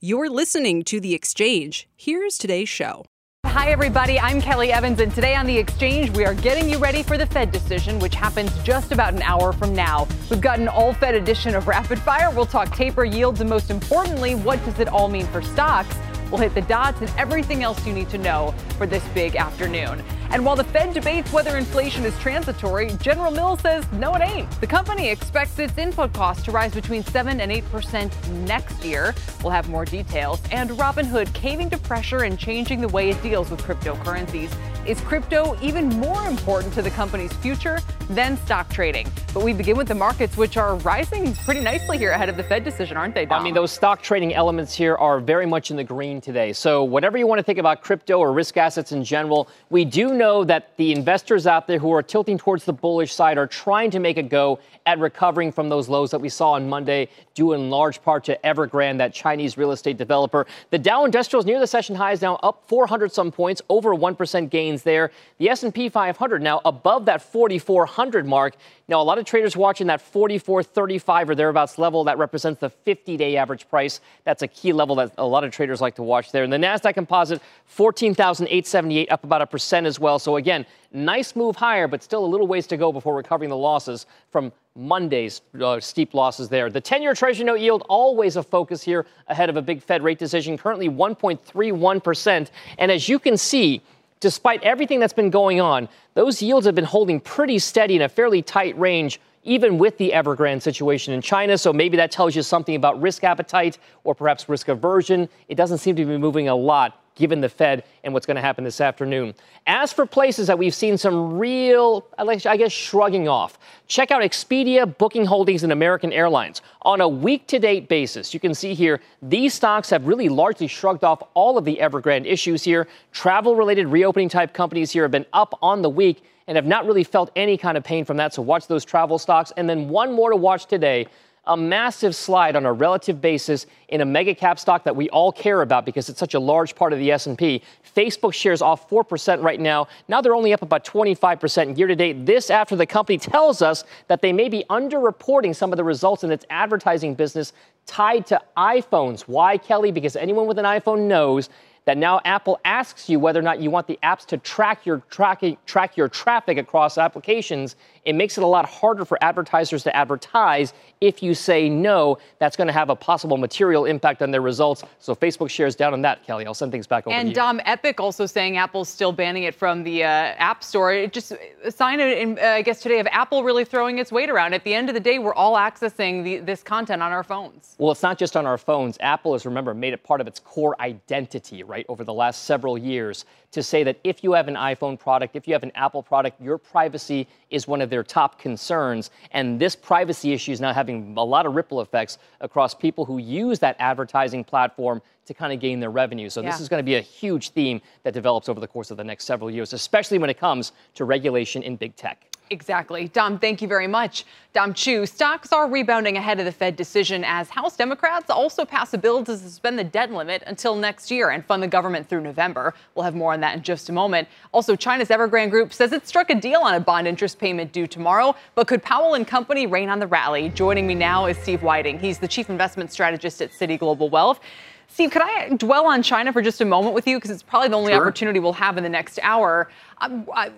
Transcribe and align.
You're 0.00 0.30
listening 0.30 0.84
to 0.84 1.00
The 1.00 1.12
Exchange. 1.12 1.88
Here's 1.96 2.38
today's 2.38 2.68
show. 2.68 3.04
Hi, 3.44 3.70
everybody. 3.72 4.20
I'm 4.20 4.40
Kelly 4.40 4.70
Evans, 4.70 5.00
and 5.00 5.12
today 5.12 5.34
on 5.34 5.44
The 5.44 5.58
Exchange, 5.58 6.10
we 6.10 6.24
are 6.24 6.34
getting 6.34 6.70
you 6.70 6.78
ready 6.78 7.02
for 7.02 7.18
the 7.18 7.26
Fed 7.26 7.50
decision, 7.50 7.98
which 7.98 8.14
happens 8.14 8.56
just 8.62 8.92
about 8.92 9.12
an 9.12 9.22
hour 9.22 9.52
from 9.52 9.74
now. 9.74 10.06
We've 10.30 10.40
got 10.40 10.60
an 10.60 10.68
all 10.68 10.92
Fed 10.92 11.16
edition 11.16 11.56
of 11.56 11.66
Rapid 11.66 11.98
Fire. 11.98 12.30
We'll 12.30 12.46
talk 12.46 12.70
taper 12.76 13.04
yields, 13.04 13.40
and 13.40 13.50
most 13.50 13.72
importantly, 13.72 14.36
what 14.36 14.64
does 14.64 14.78
it 14.78 14.86
all 14.86 15.08
mean 15.08 15.26
for 15.26 15.42
stocks? 15.42 15.96
We'll 16.30 16.42
hit 16.42 16.54
the 16.54 16.62
dots 16.62 17.00
and 17.00 17.10
everything 17.18 17.64
else 17.64 17.84
you 17.84 17.92
need 17.92 18.08
to 18.10 18.18
know 18.18 18.54
for 18.76 18.86
this 18.86 19.02
big 19.08 19.34
afternoon. 19.34 20.04
And 20.30 20.44
while 20.44 20.56
the 20.56 20.64
Fed 20.64 20.92
debates 20.92 21.32
whether 21.32 21.56
inflation 21.56 22.04
is 22.04 22.18
transitory, 22.18 22.90
General 23.00 23.30
Mills 23.30 23.60
says 23.60 23.90
no, 23.92 24.14
it 24.14 24.20
ain't. 24.20 24.50
The 24.60 24.66
company 24.66 25.08
expects 25.08 25.58
its 25.58 25.78
input 25.78 26.12
costs 26.12 26.44
to 26.44 26.50
rise 26.50 26.74
between 26.74 27.02
7 27.02 27.40
and 27.40 27.50
8% 27.50 28.28
next 28.46 28.84
year. 28.84 29.14
We'll 29.42 29.52
have 29.52 29.68
more 29.70 29.86
details. 29.86 30.42
And 30.52 30.70
Robinhood 30.70 31.32
caving 31.32 31.70
to 31.70 31.78
pressure 31.78 32.24
and 32.24 32.38
changing 32.38 32.80
the 32.80 32.88
way 32.88 33.08
it 33.08 33.22
deals 33.22 33.50
with 33.50 33.62
cryptocurrencies. 33.62 34.52
Is 34.86 35.00
crypto 35.02 35.54
even 35.60 35.88
more 35.88 36.26
important 36.26 36.72
to 36.72 36.80
the 36.80 36.88
company's 36.88 37.32
future 37.34 37.78
than 38.08 38.38
stock 38.38 38.70
trading? 38.70 39.06
But 39.34 39.42
we 39.42 39.52
begin 39.52 39.76
with 39.76 39.86
the 39.88 39.94
markets, 39.94 40.36
which 40.38 40.56
are 40.56 40.76
rising 40.76 41.34
pretty 41.34 41.60
nicely 41.60 41.98
here 41.98 42.12
ahead 42.12 42.30
of 42.30 42.38
the 42.38 42.42
Fed 42.42 42.64
decision, 42.64 42.96
aren't 42.96 43.14
they, 43.14 43.26
Dom? 43.26 43.38
I 43.38 43.44
mean, 43.44 43.52
those 43.52 43.70
stock 43.70 44.00
trading 44.00 44.32
elements 44.32 44.74
here 44.74 44.96
are 44.96 45.20
very 45.20 45.44
much 45.44 45.70
in 45.70 45.76
the 45.76 45.84
green 45.84 46.22
today. 46.22 46.54
So, 46.54 46.84
whatever 46.84 47.18
you 47.18 47.26
want 47.26 47.38
to 47.38 47.42
think 47.42 47.58
about 47.58 47.82
crypto 47.82 48.18
or 48.18 48.32
risk 48.32 48.56
assets 48.56 48.92
in 48.92 49.04
general, 49.04 49.48
we 49.68 49.84
do 49.84 50.14
know 50.18 50.44
that 50.44 50.76
the 50.76 50.92
investors 50.92 51.46
out 51.46 51.66
there 51.66 51.78
who 51.78 51.92
are 51.92 52.02
tilting 52.02 52.36
towards 52.36 52.64
the 52.64 52.72
bullish 52.72 53.14
side 53.14 53.38
are 53.38 53.46
trying 53.46 53.90
to 53.92 53.98
make 53.98 54.18
a 54.18 54.22
go 54.22 54.58
at 54.84 54.98
recovering 54.98 55.52
from 55.52 55.68
those 55.68 55.88
lows 55.88 56.10
that 56.10 56.20
we 56.20 56.28
saw 56.28 56.52
on 56.52 56.68
Monday, 56.68 57.08
due 57.34 57.52
in 57.52 57.70
large 57.70 58.02
part 58.02 58.24
to 58.24 58.38
Evergrande, 58.44 58.98
that 58.98 59.14
Chinese 59.14 59.56
real 59.56 59.72
estate 59.72 59.96
developer. 59.96 60.46
The 60.70 60.78
Dow 60.78 61.04
Industrials 61.04 61.46
near 61.46 61.60
the 61.60 61.66
session 61.66 61.94
highs 61.94 62.20
now 62.20 62.36
up 62.42 62.64
400 62.66 63.12
some 63.12 63.30
points, 63.30 63.62
over 63.68 63.94
1% 63.94 64.50
gains 64.50 64.82
there. 64.82 65.10
The 65.38 65.50
S&P 65.50 65.88
500 65.88 66.42
now 66.42 66.60
above 66.64 67.04
that 67.04 67.22
4400 67.22 68.26
mark. 68.26 68.56
Now, 68.88 69.02
a 69.02 69.04
lot 69.04 69.18
of 69.18 69.26
traders 69.26 69.54
watching 69.54 69.88
that 69.88 70.00
44.35 70.00 71.28
or 71.28 71.34
thereabouts 71.34 71.76
level 71.76 72.04
that 72.04 72.16
represents 72.16 72.60
the 72.60 72.70
50-day 72.86 73.36
average 73.36 73.68
price. 73.68 74.00
That's 74.24 74.40
a 74.42 74.48
key 74.48 74.72
level 74.72 74.96
that 74.96 75.12
a 75.18 75.26
lot 75.26 75.44
of 75.44 75.52
traders 75.52 75.82
like 75.82 75.96
to 75.96 76.02
watch 76.02 76.32
there. 76.32 76.42
And 76.42 76.52
the 76.52 76.56
Nasdaq 76.56 76.94
Composite 76.94 77.42
14,878 77.66 79.12
up 79.12 79.24
about 79.24 79.42
a 79.42 79.46
percent 79.46 79.86
as 79.86 80.00
well. 80.00 80.07
So 80.16 80.36
again, 80.36 80.64
nice 80.92 81.36
move 81.36 81.56
higher, 81.56 81.88
but 81.88 82.02
still 82.02 82.24
a 82.24 82.26
little 82.26 82.46
ways 82.46 82.66
to 82.68 82.76
go 82.76 82.92
before 82.92 83.16
recovering 83.16 83.50
the 83.50 83.56
losses 83.56 84.06
from 84.30 84.52
Monday's 84.76 85.42
uh, 85.60 85.80
steep 85.80 86.14
losses 86.14 86.48
there. 86.48 86.70
The 86.70 86.80
10 86.80 87.02
year 87.02 87.14
Treasury 87.14 87.44
note 87.44 87.60
yield, 87.60 87.84
always 87.88 88.36
a 88.36 88.42
focus 88.42 88.82
here 88.82 89.06
ahead 89.26 89.50
of 89.50 89.56
a 89.56 89.62
big 89.62 89.82
Fed 89.82 90.02
rate 90.02 90.18
decision, 90.18 90.56
currently 90.56 90.88
1.31%. 90.88 92.50
And 92.78 92.92
as 92.92 93.08
you 93.08 93.18
can 93.18 93.36
see, 93.36 93.82
despite 94.20 94.62
everything 94.62 95.00
that's 95.00 95.12
been 95.12 95.30
going 95.30 95.60
on, 95.60 95.88
those 96.14 96.40
yields 96.40 96.64
have 96.66 96.74
been 96.74 96.84
holding 96.84 97.20
pretty 97.20 97.58
steady 97.58 97.96
in 97.96 98.02
a 98.02 98.08
fairly 98.08 98.40
tight 98.40 98.78
range 98.78 99.20
even 99.44 99.78
with 99.78 99.96
the 99.96 100.10
Evergrande 100.10 100.60
situation 100.60 101.14
in 101.14 101.22
China. 101.22 101.56
So 101.56 101.72
maybe 101.72 101.96
that 101.96 102.10
tells 102.10 102.36
you 102.36 102.42
something 102.42 102.76
about 102.76 103.00
risk 103.00 103.24
appetite 103.24 103.78
or 104.04 104.14
perhaps 104.14 104.48
risk 104.48 104.68
aversion. 104.68 105.28
It 105.48 105.54
doesn't 105.54 105.78
seem 105.78 105.96
to 105.96 106.04
be 106.04 106.18
moving 106.18 106.48
a 106.48 106.54
lot 106.54 107.00
given 107.18 107.42
the 107.42 107.48
Fed 107.48 107.84
and 108.04 108.14
what's 108.14 108.24
going 108.24 108.36
to 108.36 108.40
happen 108.40 108.64
this 108.64 108.80
afternoon. 108.80 109.34
As 109.66 109.92
for 109.92 110.06
places 110.06 110.46
that 110.46 110.58
we've 110.58 110.74
seen 110.74 110.96
some 110.96 111.36
real, 111.36 112.06
I 112.16 112.56
guess, 112.56 112.72
shrugging 112.72 113.28
off, 113.28 113.58
check 113.86 114.10
out 114.10 114.22
Expedia, 114.22 114.96
Booking 114.96 115.26
Holdings, 115.26 115.64
and 115.64 115.72
American 115.72 116.12
Airlines. 116.12 116.62
On 116.82 117.02
a 117.02 117.08
week 117.08 117.46
to 117.48 117.58
date 117.58 117.88
basis, 117.88 118.32
you 118.32 118.40
can 118.40 118.54
see 118.54 118.72
here 118.72 119.00
these 119.20 119.52
stocks 119.52 119.90
have 119.90 120.06
really 120.06 120.30
largely 120.30 120.68
shrugged 120.68 121.04
off 121.04 121.22
all 121.34 121.58
of 121.58 121.66
the 121.66 121.76
Evergrande 121.82 122.24
issues 122.24 122.62
here. 122.62 122.88
Travel 123.12 123.56
related 123.56 123.88
reopening 123.88 124.28
type 124.28 124.54
companies 124.54 124.90
here 124.90 125.02
have 125.02 125.10
been 125.10 125.26
up 125.34 125.58
on 125.60 125.82
the 125.82 125.90
week 125.90 126.22
and 126.46 126.56
have 126.56 126.64
not 126.64 126.86
really 126.86 127.04
felt 127.04 127.30
any 127.36 127.58
kind 127.58 127.76
of 127.76 127.84
pain 127.84 128.06
from 128.06 128.16
that. 128.16 128.32
So 128.32 128.40
watch 128.40 128.68
those 128.68 128.84
travel 128.84 129.18
stocks. 129.18 129.52
And 129.58 129.68
then 129.68 129.90
one 129.90 130.14
more 130.14 130.30
to 130.30 130.36
watch 130.36 130.64
today 130.64 131.06
a 131.48 131.56
massive 131.56 132.14
slide 132.14 132.54
on 132.54 132.64
a 132.66 132.72
relative 132.72 133.20
basis 133.20 133.66
in 133.88 134.00
a 134.00 134.04
mega 134.04 134.34
cap 134.34 134.58
stock 134.58 134.84
that 134.84 134.94
we 134.94 135.08
all 135.10 135.32
care 135.32 135.62
about 135.62 135.84
because 135.84 136.08
it's 136.08 136.18
such 136.18 136.34
a 136.34 136.40
large 136.40 136.74
part 136.74 136.92
of 136.92 136.98
the 136.98 137.10
S&P. 137.10 137.62
Facebook 137.96 138.34
shares 138.34 138.62
off 138.62 138.88
4% 138.88 139.42
right 139.42 139.58
now. 139.58 139.88
Now 140.06 140.20
they're 140.20 140.34
only 140.34 140.52
up 140.52 140.62
about 140.62 140.84
25% 140.84 141.76
year 141.76 141.86
to 141.86 141.96
date. 141.96 142.26
This 142.26 142.50
after 142.50 142.76
the 142.76 142.86
company 142.86 143.18
tells 143.18 143.62
us 143.62 143.84
that 144.06 144.22
they 144.22 144.32
may 144.32 144.48
be 144.48 144.64
underreporting 144.70 145.56
some 145.56 145.72
of 145.72 145.78
the 145.78 145.84
results 145.84 146.22
in 146.22 146.30
its 146.30 146.44
advertising 146.50 147.14
business 147.14 147.52
tied 147.86 148.26
to 148.26 148.40
iPhones. 148.56 149.22
Why, 149.22 149.56
Kelly? 149.56 149.90
Because 149.90 150.14
anyone 150.14 150.46
with 150.46 150.58
an 150.58 150.66
iPhone 150.66 151.08
knows 151.08 151.48
that 151.88 151.96
now 151.96 152.20
Apple 152.26 152.60
asks 152.66 153.08
you 153.08 153.18
whether 153.18 153.40
or 153.40 153.42
not 153.42 153.60
you 153.60 153.70
want 153.70 153.86
the 153.86 153.98
apps 154.02 154.26
to 154.26 154.36
track 154.36 154.84
your 154.84 154.98
track, 155.08 155.42
track 155.64 155.96
your 155.96 156.06
traffic 156.06 156.58
across 156.58 156.98
applications 156.98 157.76
it 158.08 158.14
makes 158.14 158.38
it 158.38 158.42
a 158.42 158.46
lot 158.46 158.66
harder 158.66 159.04
for 159.04 159.22
advertisers 159.22 159.82
to 159.82 159.94
advertise 159.94 160.72
if 161.02 161.22
you 161.22 161.34
say 161.34 161.68
no. 161.68 162.16
That's 162.38 162.56
going 162.56 162.66
to 162.66 162.72
have 162.72 162.88
a 162.88 162.96
possible 162.96 163.36
material 163.36 163.84
impact 163.84 164.22
on 164.22 164.30
their 164.30 164.40
results. 164.40 164.82
So 164.98 165.14
Facebook 165.14 165.50
shares 165.50 165.76
down 165.76 165.92
on 165.92 166.00
that, 166.02 166.24
Kelly. 166.24 166.46
I'll 166.46 166.54
send 166.54 166.72
things 166.72 166.86
back 166.86 167.06
over 167.06 167.14
and, 167.14 167.26
to 167.26 167.26
you. 167.26 167.28
And 167.28 167.58
Dom 167.58 167.60
Epic 167.66 168.00
also 168.00 168.24
saying 168.24 168.56
Apple's 168.56 168.88
still 168.88 169.12
banning 169.12 169.42
it 169.42 169.54
from 169.54 169.84
the 169.84 170.04
uh, 170.04 170.06
App 170.06 170.64
Store. 170.64 170.90
It 170.90 171.12
just 171.12 171.34
a 171.62 171.70
sign, 171.70 172.00
in, 172.00 172.38
uh, 172.38 172.42
I 172.42 172.62
guess, 172.62 172.80
today 172.80 172.98
of 172.98 173.06
Apple 173.08 173.44
really 173.44 173.66
throwing 173.66 173.98
its 173.98 174.10
weight 174.10 174.30
around. 174.30 174.54
At 174.54 174.64
the 174.64 174.72
end 174.72 174.88
of 174.88 174.94
the 174.94 175.00
day, 175.00 175.18
we're 175.18 175.34
all 175.34 175.56
accessing 175.56 176.24
the, 176.24 176.38
this 176.38 176.62
content 176.62 177.02
on 177.02 177.12
our 177.12 177.22
phones. 177.22 177.74
Well, 177.76 177.92
it's 177.92 178.02
not 178.02 178.16
just 178.16 178.38
on 178.38 178.46
our 178.46 178.56
phones. 178.56 178.96
Apple 179.00 179.34
has, 179.34 179.44
remember, 179.44 179.74
made 179.74 179.92
it 179.92 180.02
part 180.02 180.22
of 180.22 180.26
its 180.26 180.40
core 180.40 180.80
identity, 180.80 181.62
right, 181.62 181.77
over 181.88 182.04
the 182.04 182.12
last 182.12 182.44
several 182.44 182.76
years 182.76 183.24
to 183.52 183.62
say 183.62 183.82
that 183.84 183.98
if 184.04 184.22
you 184.22 184.32
have 184.32 184.48
an 184.48 184.54
iPhone 184.54 184.98
product, 184.98 185.36
if 185.36 185.46
you 185.46 185.54
have 185.54 185.62
an 185.62 185.72
Apple 185.74 186.02
product, 186.02 186.40
your 186.40 186.58
privacy 186.58 187.26
is 187.50 187.66
one 187.66 187.80
of 187.80 187.90
their 187.90 188.02
top 188.02 188.38
concerns. 188.38 189.10
And 189.32 189.60
this 189.60 189.74
privacy 189.74 190.32
issue 190.32 190.52
is 190.52 190.60
now 190.60 190.72
having 190.72 191.14
a 191.16 191.24
lot 191.24 191.46
of 191.46 191.54
ripple 191.54 191.80
effects 191.80 192.18
across 192.40 192.74
people 192.74 193.04
who 193.04 193.18
use 193.18 193.58
that 193.60 193.76
advertising 193.78 194.44
platform 194.44 195.00
to 195.26 195.34
kind 195.34 195.52
of 195.52 195.60
gain 195.60 195.80
their 195.80 195.90
revenue. 195.90 196.28
So 196.28 196.40
yeah. 196.40 196.50
this 196.50 196.60
is 196.60 196.68
going 196.68 196.80
to 196.80 196.86
be 196.86 196.96
a 196.96 197.00
huge 197.00 197.50
theme 197.50 197.80
that 198.02 198.14
develops 198.14 198.48
over 198.48 198.60
the 198.60 198.68
course 198.68 198.90
of 198.90 198.96
the 198.96 199.04
next 199.04 199.24
several 199.24 199.50
years, 199.50 199.72
especially 199.72 200.18
when 200.18 200.30
it 200.30 200.38
comes 200.38 200.72
to 200.94 201.04
regulation 201.04 201.62
in 201.62 201.76
big 201.76 201.96
tech. 201.96 202.24
Exactly. 202.50 203.08
Dom, 203.08 203.38
thank 203.38 203.60
you 203.60 203.68
very 203.68 203.86
much. 203.86 204.24
Dom 204.54 204.72
Chu, 204.72 205.04
stocks 205.04 205.52
are 205.52 205.68
rebounding 205.68 206.16
ahead 206.16 206.38
of 206.38 206.46
the 206.46 206.52
Fed 206.52 206.76
decision 206.76 207.22
as 207.24 207.50
House 207.50 207.76
Democrats 207.76 208.30
also 208.30 208.64
pass 208.64 208.94
a 208.94 208.98
bill 208.98 209.22
to 209.24 209.36
suspend 209.36 209.78
the 209.78 209.84
debt 209.84 210.10
limit 210.10 210.42
until 210.46 210.74
next 210.74 211.10
year 211.10 211.30
and 211.30 211.44
fund 211.44 211.62
the 211.62 211.68
government 211.68 212.08
through 212.08 212.22
November. 212.22 212.74
We'll 212.94 213.04
have 213.04 213.14
more 213.14 213.34
on 213.34 213.40
that 213.40 213.56
in 213.56 213.62
just 213.62 213.90
a 213.90 213.92
moment. 213.92 214.28
Also, 214.52 214.76
China's 214.76 215.08
Evergrande 215.08 215.50
Group 215.50 215.74
says 215.74 215.92
it 215.92 216.08
struck 216.08 216.30
a 216.30 216.34
deal 216.34 216.60
on 216.60 216.74
a 216.74 216.80
bond 216.80 217.06
interest 217.06 217.38
payment 217.38 217.72
due 217.72 217.86
tomorrow, 217.86 218.34
but 218.54 218.66
could 218.66 218.82
Powell 218.82 219.14
and 219.14 219.26
company 219.26 219.66
rain 219.66 219.90
on 219.90 219.98
the 219.98 220.06
rally? 220.06 220.48
Joining 220.48 220.86
me 220.86 220.94
now 220.94 221.26
is 221.26 221.36
Steve 221.38 221.62
Wieting. 221.62 221.98
He's 221.98 222.18
the 222.18 222.28
chief 222.28 222.48
investment 222.48 222.90
strategist 222.90 223.42
at 223.42 223.52
Citi 223.52 223.78
Global 223.78 224.08
Wealth. 224.08 224.40
Steve, 224.88 225.10
could 225.10 225.22
I 225.22 225.50
dwell 225.50 225.86
on 225.86 226.02
China 226.02 226.32
for 226.32 226.42
just 226.42 226.60
a 226.60 226.64
moment 226.64 226.94
with 226.94 227.06
you? 227.06 227.18
Because 227.18 227.30
it's 227.30 227.42
probably 227.42 227.68
the 227.68 227.76
only 227.76 227.92
sure. 227.92 228.00
opportunity 228.00 228.40
we'll 228.40 228.54
have 228.54 228.76
in 228.76 228.82
the 228.82 228.88
next 228.88 229.20
hour. 229.22 229.70
Um, 229.98 230.26
uh, 230.34 230.48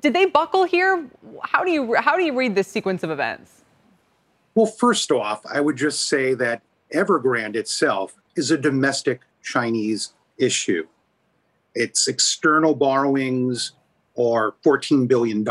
did 0.00 0.12
they 0.14 0.24
buckle 0.26 0.64
here? 0.64 1.06
How 1.42 1.62
do 1.62 1.70
you 1.70 1.94
how 1.94 2.16
do 2.16 2.24
you 2.24 2.36
read 2.36 2.54
this 2.54 2.66
sequence 2.66 3.02
of 3.02 3.10
events? 3.10 3.62
Well, 4.54 4.66
first 4.66 5.10
off, 5.10 5.44
I 5.46 5.60
would 5.60 5.76
just 5.76 6.06
say 6.08 6.34
that 6.34 6.62
Evergrande 6.92 7.56
itself 7.56 8.14
is 8.36 8.50
a 8.50 8.58
domestic 8.58 9.20
Chinese 9.42 10.14
issue. 10.38 10.86
Its 11.74 12.08
external 12.08 12.74
borrowings 12.74 13.72
are 14.16 14.54
$14 14.64 15.08
billion. 15.08 15.44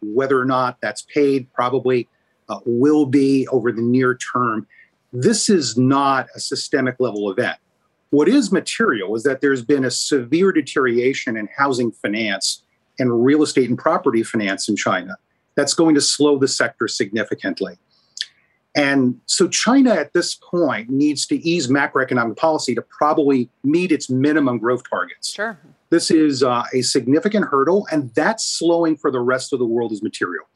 Whether 0.00 0.40
or 0.40 0.44
not 0.44 0.78
that's 0.80 1.02
paid 1.02 1.52
probably 1.52 2.08
uh, 2.48 2.60
will 2.64 3.04
be 3.04 3.48
over 3.48 3.72
the 3.72 3.82
near 3.82 4.16
term. 4.16 4.66
This 5.12 5.48
is 5.48 5.76
not 5.76 6.28
a 6.34 6.40
systemic 6.40 6.96
level 6.98 7.30
event. 7.30 7.58
What 8.10 8.28
is 8.28 8.50
material 8.50 9.14
is 9.14 9.22
that 9.22 9.40
there's 9.40 9.62
been 9.62 9.84
a 9.84 9.90
severe 9.90 10.52
deterioration 10.52 11.36
in 11.36 11.48
housing 11.56 11.92
finance 11.92 12.62
and 12.98 13.24
real 13.24 13.42
estate 13.42 13.68
and 13.68 13.78
property 13.78 14.22
finance 14.22 14.68
in 14.68 14.76
China. 14.76 15.16
That's 15.54 15.74
going 15.74 15.94
to 15.94 16.00
slow 16.00 16.38
the 16.38 16.48
sector 16.48 16.88
significantly. 16.88 17.78
And 18.76 19.20
so 19.26 19.48
China 19.48 19.90
at 19.90 20.12
this 20.12 20.36
point 20.36 20.90
needs 20.90 21.26
to 21.26 21.36
ease 21.36 21.68
macroeconomic 21.68 22.36
policy 22.36 22.74
to 22.76 22.82
probably 22.82 23.48
meet 23.64 23.90
its 23.90 24.08
minimum 24.08 24.58
growth 24.58 24.82
targets. 24.88 25.32
Sure. 25.32 25.58
This 25.90 26.10
is 26.10 26.44
uh, 26.44 26.62
a 26.72 26.82
significant 26.82 27.46
hurdle, 27.46 27.88
and 27.90 28.14
that 28.14 28.40
slowing 28.40 28.96
for 28.96 29.10
the 29.10 29.18
rest 29.18 29.52
of 29.52 29.58
the 29.58 29.66
world 29.66 29.90
is 29.90 30.02
material. 30.02 30.46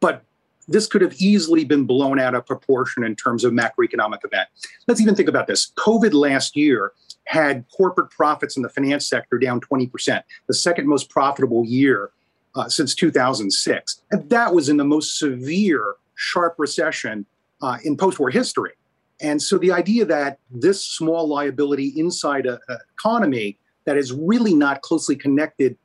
But 0.00 0.24
this 0.68 0.86
could 0.86 1.00
have 1.00 1.14
easily 1.14 1.64
been 1.64 1.84
blown 1.84 2.20
out 2.20 2.34
of 2.34 2.46
proportion 2.46 3.02
in 3.02 3.16
terms 3.16 3.42
of 3.42 3.52
macroeconomic 3.52 4.24
event. 4.24 4.48
Let's 4.86 5.00
even 5.00 5.14
think 5.14 5.28
about 5.28 5.46
this. 5.46 5.72
COVID 5.76 6.12
last 6.12 6.56
year 6.56 6.92
had 7.24 7.64
corporate 7.76 8.10
profits 8.10 8.56
in 8.56 8.62
the 8.62 8.68
finance 8.68 9.06
sector 9.06 9.38
down 9.38 9.60
20%, 9.60 10.22
the 10.46 10.54
second 10.54 10.86
most 10.86 11.10
profitable 11.10 11.64
year 11.64 12.10
uh, 12.54 12.68
since 12.68 12.94
2006. 12.94 14.02
And 14.10 14.28
that 14.30 14.54
was 14.54 14.68
in 14.68 14.76
the 14.76 14.84
most 14.84 15.18
severe, 15.18 15.94
sharp 16.14 16.54
recession 16.58 17.26
uh, 17.62 17.78
in 17.84 17.96
post 17.96 18.18
war 18.18 18.30
history. 18.30 18.72
And 19.20 19.42
so 19.42 19.58
the 19.58 19.72
idea 19.72 20.04
that 20.04 20.38
this 20.50 20.84
small 20.84 21.28
liability 21.28 21.92
inside 21.96 22.46
an 22.46 22.58
economy 22.92 23.58
that 23.84 23.96
is 23.96 24.12
really 24.12 24.54
not 24.54 24.82
closely 24.82 25.16
connected 25.16 25.76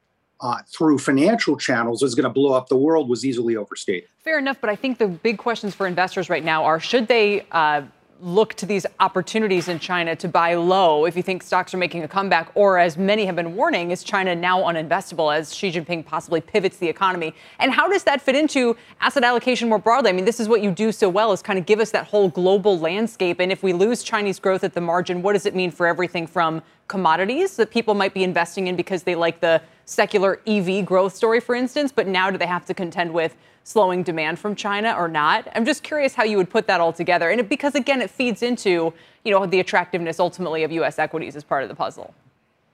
uh, 0.44 0.57
through 0.68 0.98
financial 0.98 1.56
channels 1.56 2.04
is 2.04 2.13
going 2.13 2.25
to 2.25 2.30
blow 2.30 2.54
up 2.54 2.68
the 2.68 2.75
world 2.75 3.07
was 3.10 3.25
easily 3.25 3.56
overstated. 3.56 4.10
Fair 4.19 4.38
enough, 4.38 4.57
but 4.60 4.69
I 4.69 4.75
think 4.75 4.98
the 4.98 5.07
big 5.07 5.38
questions 5.38 5.74
for 5.74 5.88
investors 5.88 6.30
right 6.30 6.44
now 6.44 6.66
are 6.66 6.81
should 6.81 7.07
they 7.07 7.48
uh, 7.51 7.84
look 8.22 8.54
to 8.56 8.66
these 8.66 8.86
opportunities 9.00 9.69
in 9.69 9.80
China 9.80 10.16
to 10.18 10.28
buy 10.28 10.56
low 10.56 11.06
if 11.06 11.16
you 11.16 11.24
think 11.24 11.44
stocks 11.44 11.74
are 11.74 11.78
making 11.78 12.04
a 12.04 12.07
comeback, 12.10 12.51
or 12.56 12.78
as 12.78 12.98
many 12.98 13.25
have 13.25 13.38
been 13.38 13.56
warning, 13.56 13.92
is 13.92 14.04
China 14.04 14.36
now 14.36 14.62
uninvestable 14.63 15.34
as 15.34 15.56
Xi 15.56 15.72
Jinping 15.72 16.06
possibly 16.06 16.42
pivots 16.42 16.78
the 16.78 16.89
economy? 16.89 17.34
And 17.60 17.72
how 17.72 17.88
does 17.88 18.04
that 18.04 18.22
fit 18.22 18.36
into 18.36 18.75
asset 19.00 19.24
allocation 19.24 19.69
more 19.69 19.80
broadly? 19.80 20.10
I 20.10 20.13
mean, 20.13 20.25
this 20.25 20.42
is 20.42 20.50
what 20.50 20.62
you 20.62 20.72
do 20.72 20.92
so 20.92 21.07
well 21.07 21.31
is 21.31 21.42
kind 21.42 21.57
of 21.57 21.66
give 21.66 21.80
us 21.80 21.92
that 21.92 22.07
whole 22.07 22.28
global 22.28 22.78
landscape. 22.78 23.39
And 23.39 23.50
if 23.50 23.63
we 23.63 23.72
lose 23.72 24.04
Chinese 24.04 24.39
growth 24.39 24.66
at 24.66 24.74
the 24.74 24.81
margin, 24.81 25.22
what 25.22 25.34
does 25.34 25.46
it 25.46 25.56
mean 25.56 25.72
for 25.72 25.88
everything 25.88 26.28
from 26.28 26.62
commodities 26.89 27.56
that 27.56 27.72
people 27.72 27.94
might 27.94 28.13
be 28.13 28.24
investing 28.24 28.68
in 28.68 28.75
because 28.75 29.04
they 29.04 29.16
like 29.16 29.39
the 29.39 29.62
secular 29.86 30.40
EV 30.48 30.86
growth 30.86 31.16
story, 31.16 31.40
for 31.40 31.56
instance, 31.56 31.92
but 31.92 32.08
now 32.08 32.30
do 32.30 32.38
they 32.38 32.48
have 32.48 32.66
to 32.66 32.74
contend 32.74 33.14
with 33.14 33.36
slowing 33.64 34.04
demand 34.04 34.40
from 34.40 34.56
China 34.56 34.94
or 34.98 35.08
not? 35.08 35.48
I'm 35.56 35.66
just 35.66 35.84
curious 35.84 36.14
how 36.14 36.24
you 36.24 36.38
would 36.38 36.50
put 36.50 36.68
that 36.68 36.80
all 36.80 36.94
together. 36.94 37.30
And 37.30 37.40
it, 37.40 37.50
because 37.50 37.76
again, 37.76 38.02
it 38.02 38.10
feeds 38.10 38.44
into, 38.44 38.94
you 39.24 39.32
know, 39.32 39.46
the 39.46 39.60
attractiveness 39.60 40.20
ultimately 40.20 40.64
of 40.64 40.72
US 40.72 41.00
equities 41.00 41.36
as 41.36 41.44
part 41.44 41.64
of 41.64 41.70
the 41.70 41.76
puzzle. 41.76 42.14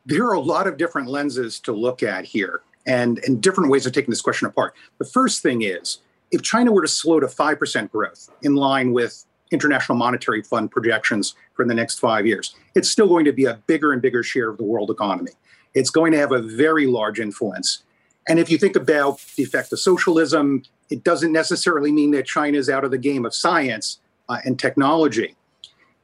There 0.05 0.25
are 0.25 0.33
a 0.33 0.39
lot 0.39 0.67
of 0.67 0.77
different 0.77 1.07
lenses 1.07 1.59
to 1.61 1.71
look 1.71 2.01
at 2.03 2.25
here 2.25 2.61
and, 2.87 3.19
and 3.19 3.41
different 3.41 3.69
ways 3.69 3.85
of 3.85 3.93
taking 3.93 4.09
this 4.09 4.21
question 4.21 4.47
apart. 4.47 4.73
The 4.97 5.05
first 5.05 5.43
thing 5.43 5.61
is 5.61 5.99
if 6.31 6.41
China 6.41 6.71
were 6.71 6.81
to 6.81 6.87
slow 6.87 7.19
to 7.19 7.27
5% 7.27 7.91
growth 7.91 8.29
in 8.41 8.55
line 8.55 8.93
with 8.93 9.25
International 9.51 9.97
Monetary 9.97 10.43
Fund 10.43 10.69
projections 10.71 11.35
for 11.53 11.65
the 11.65 11.73
next 11.73 11.99
five 11.99 12.25
years, 12.25 12.55
it's 12.75 12.89
still 12.89 13.07
going 13.07 13.25
to 13.25 13.33
be 13.33 13.45
a 13.45 13.55
bigger 13.67 13.93
and 13.93 14.01
bigger 14.01 14.23
share 14.23 14.49
of 14.49 14.57
the 14.57 14.63
world 14.63 14.91
economy. 14.91 15.31
It's 15.73 15.89
going 15.89 16.11
to 16.11 16.17
have 16.17 16.31
a 16.31 16.41
very 16.41 16.87
large 16.87 17.19
influence. 17.19 17.83
And 18.27 18.39
if 18.39 18.49
you 18.49 18.57
think 18.57 18.75
about 18.75 19.23
the 19.35 19.43
effect 19.43 19.71
of 19.73 19.79
socialism, 19.79 20.63
it 20.89 21.03
doesn't 21.03 21.31
necessarily 21.31 21.91
mean 21.91 22.11
that 22.11 22.25
China 22.25 22.57
is 22.57 22.69
out 22.69 22.83
of 22.83 22.91
the 22.91 22.97
game 22.97 23.25
of 23.25 23.33
science 23.33 23.99
uh, 24.27 24.39
and 24.45 24.59
technology. 24.59 25.35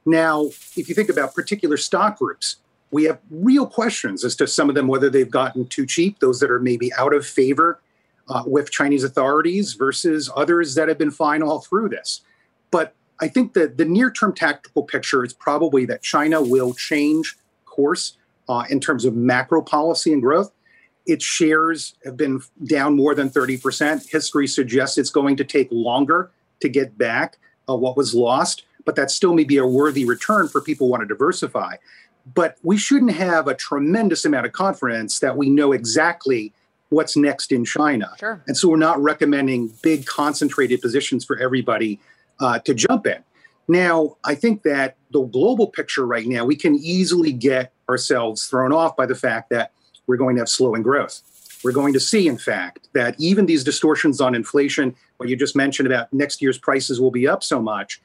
Now, 0.06 0.46
if 0.46 0.88
you 0.90 0.96
think 0.96 1.10
about 1.10 1.34
particular 1.34 1.78
stock 1.78 2.20
groups, 2.20 2.58
we 2.92 3.04
have 3.06 3.20
real 3.30 3.66
questions 3.66 4.24
as 4.24 4.36
to 4.38 4.48
some 4.48 4.70
of 4.70 4.76
them 4.76 4.88
whether 4.88 5.10
they've 5.10 5.30
gotten 5.30 5.68
too 5.68 5.86
cheap, 5.86 6.20
those 6.20 6.40
that 6.40 6.52
are 6.52 6.60
maybe 6.60 6.94
out 6.94 7.14
of 7.14 7.26
favor 7.26 7.82
uh, 8.30 8.44
with 8.46 8.72
Chinese 8.72 9.04
authorities 9.04 9.74
versus 9.74 10.30
others 10.36 10.76
that 10.76 10.88
have 10.88 10.98
been 10.98 11.12
fine 11.12 11.42
all 11.42 11.62
through 11.62 11.90
this. 11.90 12.22
But 12.72 12.94
I 13.20 13.28
think 13.28 13.54
that 13.54 13.78
the 13.78 13.86
near 13.86 14.12
term 14.12 14.34
tactical 14.34 14.84
picture 14.84 15.24
is 15.24 15.34
probably 15.34 15.86
that 15.86 16.02
China 16.02 16.42
will 16.42 16.74
change 16.74 17.38
course 17.66 18.18
uh, 18.50 18.64
in 18.70 18.80
terms 18.80 19.06
of 19.06 19.16
macro 19.16 19.62
policy 19.62 20.14
and 20.14 20.22
growth. 20.22 20.52
Its 21.06 21.24
shares 21.24 21.96
have 22.04 22.18
been 22.18 22.42
down 22.66 22.96
more 22.96 23.14
than 23.14 23.30
30%. 23.30 24.10
History 24.10 24.48
suggests 24.48 24.98
it's 24.98 25.12
going 25.12 25.36
to 25.38 25.44
take 25.44 25.68
longer 25.72 26.32
to 26.62 26.70
get 26.70 26.98
back 26.98 27.38
uh, 27.70 27.76
what 27.76 27.96
was 27.96 28.16
lost, 28.16 28.64
but 28.86 28.96
that 28.96 29.12
still 29.12 29.34
may 29.34 29.44
be 29.44 29.58
a 29.58 29.66
worthy 29.66 30.06
return 30.06 30.48
for 30.48 30.62
people 30.62 30.88
who 30.88 30.92
want 30.92 31.02
to 31.02 31.08
diversify. 31.08 31.76
But 32.34 32.58
we 32.64 32.78
shouldn't 32.78 33.14
have 33.14 33.48
a 33.48 33.54
tremendous 33.54 34.26
amount 34.26 34.48
of 34.48 34.52
confidence 34.52 35.20
that 35.20 35.38
we 35.38 35.50
know 35.50 35.74
exactly 35.74 36.54
what's 36.90 37.16
next 37.16 37.52
in 37.52 37.66
China. 37.66 38.12
Sure. 38.20 38.42
And 38.48 38.58
so 38.58 38.70
we're 38.70 38.78
not 38.78 39.00
recommending 39.02 39.72
big 39.84 40.06
concentrated 40.06 40.82
positions 40.82 41.24
for 41.24 41.38
everybody 41.38 42.00
uh, 42.40 42.60
to 42.60 42.74
jump 42.74 43.06
in. 43.06 43.24
Now, 43.68 44.18
I 44.24 44.36
think 44.36 44.64
that 44.64 44.96
the 45.12 45.22
global 45.22 45.68
picture 45.68 46.06
right 46.06 46.26
now, 46.26 46.46
we 46.46 46.56
can 46.56 46.76
easily 46.76 47.32
get 47.32 47.72
ourselves 47.90 48.48
thrown 48.48 48.74
off 48.74 48.96
by 48.96 49.06
the 49.06 49.16
fact 49.16 49.50
that 49.50 49.72
we're 50.08 50.18
going 50.18 50.36
to 50.36 50.42
have 50.42 50.50
slowing 50.50 50.84
growth. 50.84 51.22
We're 51.64 51.72
going 51.72 51.94
to 51.94 52.00
see, 52.00 52.28
in 52.28 52.38
fact, 52.38 52.90
that 52.94 53.16
even 53.18 53.46
these 53.46 53.64
distortions 53.64 54.22
on 54.22 54.36
inflation, 54.36 54.96
what 55.18 55.30
you 55.30 55.36
just 55.36 55.56
mentioned 55.56 55.88
about 55.88 56.14
next 56.14 56.42
year's 56.42 56.58
prices 56.58 57.02
will 57.02 57.12
be 57.12 57.28
up 57.28 57.44
so 57.44 57.62
much, 57.62 58.02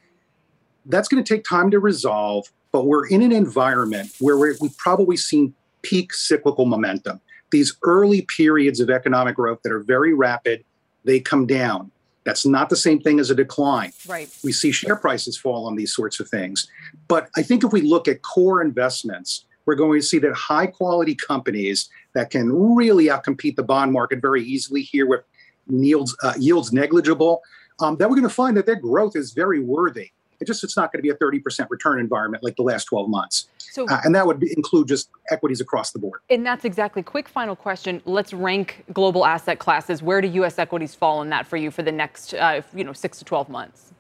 that's 0.86 1.08
going 1.08 1.22
to 1.22 1.34
take 1.34 1.44
time 1.44 1.70
to 1.70 1.78
resolve. 1.78 2.50
But 2.72 2.86
we're 2.86 3.06
in 3.06 3.20
an 3.20 3.32
environment 3.32 4.12
where 4.18 4.36
we've 4.38 4.76
probably 4.78 5.16
seen 5.16 5.54
peak 5.82 6.14
cyclical 6.14 6.64
momentum. 6.64 7.20
These 7.50 7.76
early 7.82 8.22
periods 8.22 8.80
of 8.80 8.88
economic 8.90 9.36
growth 9.36 9.60
that 9.64 9.72
are 9.72 9.80
very 9.80 10.14
rapid, 10.14 10.64
they 11.04 11.20
come 11.20 11.46
down. 11.46 11.90
That's 12.24 12.46
not 12.46 12.70
the 12.70 12.76
same 12.76 13.00
thing 13.00 13.18
as 13.18 13.30
a 13.30 13.34
decline. 13.34 13.92
Right. 14.06 14.30
We 14.44 14.52
see 14.52 14.72
share 14.72 14.94
prices 14.94 15.36
fall 15.36 15.66
on 15.66 15.74
these 15.74 15.92
sorts 15.92 16.20
of 16.20 16.28
things. 16.28 16.68
But 17.08 17.28
I 17.36 17.42
think 17.42 17.64
if 17.64 17.72
we 17.72 17.80
look 17.80 18.08
at 18.08 18.22
core 18.22 18.62
investments, 18.62 19.46
we're 19.66 19.74
going 19.74 20.00
to 20.00 20.06
see 20.06 20.18
that 20.18 20.32
high 20.34 20.66
quality 20.66 21.14
companies 21.14 21.88
that 22.14 22.30
can 22.30 22.74
really 22.74 23.06
outcompete 23.06 23.56
the 23.56 23.62
bond 23.62 23.92
market 23.92 24.20
very 24.20 24.42
easily 24.42 24.82
here 24.82 25.06
with 25.06 25.22
yields, 25.68 26.16
uh, 26.22 26.34
yields 26.38 26.72
negligible, 26.72 27.42
um, 27.80 27.96
that 27.96 28.08
we're 28.08 28.16
going 28.16 28.28
to 28.28 28.34
find 28.34 28.56
that 28.56 28.66
their 28.66 28.76
growth 28.76 29.16
is 29.16 29.32
very 29.32 29.60
worthy. 29.60 30.10
It 30.40 30.46
just 30.46 30.64
it's 30.64 30.76
not 30.76 30.90
going 30.90 30.98
to 30.98 31.02
be 31.02 31.10
a 31.10 31.14
30% 31.14 31.66
return 31.68 32.00
environment 32.00 32.42
like 32.42 32.56
the 32.56 32.62
last 32.62 32.84
12 32.84 33.10
months. 33.10 33.48
So, 33.58 33.86
uh, 33.86 34.00
and 34.04 34.14
that 34.14 34.26
would 34.26 34.42
include 34.42 34.88
just 34.88 35.10
equities 35.30 35.60
across 35.60 35.92
the 35.92 35.98
board. 35.98 36.20
And 36.30 36.44
that's 36.44 36.64
exactly. 36.64 37.02
Quick 37.02 37.28
final 37.28 37.54
question. 37.54 38.00
Let's 38.06 38.32
rank 38.32 38.84
global 38.92 39.26
asset 39.26 39.58
classes. 39.58 40.02
Where 40.02 40.20
do 40.20 40.28
U.S. 40.28 40.58
equities 40.58 40.94
fall 40.94 41.20
in 41.22 41.28
that 41.28 41.46
for 41.46 41.58
you 41.58 41.70
for 41.70 41.82
the 41.82 41.92
next, 41.92 42.34
uh, 42.34 42.62
you 42.74 42.84
know, 42.84 42.94
six 42.94 43.18
to 43.18 43.24
12 43.24 43.50
months? 43.50 43.92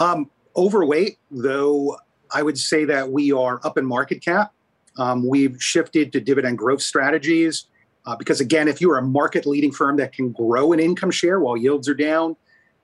Um, 0.00 0.30
overweight, 0.56 1.18
though, 1.30 1.98
I 2.32 2.42
would 2.42 2.58
say 2.58 2.86
that 2.86 3.10
we 3.10 3.30
are 3.32 3.60
up 3.62 3.78
in 3.78 3.84
market 3.84 4.24
cap. 4.24 4.52
Um, 4.98 5.26
we've 5.26 5.62
shifted 5.62 6.12
to 6.12 6.20
dividend 6.20 6.58
growth 6.58 6.82
strategies 6.82 7.66
uh, 8.06 8.16
because, 8.16 8.40
again, 8.40 8.68
if 8.68 8.80
you're 8.80 8.98
a 8.98 9.02
market 9.02 9.46
leading 9.46 9.72
firm 9.72 9.96
that 9.96 10.12
can 10.12 10.32
grow 10.32 10.72
an 10.72 10.80
income 10.80 11.10
share 11.10 11.40
while 11.40 11.56
yields 11.56 11.88
are 11.88 11.94
down, 11.94 12.36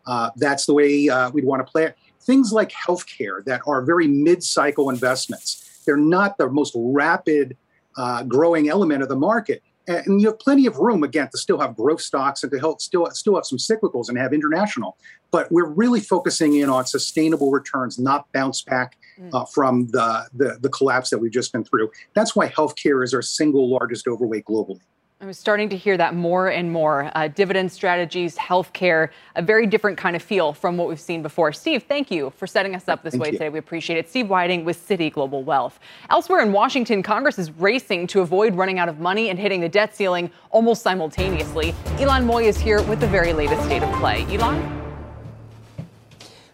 uh, 0.07 0.31
that's 0.37 0.67
the 0.67 0.75
way 0.75 1.09
uh, 1.09 1.31
we'd 1.31 1.45
want 1.45 1.65
to 1.65 1.71
play 1.71 1.85
it. 1.85 1.97
Things 2.21 2.53
like 2.53 2.73
healthcare 2.73 3.45
that 3.45 3.63
are 3.67 3.83
very 3.83 4.07
mid 4.09 4.43
cycle 4.43 4.91
investments, 4.91 5.83
they're 5.87 5.97
not 5.97 6.39
the 6.39 6.49
most 6.49 6.73
rapid 6.77 7.57
uh, 7.97 8.23
growing 8.25 8.69
element 8.69 9.03
of 9.03 9.09
the 9.09 9.17
market. 9.17 9.63
And 9.89 10.21
you 10.21 10.29
have 10.29 10.39
plenty 10.39 10.67
of 10.67 10.77
room 10.79 11.03
again 11.03 11.29
to 11.33 11.39
still 11.39 11.59
have 11.59 11.75
growth 11.75 12.01
stocks 12.01 12.45
and 12.45 12.53
to 12.53 12.59
help 12.59 12.81
still 12.81 13.09
still 13.11 13.35
have 13.35 13.45
some 13.45 13.59
cyclicals 13.59 14.09
and 14.09 14.17
have 14.17 14.33
international. 14.33 14.97
But 15.33 15.51
we're 15.51 15.69
really 15.69 16.01
focusing 16.01 16.55
in 16.55 16.69
on 16.69 16.87
sustainable 16.87 17.51
returns, 17.51 17.99
not 17.99 18.31
bounce 18.33 18.63
back 18.63 18.97
mm. 19.19 19.31
uh, 19.35 19.45
from 19.47 19.89
the, 19.89 20.29
the 20.35 20.59
the 20.61 20.69
collapse 20.69 21.11
that 21.11 21.19
we've 21.19 21.33
just 21.33 21.53
been 21.53 21.65
through. 21.65 21.91
That's 22.15 22.37
why 22.37 22.49
healthcare 22.49 23.03
is 23.03 23.13
our 23.13 23.23
single 23.23 23.69
largest 23.69 24.07
overweight 24.07 24.45
globally. 24.45 24.81
I 25.23 25.25
was 25.25 25.39
starting 25.39 25.69
to 25.69 25.77
hear 25.77 25.97
that 25.99 26.17
more 26.17 26.49
and 26.49 26.73
more. 26.73 27.09
Uh, 27.15 27.29
dividend 27.29 27.71
strategies, 27.71 28.37
healthcare, 28.37 29.11
a 29.37 29.43
very 29.43 29.69
different 29.69 29.97
kind 29.97 30.17
of 30.17 30.23
feel 30.23 30.53
from 30.53 30.77
what 30.77 30.89
we've 30.89 30.99
seen 30.99 31.23
before. 31.23 31.53
Steve, 31.53 31.85
thank 31.85 32.11
you 32.11 32.33
for 32.37 32.49
setting 32.49 32.75
us 32.75 32.89
up 32.89 33.05
this 33.05 33.13
thank 33.13 33.23
way 33.23 33.29
you. 33.29 33.33
today. 33.35 33.49
We 33.49 33.61
appreciate 33.61 33.99
it. 33.99 34.11
Steve 34.11 34.29
Wieting 34.29 34.65
with 34.65 34.85
Citi 34.85 35.13
Global 35.13 35.45
Wealth. 35.45 35.79
Elsewhere 36.11 36.41
in 36.41 36.51
Washington, 36.51 37.05
Congress 37.05 37.39
is 37.39 37.53
racing 37.53 38.09
to 38.09 38.21
avoid 38.21 38.57
running 38.57 38.81
out 38.81 38.89
of 38.89 38.99
money 38.99 39.31
and 39.31 39.39
hitting 39.39 39.61
the 39.61 39.69
debt 39.69 39.95
ceiling 39.95 40.29
almost 40.51 40.83
simultaneously. 40.83 41.71
Ylan 41.99 42.27
Mui 42.27 42.47
is 42.47 42.59
here 42.59 42.83
with 42.83 42.99
the 42.99 43.07
very 43.07 43.33
latest 43.33 43.63
state 43.63 43.85
of 43.85 43.95
play. 44.01 44.25
Ylan? 44.25 44.82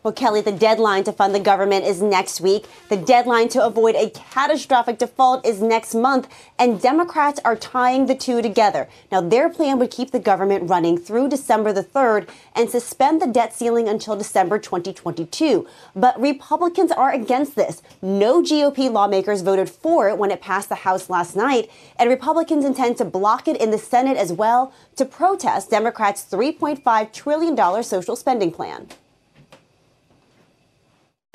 Well, 0.09 0.15
Kelly, 0.15 0.41
the 0.41 0.53
deadline 0.53 1.05
to 1.05 1.12
fund 1.12 1.35
the 1.35 1.38
government 1.38 1.85
is 1.85 2.00
next 2.00 2.41
week. 2.41 2.65
The 2.88 2.97
deadline 2.97 3.50
to 3.50 3.62
avoid 3.62 3.95
a 3.95 4.09
catastrophic 4.09 4.97
default 4.97 5.45
is 5.45 5.61
next 5.61 5.95
month, 5.95 6.29
and 6.59 6.81
Democrats 6.81 7.38
are 7.45 7.55
tying 7.55 8.07
the 8.07 8.15
two 8.15 8.41
together. 8.41 8.88
Now, 9.12 9.21
their 9.21 9.50
plan 9.50 9.79
would 9.79 9.91
keep 9.91 10.11
the 10.11 10.19
government 10.19 10.71
running 10.71 10.97
through 10.97 11.29
December 11.29 11.75
the 11.75 11.85
3rd 11.85 12.27
and 12.57 12.71
suspend 12.71 13.21
the 13.21 13.27
debt 13.27 13.53
ceiling 13.53 13.87
until 13.87 14.17
December 14.17 14.59
2022. 14.59 15.69
But 15.95 16.19
Republicans 16.19 16.91
are 16.91 17.12
against 17.12 17.55
this. 17.55 17.83
No 18.00 18.41
GOP 18.43 18.91
lawmakers 18.91 19.43
voted 19.43 19.69
for 19.69 20.09
it 20.09 20.17
when 20.17 20.31
it 20.31 20.41
passed 20.41 20.71
the 20.71 20.87
House 20.87 21.11
last 21.11 21.37
night, 21.37 21.71
and 21.99 22.09
Republicans 22.09 22.65
intend 22.65 22.97
to 22.97 23.05
block 23.05 23.47
it 23.47 23.61
in 23.61 23.73
the 23.73 23.77
Senate 23.77 24.17
as 24.17 24.33
well 24.33 24.73
to 24.97 25.05
protest 25.05 25.69
Democrats' 25.69 26.25
$3.5 26.25 27.12
trillion 27.12 27.83
social 27.83 28.17
spending 28.17 28.50
plan. 28.50 28.88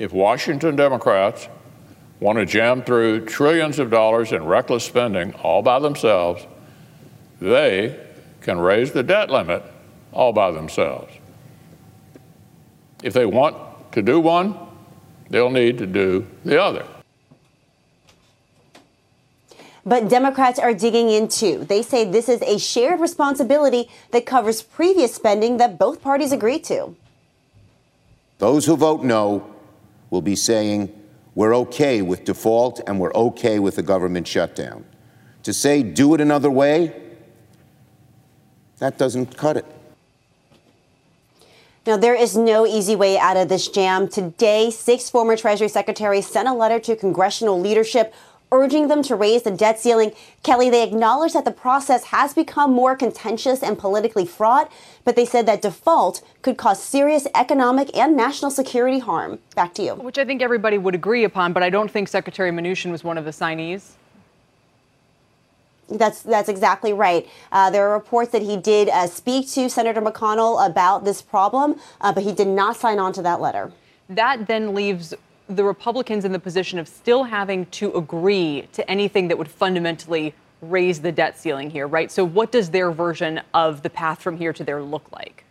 If 0.04 0.12
Washington 0.12 0.76
Democrats 0.76 1.48
want 2.20 2.36
to 2.36 2.44
jam 2.44 2.82
through 2.82 3.24
trillions 3.24 3.78
of 3.78 3.90
dollars 3.90 4.32
in 4.32 4.44
reckless 4.44 4.84
spending 4.84 5.32
all 5.36 5.62
by 5.62 5.78
themselves, 5.78 6.46
they 7.40 7.98
can 8.42 8.58
raise 8.58 8.92
the 8.92 9.02
debt 9.02 9.30
limit 9.30 9.62
all 10.12 10.34
by 10.34 10.50
themselves. 10.50 11.10
If 13.02 13.14
they 13.14 13.24
want 13.24 13.56
to 13.92 14.02
do 14.02 14.20
one, 14.20 14.58
they'll 15.30 15.48
need 15.48 15.78
to 15.78 15.86
do 15.86 16.26
the 16.44 16.62
other. 16.62 16.84
But 19.86 20.10
Democrats 20.10 20.58
are 20.58 20.74
digging 20.74 21.08
in 21.08 21.28
too. 21.28 21.64
They 21.64 21.80
say 21.80 22.04
this 22.04 22.28
is 22.28 22.42
a 22.42 22.58
shared 22.58 23.00
responsibility 23.00 23.88
that 24.10 24.26
covers 24.26 24.60
previous 24.60 25.14
spending 25.14 25.56
that 25.56 25.78
both 25.78 26.02
parties 26.02 26.30
agreed 26.30 26.64
to. 26.64 26.94
Those 28.36 28.66
who 28.66 28.76
vote 28.76 29.02
no 29.02 29.53
will 30.14 30.22
be 30.22 30.36
saying, 30.36 30.88
we're 31.34 31.54
okay 31.56 32.00
with 32.00 32.24
default 32.24 32.80
and 32.86 33.00
we're 33.00 33.12
okay 33.14 33.58
with 33.58 33.74
the 33.74 33.82
government 33.82 34.28
shutdown. 34.28 34.84
To 35.42 35.52
say, 35.52 35.82
do 35.82 36.14
it 36.14 36.20
another 36.20 36.50
way, 36.50 37.02
that 38.78 38.96
doesn't 38.96 39.36
cut 39.36 39.56
it. 39.56 39.66
Now, 41.84 41.96
there 41.96 42.14
is 42.14 42.36
no 42.36 42.64
easy 42.64 42.94
way 42.94 43.18
out 43.18 43.36
of 43.36 43.48
this 43.48 43.68
jam. 43.68 44.08
Today, 44.08 44.70
six 44.70 45.10
former 45.10 45.36
Treasury 45.36 45.68
secretaries 45.68 46.26
sent 46.28 46.48
a 46.48 46.54
letter 46.54 46.78
to 46.78 46.94
congressional 46.94 47.60
leadership 47.60 48.14
urging 48.54 48.86
them 48.86 49.02
to 49.02 49.16
raise 49.16 49.42
the 49.42 49.50
debt 49.50 49.80
ceiling. 49.80 50.12
Kelly, 50.44 50.70
they 50.70 50.84
acknowledge 50.84 51.32
that 51.32 51.44
the 51.44 51.50
process 51.50 52.04
has 52.04 52.32
become 52.32 52.72
more 52.72 52.94
contentious 52.96 53.62
and 53.62 53.76
politically 53.76 54.24
fraught, 54.24 54.70
but 55.04 55.16
they 55.16 55.26
said 55.26 55.44
that 55.46 55.60
default 55.60 56.22
could 56.42 56.56
cause 56.56 56.80
serious 56.80 57.26
economic 57.34 57.94
and 57.96 58.16
national 58.16 58.52
security 58.52 59.00
harm. 59.00 59.40
Back 59.56 59.74
to 59.74 59.82
you. 59.82 59.94
Which 59.96 60.18
I 60.18 60.24
think 60.24 60.40
everybody 60.40 60.78
would 60.78 60.94
agree 60.94 61.24
upon, 61.24 61.52
but 61.52 61.64
I 61.64 61.70
don't 61.70 61.90
think 61.90 62.06
Secretary 62.08 62.52
Mnuchin 62.52 62.92
was 62.92 63.02
one 63.02 63.18
of 63.18 63.24
the 63.24 63.32
signees. 63.32 63.92
That's 65.88 66.22
that's 66.22 66.48
exactly 66.48 66.94
right. 66.94 67.28
Uh, 67.52 67.68
there 67.68 67.86
are 67.86 67.92
reports 67.92 68.32
that 68.32 68.40
he 68.40 68.56
did 68.56 68.88
uh, 68.88 69.06
speak 69.06 69.50
to 69.50 69.68
Senator 69.68 70.00
McConnell 70.00 70.64
about 70.66 71.04
this 71.04 71.20
problem, 71.20 71.78
uh, 72.00 72.10
but 72.10 72.22
he 72.22 72.32
did 72.32 72.48
not 72.48 72.76
sign 72.76 72.98
on 72.98 73.12
to 73.12 73.22
that 73.22 73.38
letter. 73.40 73.70
That 74.08 74.46
then 74.46 74.74
leaves 74.74 75.12
the 75.48 75.64
Republicans 75.64 76.24
in 76.24 76.32
the 76.32 76.38
position 76.38 76.78
of 76.78 76.88
still 76.88 77.24
having 77.24 77.66
to 77.66 77.92
agree 77.94 78.68
to 78.72 78.88
anything 78.90 79.28
that 79.28 79.38
would 79.38 79.48
fundamentally 79.50 80.34
raise 80.62 81.00
the 81.00 81.12
debt 81.12 81.38
ceiling 81.38 81.70
here, 81.70 81.86
right? 81.86 82.10
So, 82.10 82.24
what 82.24 82.50
does 82.50 82.70
their 82.70 82.90
version 82.90 83.40
of 83.52 83.82
the 83.82 83.90
path 83.90 84.22
from 84.22 84.36
here 84.38 84.52
to 84.52 84.64
there 84.64 84.82
look 84.82 85.10
like? 85.12 85.44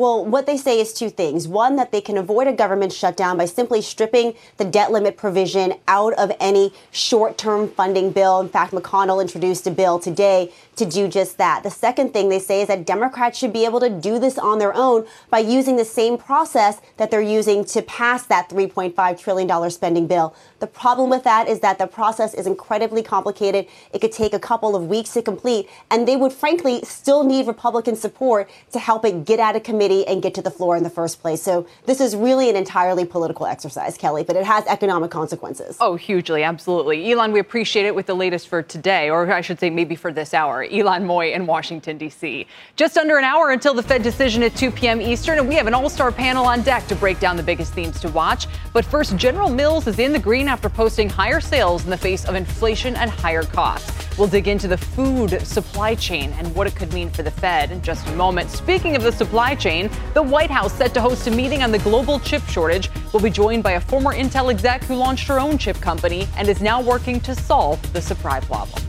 Well, 0.00 0.24
what 0.24 0.46
they 0.46 0.56
say 0.56 0.80
is 0.80 0.94
two 0.94 1.10
things. 1.10 1.46
One, 1.46 1.76
that 1.76 1.92
they 1.92 2.00
can 2.00 2.16
avoid 2.16 2.46
a 2.46 2.54
government 2.54 2.90
shutdown 2.90 3.36
by 3.36 3.44
simply 3.44 3.82
stripping 3.82 4.34
the 4.56 4.64
debt 4.64 4.90
limit 4.90 5.18
provision 5.18 5.74
out 5.86 6.14
of 6.14 6.32
any 6.40 6.72
short 6.90 7.36
term 7.36 7.68
funding 7.68 8.10
bill. 8.10 8.40
In 8.40 8.48
fact, 8.48 8.72
McConnell 8.72 9.20
introduced 9.20 9.66
a 9.66 9.70
bill 9.70 9.98
today 9.98 10.54
to 10.80 10.86
do 10.86 11.08
just 11.08 11.38
that. 11.38 11.62
The 11.62 11.70
second 11.70 12.12
thing 12.12 12.28
they 12.28 12.38
say 12.38 12.62
is 12.62 12.68
that 12.68 12.86
Democrats 12.86 13.38
should 13.38 13.52
be 13.52 13.64
able 13.64 13.80
to 13.80 13.90
do 13.90 14.18
this 14.18 14.38
on 14.38 14.58
their 14.58 14.74
own 14.74 15.06
by 15.28 15.38
using 15.38 15.76
the 15.76 15.84
same 15.84 16.16
process 16.18 16.80
that 16.96 17.10
they're 17.10 17.20
using 17.20 17.64
to 17.66 17.82
pass 17.82 18.24
that 18.26 18.48
$3.5 18.48 19.20
trillion 19.20 19.70
spending 19.70 20.06
bill. 20.06 20.34
The 20.58 20.66
problem 20.66 21.10
with 21.10 21.22
that 21.24 21.48
is 21.48 21.60
that 21.60 21.78
the 21.78 21.86
process 21.86 22.34
is 22.34 22.46
incredibly 22.46 23.02
complicated. 23.02 23.66
It 23.92 24.00
could 24.00 24.12
take 24.12 24.32
a 24.32 24.38
couple 24.38 24.74
of 24.74 24.88
weeks 24.88 25.12
to 25.14 25.22
complete, 25.22 25.68
and 25.90 26.08
they 26.08 26.16
would 26.16 26.32
frankly 26.32 26.80
still 26.82 27.24
need 27.24 27.46
Republican 27.46 27.94
support 27.94 28.48
to 28.72 28.78
help 28.78 29.04
it 29.04 29.24
get 29.24 29.38
out 29.38 29.56
of 29.56 29.62
committee 29.62 30.06
and 30.06 30.22
get 30.22 30.34
to 30.34 30.42
the 30.42 30.50
floor 30.50 30.76
in 30.76 30.82
the 30.82 30.90
first 30.90 31.20
place. 31.20 31.42
So 31.42 31.66
this 31.84 32.00
is 32.00 32.16
really 32.16 32.48
an 32.48 32.56
entirely 32.56 33.04
political 33.04 33.46
exercise, 33.46 33.98
Kelly, 33.98 34.24
but 34.24 34.34
it 34.36 34.44
has 34.44 34.66
economic 34.66 35.10
consequences. 35.10 35.76
Oh, 35.80 35.96
hugely, 35.96 36.42
absolutely. 36.42 37.04
Ylan, 37.04 37.32
we 37.32 37.40
appreciate 37.40 37.84
it 37.84 37.94
with 37.94 38.06
the 38.06 38.14
latest 38.14 38.48
for 38.48 38.62
today, 38.62 39.10
or 39.10 39.30
I 39.30 39.42
should 39.42 39.60
say 39.60 39.68
maybe 39.68 39.94
for 39.94 40.12
this 40.12 40.32
hour. 40.32 40.64
Ylan 40.70 41.04
Mui 41.04 41.34
in 41.34 41.46
Washington, 41.46 41.98
D.C. 41.98 42.46
Just 42.76 42.96
under 42.96 43.18
an 43.18 43.24
hour 43.24 43.50
until 43.50 43.74
the 43.74 43.82
Fed 43.82 44.02
decision 44.02 44.42
at 44.42 44.54
2 44.56 44.70
p.m. 44.70 45.00
Eastern, 45.00 45.38
and 45.38 45.48
we 45.48 45.54
have 45.54 45.66
an 45.66 45.74
all 45.74 45.88
star 45.88 46.10
panel 46.12 46.44
on 46.44 46.62
deck 46.62 46.86
to 46.86 46.94
break 46.94 47.20
down 47.20 47.36
the 47.36 47.42
biggest 47.42 47.72
themes 47.74 48.00
to 48.00 48.08
watch. 48.10 48.46
But 48.72 48.84
first, 48.84 49.16
General 49.16 49.50
Mills 49.50 49.86
is 49.86 49.98
in 49.98 50.12
the 50.12 50.18
green 50.18 50.48
after 50.48 50.68
posting 50.68 51.08
higher 51.08 51.40
sales 51.40 51.84
in 51.84 51.90
the 51.90 51.98
face 51.98 52.24
of 52.24 52.34
inflation 52.34 52.96
and 52.96 53.10
higher 53.10 53.42
costs. 53.42 54.00
We'll 54.18 54.28
dig 54.28 54.48
into 54.48 54.68
the 54.68 54.76
food 54.76 55.40
supply 55.46 55.94
chain 55.94 56.32
and 56.32 56.54
what 56.54 56.66
it 56.66 56.76
could 56.76 56.92
mean 56.92 57.08
for 57.08 57.22
the 57.22 57.30
Fed 57.30 57.70
in 57.70 57.80
just 57.80 58.06
a 58.08 58.12
moment. 58.12 58.50
Speaking 58.50 58.94
of 58.94 59.02
the 59.02 59.12
supply 59.12 59.54
chain, 59.54 59.88
the 60.12 60.22
White 60.22 60.50
House 60.50 60.74
set 60.74 60.92
to 60.94 61.00
host 61.00 61.26
a 61.26 61.30
meeting 61.30 61.62
on 61.62 61.72
the 61.72 61.78
global 61.78 62.20
chip 62.20 62.42
shortage. 62.46 62.90
We'll 63.12 63.22
be 63.22 63.30
joined 63.30 63.62
by 63.62 63.72
a 63.72 63.80
former 63.80 64.14
Intel 64.14 64.50
exec 64.50 64.84
who 64.84 64.96
launched 64.96 65.26
her 65.28 65.40
own 65.40 65.56
chip 65.56 65.80
company 65.80 66.28
and 66.36 66.48
is 66.48 66.60
now 66.60 66.82
working 66.82 67.20
to 67.20 67.34
solve 67.34 67.80
the 67.92 68.02
supply 68.02 68.40
problem. 68.40 68.82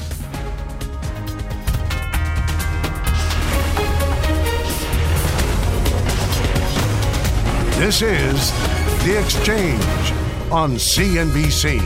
This 7.82 8.04
is 8.04 8.52
The 9.06 9.20
Exchange 9.20 10.12
on 10.52 10.76
CNBC. 10.76 11.82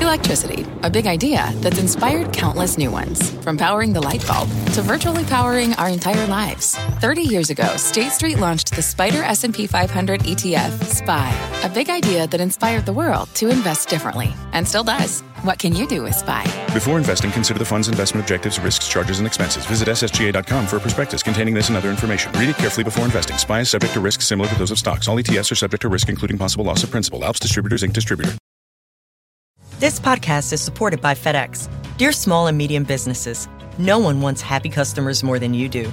Electricity, 0.00 0.64
a 0.84 0.88
big 0.88 1.06
idea 1.08 1.52
that's 1.56 1.78
inspired 1.80 2.32
countless 2.32 2.78
new 2.78 2.90
ones. 2.90 3.32
From 3.42 3.58
powering 3.58 3.92
the 3.92 4.00
light 4.00 4.24
bulb 4.26 4.48
to 4.74 4.82
virtually 4.82 5.24
powering 5.24 5.74
our 5.74 5.88
entire 5.88 6.26
lives. 6.28 6.76
30 7.00 7.22
years 7.22 7.50
ago, 7.50 7.76
State 7.76 8.12
Street 8.12 8.38
launched 8.38 8.70
the 8.76 8.82
SPDR 8.82 9.24
S&P 9.24 9.66
500 9.66 10.20
ETF, 10.20 10.84
SPY, 10.84 11.60
a 11.64 11.68
big 11.68 11.90
idea 11.90 12.28
that 12.28 12.40
inspired 12.40 12.86
the 12.86 12.92
world 12.92 13.28
to 13.34 13.48
invest 13.48 13.88
differently 13.88 14.32
and 14.52 14.66
still 14.66 14.84
does. 14.84 15.24
What 15.44 15.58
can 15.58 15.76
you 15.76 15.86
do 15.86 16.02
with 16.02 16.14
SPY? 16.14 16.42
Before 16.72 16.96
investing, 16.96 17.30
consider 17.30 17.58
the 17.58 17.66
fund's 17.66 17.88
investment 17.88 18.24
objectives, 18.24 18.58
risks, 18.58 18.88
charges, 18.88 19.18
and 19.18 19.26
expenses. 19.26 19.66
Visit 19.66 19.88
ssga.com 19.88 20.66
for 20.66 20.78
a 20.78 20.80
prospectus 20.80 21.22
containing 21.22 21.52
this 21.52 21.68
and 21.68 21.76
other 21.76 21.90
information. 21.90 22.32
Read 22.32 22.48
it 22.48 22.56
carefully 22.56 22.82
before 22.82 23.04
investing. 23.04 23.36
SPY 23.36 23.60
is 23.60 23.68
subject 23.68 23.92
to 23.92 24.00
risks 24.00 24.26
similar 24.26 24.48
to 24.48 24.58
those 24.58 24.70
of 24.70 24.78
stocks. 24.78 25.06
All 25.06 25.18
ETFs 25.18 25.52
are 25.52 25.54
subject 25.54 25.82
to 25.82 25.90
risk, 25.90 26.08
including 26.08 26.38
possible 26.38 26.64
loss 26.64 26.82
of 26.82 26.90
principal. 26.90 27.22
Alps 27.22 27.38
Distributors 27.38 27.82
Inc. 27.82 27.92
Distributor. 27.92 28.32
This 29.80 30.00
podcast 30.00 30.50
is 30.54 30.62
supported 30.62 31.02
by 31.02 31.12
FedEx. 31.12 31.68
Dear 31.98 32.12
small 32.12 32.46
and 32.46 32.56
medium 32.56 32.84
businesses, 32.84 33.46
no 33.76 33.98
one 33.98 34.22
wants 34.22 34.40
happy 34.40 34.70
customers 34.70 35.22
more 35.22 35.38
than 35.38 35.52
you 35.52 35.68
do. 35.68 35.92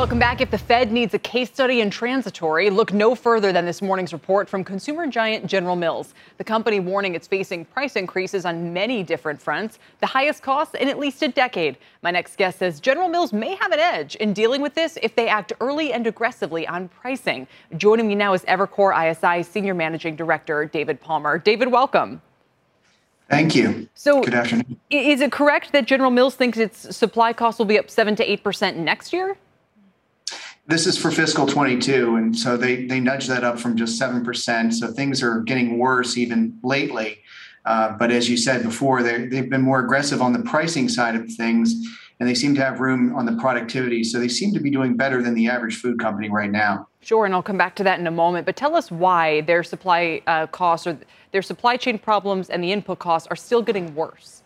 Welcome 0.00 0.18
back. 0.18 0.40
If 0.40 0.50
the 0.50 0.56
Fed 0.56 0.92
needs 0.92 1.12
a 1.12 1.18
case 1.18 1.50
study 1.50 1.82
in 1.82 1.90
transitory, 1.90 2.70
look 2.70 2.90
no 2.90 3.14
further 3.14 3.52
than 3.52 3.66
this 3.66 3.82
morning's 3.82 4.14
report 4.14 4.48
from 4.48 4.64
consumer 4.64 5.06
giant 5.06 5.44
General 5.44 5.76
Mills. 5.76 6.14
The 6.38 6.44
company 6.44 6.80
warning 6.80 7.14
it's 7.14 7.26
facing 7.26 7.66
price 7.66 7.96
increases 7.96 8.46
on 8.46 8.72
many 8.72 9.02
different 9.02 9.42
fronts, 9.42 9.78
the 10.00 10.06
highest 10.06 10.42
costs 10.42 10.74
in 10.74 10.88
at 10.88 10.98
least 10.98 11.22
a 11.22 11.28
decade. 11.28 11.76
My 12.00 12.10
next 12.10 12.36
guest 12.36 12.60
says 12.60 12.80
General 12.80 13.10
Mills 13.10 13.34
may 13.34 13.54
have 13.56 13.72
an 13.72 13.78
edge 13.78 14.14
in 14.14 14.32
dealing 14.32 14.62
with 14.62 14.72
this 14.72 14.96
if 15.02 15.14
they 15.14 15.28
act 15.28 15.52
early 15.60 15.92
and 15.92 16.06
aggressively 16.06 16.66
on 16.66 16.88
pricing. 16.88 17.46
Joining 17.76 18.08
me 18.08 18.14
now 18.14 18.32
is 18.32 18.42
Evercore 18.46 18.94
ISI 18.96 19.42
Senior 19.42 19.74
Managing 19.74 20.16
Director 20.16 20.64
David 20.64 20.98
Palmer. 21.02 21.36
David, 21.36 21.70
welcome. 21.70 22.22
Thank 23.28 23.54
you. 23.54 23.86
So, 23.92 24.22
good 24.22 24.32
afternoon. 24.32 24.80
Is 24.88 25.20
it 25.20 25.30
correct 25.30 25.72
that 25.72 25.84
General 25.84 26.10
Mills 26.10 26.36
thinks 26.36 26.56
its 26.56 26.96
supply 26.96 27.34
costs 27.34 27.58
will 27.58 27.66
be 27.66 27.78
up 27.78 27.90
7 27.90 28.16
to 28.16 28.26
8% 28.38 28.76
next 28.76 29.12
year? 29.12 29.36
This 30.66 30.86
is 30.86 30.96
for 30.96 31.10
fiscal 31.10 31.46
22, 31.46 32.14
and 32.14 32.38
so 32.38 32.56
they 32.56 32.86
they 32.86 33.00
nudged 33.00 33.28
that 33.28 33.42
up 33.42 33.58
from 33.58 33.76
just 33.76 33.98
seven 33.98 34.24
percent. 34.24 34.74
So 34.74 34.92
things 34.92 35.20
are 35.22 35.40
getting 35.40 35.78
worse 35.78 36.16
even 36.16 36.58
lately. 36.62 37.22
Uh, 37.64 37.96
but 37.98 38.10
as 38.10 38.30
you 38.30 38.36
said 38.36 38.62
before, 38.62 39.02
they've 39.02 39.50
been 39.50 39.62
more 39.62 39.80
aggressive 39.80 40.22
on 40.22 40.32
the 40.32 40.38
pricing 40.40 40.88
side 40.88 41.16
of 41.16 41.28
things, 41.32 41.74
and 42.20 42.28
they 42.28 42.34
seem 42.34 42.54
to 42.54 42.64
have 42.64 42.80
room 42.80 43.14
on 43.16 43.26
the 43.26 43.32
productivity. 43.32 44.04
So 44.04 44.20
they 44.20 44.28
seem 44.28 44.54
to 44.54 44.60
be 44.60 44.70
doing 44.70 44.96
better 44.96 45.22
than 45.22 45.34
the 45.34 45.48
average 45.48 45.76
food 45.76 45.98
company 45.98 46.30
right 46.30 46.50
now. 46.50 46.86
Sure, 47.00 47.24
and 47.24 47.34
I'll 47.34 47.42
come 47.42 47.58
back 47.58 47.74
to 47.76 47.84
that 47.84 47.98
in 47.98 48.06
a 48.06 48.10
moment. 48.10 48.46
But 48.46 48.56
tell 48.56 48.76
us 48.76 48.90
why 48.90 49.40
their 49.42 49.64
supply 49.64 50.22
uh, 50.26 50.46
costs 50.46 50.86
or 50.86 50.96
their 51.32 51.42
supply 51.42 51.76
chain 51.76 51.98
problems 51.98 52.48
and 52.48 52.62
the 52.62 52.70
input 52.70 52.98
costs 52.98 53.26
are 53.28 53.36
still 53.36 53.62
getting 53.62 53.94
worse. 53.94 54.42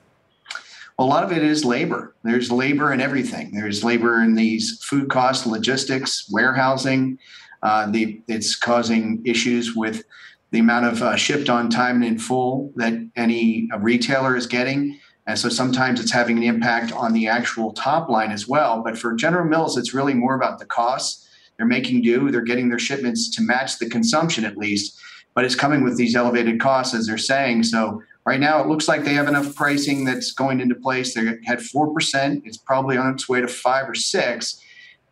A 0.99 1.05
lot 1.05 1.25
of 1.25 1.33
it 1.33 1.43
is 1.43 1.65
labor. 1.65 2.15
There's 2.23 2.53
labor 2.53 2.93
in 2.93 3.01
everything. 3.01 3.53
There's 3.53 3.83
labor 3.83 4.23
in 4.23 4.35
these 4.35 4.83
food 4.85 5.11
costs, 5.11 5.45
logistics, 5.45 6.29
warehousing. 6.31 7.19
Uh, 7.63 7.91
the, 7.91 8.21
it's 8.29 8.55
causing 8.55 9.23
issues 9.25 9.75
with 9.75 10.05
the 10.53 10.61
amount 10.61 10.87
of 10.87 11.03
uh, 11.03 11.17
shipped 11.17 11.49
on 11.49 11.69
time 11.69 11.97
and 11.97 12.05
in 12.05 12.19
full 12.19 12.73
that 12.77 12.95
any 13.17 13.69
retailer 13.81 14.37
is 14.37 14.47
getting. 14.47 14.99
And 15.27 15.39
so 15.39 15.49
sometimes 15.49 16.01
it's 16.01 16.13
having 16.13 16.37
an 16.37 16.45
impact 16.45 16.93
on 16.93 17.13
the 17.13 17.27
actual 17.27 17.73
top 17.73 18.09
line 18.09 18.31
as 18.31 18.47
well. 18.47 18.83
But 18.83 18.97
for 18.97 19.15
General 19.15 19.47
Mills, 19.47 19.77
it's 19.77 19.95
really 19.95 20.15
more 20.15 20.35
about 20.35 20.59
the 20.59 20.67
costs. 20.67 21.29
They're 21.57 21.67
making 21.67 22.03
do, 22.03 22.31
they're 22.31 22.43
getting 22.43 22.69
their 22.69 22.79
shipments 22.79 23.31
to 23.37 23.43
match 23.43 23.79
the 23.79 23.89
consumption 23.89 24.45
at 24.45 24.57
least, 24.57 24.99
but 25.35 25.45
it's 25.45 25.55
coming 25.55 25.83
with 25.83 25.97
these 25.97 26.15
elevated 26.15 26.61
costs, 26.61 26.95
as 26.95 27.07
they're 27.07 27.19
saying. 27.19 27.63
So 27.65 28.03
right 28.25 28.41
now, 28.41 28.61
it 28.63 28.69
looks 28.69 28.89
like 28.89 29.05
they 29.05 29.15
have 29.15 29.29
enough 29.29 29.55
pricing 29.55 30.05
that's 30.05 30.33
going 30.33 30.61
into 30.61 30.75
place. 30.75 31.15
They 31.15 31.25
had 31.45 31.59
4%, 31.59 32.43
it's 32.45 32.57
probably 32.57 32.97
on 32.97 33.15
its 33.15 33.29
way 33.29 33.41
to 33.41 33.49
five 33.49 33.89
or 33.89 33.95
six. 33.95 34.61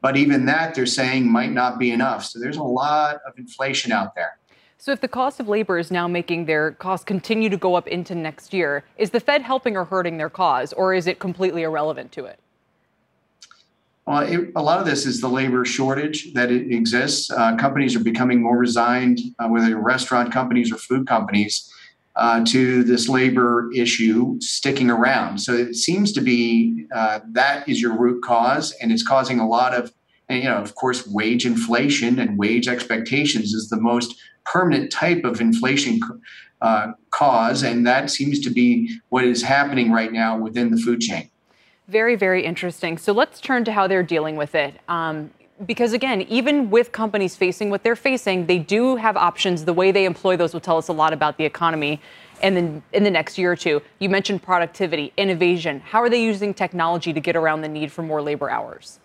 But 0.00 0.16
even 0.16 0.46
that, 0.46 0.74
they're 0.74 0.86
saying 0.86 1.30
might 1.30 1.52
not 1.52 1.78
be 1.78 1.92
enough. 1.92 2.24
So 2.24 2.40
there's 2.40 2.56
a 2.56 2.62
lot 2.62 3.20
of 3.26 3.38
inflation 3.38 3.92
out 3.92 4.14
there. 4.14 4.38
So, 4.78 4.90
if 4.90 5.00
the 5.00 5.06
cost 5.06 5.38
of 5.38 5.46
labor 5.46 5.78
is 5.78 5.92
now 5.92 6.08
making 6.08 6.46
their 6.46 6.72
costs 6.72 7.04
continue 7.04 7.48
to 7.50 7.56
go 7.56 7.76
up 7.76 7.86
into 7.86 8.16
next 8.16 8.52
year, 8.52 8.82
is 8.98 9.10
the 9.10 9.20
Fed 9.20 9.40
helping 9.40 9.76
or 9.76 9.84
hurting 9.84 10.18
their 10.18 10.28
cause, 10.28 10.72
or 10.72 10.92
is 10.92 11.06
it 11.06 11.20
completely 11.20 11.62
irrelevant 11.62 12.10
to 12.12 12.24
it? 12.24 12.40
Well, 14.04 14.22
it, 14.22 14.50
a 14.56 14.62
lot 14.62 14.80
of 14.80 14.86
this 14.86 15.06
is 15.06 15.20
the 15.20 15.28
labor 15.28 15.64
shortage 15.64 16.32
that 16.34 16.50
exists. 16.50 17.30
Uh, 17.30 17.54
companies 17.54 17.94
are 17.94 18.02
becoming 18.02 18.42
more 18.42 18.58
resigned, 18.58 19.20
uh, 19.38 19.46
whether 19.46 19.76
restaurant 19.76 20.32
companies 20.32 20.72
or 20.72 20.76
food 20.78 21.06
companies, 21.06 21.72
uh, 22.16 22.44
to 22.44 22.84
this 22.84 23.08
labor 23.08 23.70
issue 23.74 24.38
sticking 24.40 24.90
around. 24.90 25.38
So 25.38 25.54
it 25.54 25.76
seems 25.76 26.12
to 26.12 26.20
be 26.20 26.86
uh, 26.94 27.20
that 27.30 27.68
is 27.68 27.80
your 27.80 27.96
root 27.98 28.22
cause, 28.22 28.72
and 28.80 28.92
it's 28.92 29.02
causing 29.02 29.40
a 29.40 29.48
lot 29.48 29.74
of, 29.74 29.92
and, 30.28 30.42
you 30.42 30.48
know, 30.48 30.56
of 30.56 30.74
course, 30.74 31.06
wage 31.06 31.46
inflation 31.46 32.18
and 32.18 32.38
wage 32.38 32.68
expectations 32.68 33.54
is 33.54 33.68
the 33.68 33.80
most 33.80 34.14
permanent 34.44 34.90
type 34.92 35.24
of 35.24 35.40
inflation 35.40 36.00
uh, 36.60 36.92
cause. 37.10 37.62
And 37.62 37.86
that 37.86 38.10
seems 38.10 38.40
to 38.40 38.50
be 38.50 38.98
what 39.08 39.24
is 39.24 39.42
happening 39.42 39.90
right 39.90 40.12
now 40.12 40.38
within 40.38 40.70
the 40.70 40.76
food 40.76 41.00
chain. 41.00 41.28
Very, 41.88 42.16
very 42.16 42.44
interesting. 42.44 42.98
So 42.98 43.12
let's 43.12 43.40
turn 43.40 43.64
to 43.64 43.72
how 43.72 43.86
they're 43.86 44.02
dealing 44.02 44.36
with 44.36 44.54
it. 44.54 44.74
Um, 44.88 45.30
because 45.66 45.92
again, 45.92 46.22
even 46.22 46.70
with 46.70 46.92
companies 46.92 47.36
facing 47.36 47.70
what 47.70 47.82
they're 47.82 47.96
facing, 47.96 48.46
they 48.46 48.58
do 48.58 48.96
have 48.96 49.16
options. 49.16 49.64
The 49.64 49.72
way 49.72 49.92
they 49.92 50.04
employ 50.04 50.36
those 50.36 50.52
will 50.52 50.60
tell 50.60 50.78
us 50.78 50.88
a 50.88 50.92
lot 50.92 51.12
about 51.12 51.38
the 51.38 51.44
economy 51.44 52.00
and 52.42 52.56
then 52.56 52.82
in 52.92 53.04
the 53.04 53.10
next 53.10 53.38
year 53.38 53.52
or 53.52 53.56
two. 53.56 53.80
You 54.00 54.08
mentioned 54.08 54.42
productivity, 54.42 55.12
innovation. 55.16 55.80
How 55.80 56.00
are 56.02 56.10
they 56.10 56.22
using 56.22 56.52
technology 56.52 57.12
to 57.12 57.20
get 57.20 57.36
around 57.36 57.60
the 57.60 57.68
need 57.68 57.92
for 57.92 58.02
more 58.02 58.20
labor 58.20 58.50
hours? 58.50 58.98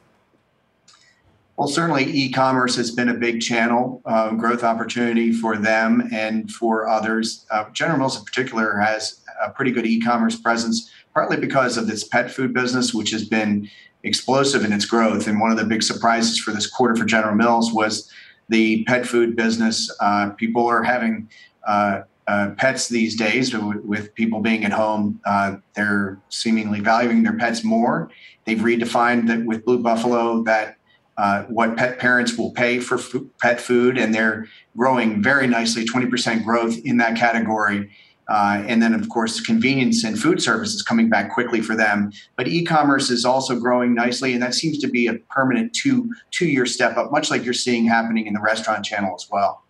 Well, 1.56 1.68
certainly 1.68 2.06
e-commerce 2.06 2.76
has 2.76 2.92
been 2.92 3.10
a 3.10 3.16
big 3.16 3.42
channel 3.42 4.02
uh, 4.06 4.32
growth 4.32 4.64
opportunity 4.64 5.32
for 5.34 5.58
them 5.58 6.08
and 6.12 6.52
for 6.52 6.88
others. 6.88 7.48
Uh, 7.50 7.66
General 7.72 7.98
Mills, 7.98 8.18
in 8.18 8.26
particular, 8.26 8.78
has 8.78 9.22
a 9.44 9.50
pretty 9.50 9.72
good 9.72 9.86
e-commerce 9.86 10.36
presence, 10.36 10.92
partly 11.16 11.38
because 11.38 11.78
of 11.78 11.88
this 11.88 12.04
pet 12.04 12.30
food 12.30 12.54
business, 12.54 12.94
which 12.94 13.10
has 13.10 13.28
been 13.28 13.68
explosive 14.04 14.63
in 14.63 14.72
its 14.72 14.86
growth. 14.86 15.27
And 15.27 15.39
one 15.39 15.51
of 15.51 15.58
the 15.58 15.66
big 15.66 15.84
surprises 15.84 16.39
for 16.39 16.51
this 16.51 16.68
quarter 16.68 16.96
for 16.96 17.06
General 17.06 17.36
Mills 17.36 17.74
was 17.74 18.12
the 18.50 18.84
pet 18.86 19.06
food 19.06 19.36
business. 19.36 19.94
Uh, 20.00 20.30
people 20.32 20.66
are 20.68 20.84
having 20.84 21.30
uh, 21.68 22.01
uh, 22.27 22.51
pets 22.58 22.89
these 22.89 23.16
days 23.16 23.54
with, 23.56 24.13
people 24.16 24.42
being 24.42 24.66
at 24.66 24.72
home. 24.72 25.20
Uh, 25.25 25.56
they're 25.75 26.20
seemingly 26.30 26.80
valuing 26.80 27.24
their 27.24 27.38
pets 27.38 27.63
more. 27.63 28.10
They've 28.46 28.58
redefined 28.58 29.27
that 29.27 29.46
with 29.46 29.66
Blue 29.66 29.80
Buffalo 29.80 30.44
that 30.44 30.77
uh, 31.18 31.44
what 31.44 31.77
pet 31.77 31.98
parents 32.00 32.38
will 32.38 32.51
pay 32.51 32.80
for 32.80 33.00
f- 33.00 33.16
pet 33.42 33.60
food, 33.60 33.98
and 33.98 34.13
they're 34.13 34.46
growing 34.75 35.22
very 35.24 35.48
nicely 35.48 35.84
20% 35.84 36.44
growth 36.44 36.77
in 36.84 36.98
that 36.98 37.18
category. 37.18 37.89
Uh, 38.29 38.63
and 38.67 38.82
then, 38.82 38.93
of 38.93 39.08
course, 39.10 39.39
convenience 39.39 40.04
and 40.04 40.19
food 40.19 40.41
service 40.41 40.73
is 40.73 40.82
coming 40.82 41.10
back 41.10 41.32
quickly 41.34 41.62
for 41.62 41.75
them. 41.75 42.12
But 42.36 42.47
e-commerce 42.47 43.10
is 43.10 43.23
also 43.23 43.58
growing 43.60 43.93
nicely, 43.93 44.34
and 44.34 44.41
that 44.41 44.54
seems 44.54 44.80
to 44.80 44.88
be 44.88 45.08
a 45.08 45.13
permanent 45.13 45.73
two 45.73 46.13
two 46.32 46.47
year 46.47 46.65
step 46.65 46.97
up, 46.97 47.12
much 47.12 47.30
like 47.32 47.45
you're 47.45 47.54
seeing 47.54 47.86
happening 47.86 48.28
in 48.28 48.34
the 48.34 48.41
restaurant 48.41 48.84
channel 48.84 49.15
as 49.15 49.28
well. 49.32 49.63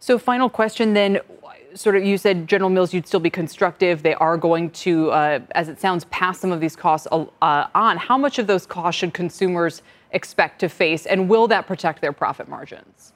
So, 0.00 0.18
final 0.18 0.48
question 0.48 0.94
then. 0.94 1.20
Sort 1.74 1.96
of, 1.96 2.02
you 2.02 2.16
said 2.18 2.48
General 2.48 2.70
Mills, 2.70 2.94
you'd 2.94 3.06
still 3.06 3.20
be 3.20 3.30
constructive. 3.30 4.02
They 4.02 4.14
are 4.14 4.36
going 4.36 4.70
to, 4.70 5.10
uh, 5.10 5.40
as 5.52 5.68
it 5.68 5.78
sounds, 5.78 6.06
pass 6.06 6.40
some 6.40 6.50
of 6.50 6.60
these 6.60 6.74
costs 6.74 7.06
uh, 7.12 7.26
on. 7.42 7.96
How 7.98 8.16
much 8.16 8.38
of 8.38 8.46
those 8.46 8.66
costs 8.66 8.98
should 8.98 9.12
consumers 9.12 9.82
expect 10.10 10.60
to 10.60 10.68
face, 10.70 11.04
and 11.06 11.28
will 11.28 11.46
that 11.48 11.66
protect 11.66 12.00
their 12.00 12.12
profit 12.12 12.48
margins? 12.48 13.12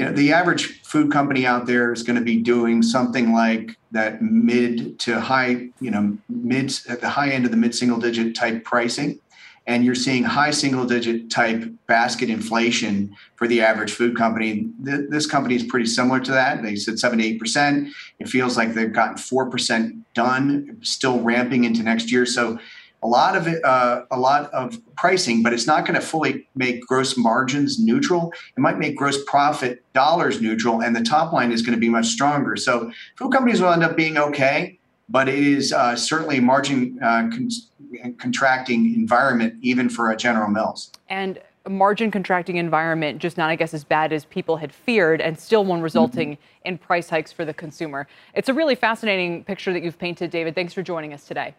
You 0.00 0.06
know, 0.06 0.12
the 0.12 0.32
average 0.32 0.80
food 0.80 1.12
company 1.12 1.44
out 1.44 1.66
there 1.66 1.92
is 1.92 2.02
going 2.02 2.18
to 2.18 2.24
be 2.24 2.38
doing 2.38 2.82
something 2.82 3.34
like 3.34 3.76
that 3.90 4.22
mid 4.22 4.98
to 5.00 5.20
high, 5.20 5.68
you 5.78 5.90
know, 5.90 6.16
mid 6.30 6.72
at 6.88 7.02
the 7.02 7.08
high 7.10 7.28
end 7.28 7.44
of 7.44 7.50
the 7.50 7.58
mid 7.58 7.74
single 7.74 7.98
digit 7.98 8.34
type 8.34 8.64
pricing. 8.64 9.20
And 9.66 9.84
you're 9.84 9.94
seeing 9.94 10.24
high 10.24 10.52
single 10.52 10.86
digit 10.86 11.30
type 11.30 11.70
basket 11.86 12.30
inflation 12.30 13.14
for 13.36 13.46
the 13.46 13.60
average 13.60 13.92
food 13.92 14.16
company. 14.16 14.70
This 14.78 15.26
company 15.26 15.54
is 15.54 15.64
pretty 15.64 15.84
similar 15.84 16.18
to 16.20 16.30
that. 16.30 16.62
They 16.62 16.76
said 16.76 16.98
7 16.98 17.18
to 17.18 17.38
8%. 17.38 17.90
It 18.20 18.28
feels 18.30 18.56
like 18.56 18.72
they've 18.72 18.90
gotten 18.90 19.16
4% 19.16 20.00
done, 20.14 20.78
still 20.80 21.20
ramping 21.20 21.64
into 21.64 21.82
next 21.82 22.10
year. 22.10 22.24
So 22.24 22.58
a 23.02 23.06
lot 23.06 23.36
of 23.36 23.46
it, 23.46 23.64
uh, 23.64 24.04
a 24.10 24.18
lot 24.18 24.50
of 24.52 24.78
pricing, 24.96 25.42
but 25.42 25.52
it's 25.52 25.66
not 25.66 25.86
going 25.86 25.98
to 25.98 26.06
fully 26.06 26.48
make 26.54 26.86
gross 26.86 27.16
margins 27.16 27.78
neutral. 27.78 28.32
It 28.56 28.60
might 28.60 28.78
make 28.78 28.96
gross 28.96 29.22
profit 29.24 29.82
dollars 29.92 30.40
neutral, 30.40 30.82
and 30.82 30.94
the 30.94 31.02
top 31.02 31.32
line 31.32 31.52
is 31.52 31.62
going 31.62 31.74
to 31.74 31.80
be 31.80 31.88
much 31.88 32.06
stronger. 32.06 32.56
So 32.56 32.92
food 33.16 33.32
companies 33.32 33.60
will 33.60 33.72
end 33.72 33.82
up 33.82 33.96
being 33.96 34.18
okay, 34.18 34.78
but 35.08 35.28
it 35.28 35.38
is 35.38 35.72
uh, 35.72 35.96
certainly 35.96 36.38
a 36.38 36.42
margin 36.42 36.98
uh, 37.02 37.28
con- 37.30 38.14
contracting 38.18 38.94
environment 38.94 39.54
even 39.62 39.88
for 39.88 40.10
a 40.10 40.16
General 40.16 40.48
Mills. 40.48 40.92
And 41.08 41.40
a 41.66 41.70
margin 41.70 42.10
contracting 42.10 42.56
environment, 42.56 43.18
just 43.18 43.36
not, 43.36 43.50
I 43.50 43.56
guess, 43.56 43.74
as 43.74 43.84
bad 43.84 44.12
as 44.12 44.24
people 44.26 44.56
had 44.56 44.72
feared, 44.72 45.20
and 45.20 45.38
still 45.38 45.64
one 45.64 45.82
resulting 45.82 46.32
mm-hmm. 46.32 46.68
in 46.68 46.78
price 46.78 47.08
hikes 47.08 47.32
for 47.32 47.44
the 47.44 47.52
consumer. 47.52 48.06
It's 48.34 48.48
a 48.48 48.54
really 48.54 48.74
fascinating 48.74 49.44
picture 49.44 49.72
that 49.72 49.82
you've 49.82 49.98
painted, 49.98 50.30
David. 50.30 50.54
Thanks 50.54 50.72
for 50.72 50.82
joining 50.82 51.12
us 51.12 51.26
today. 51.26 51.54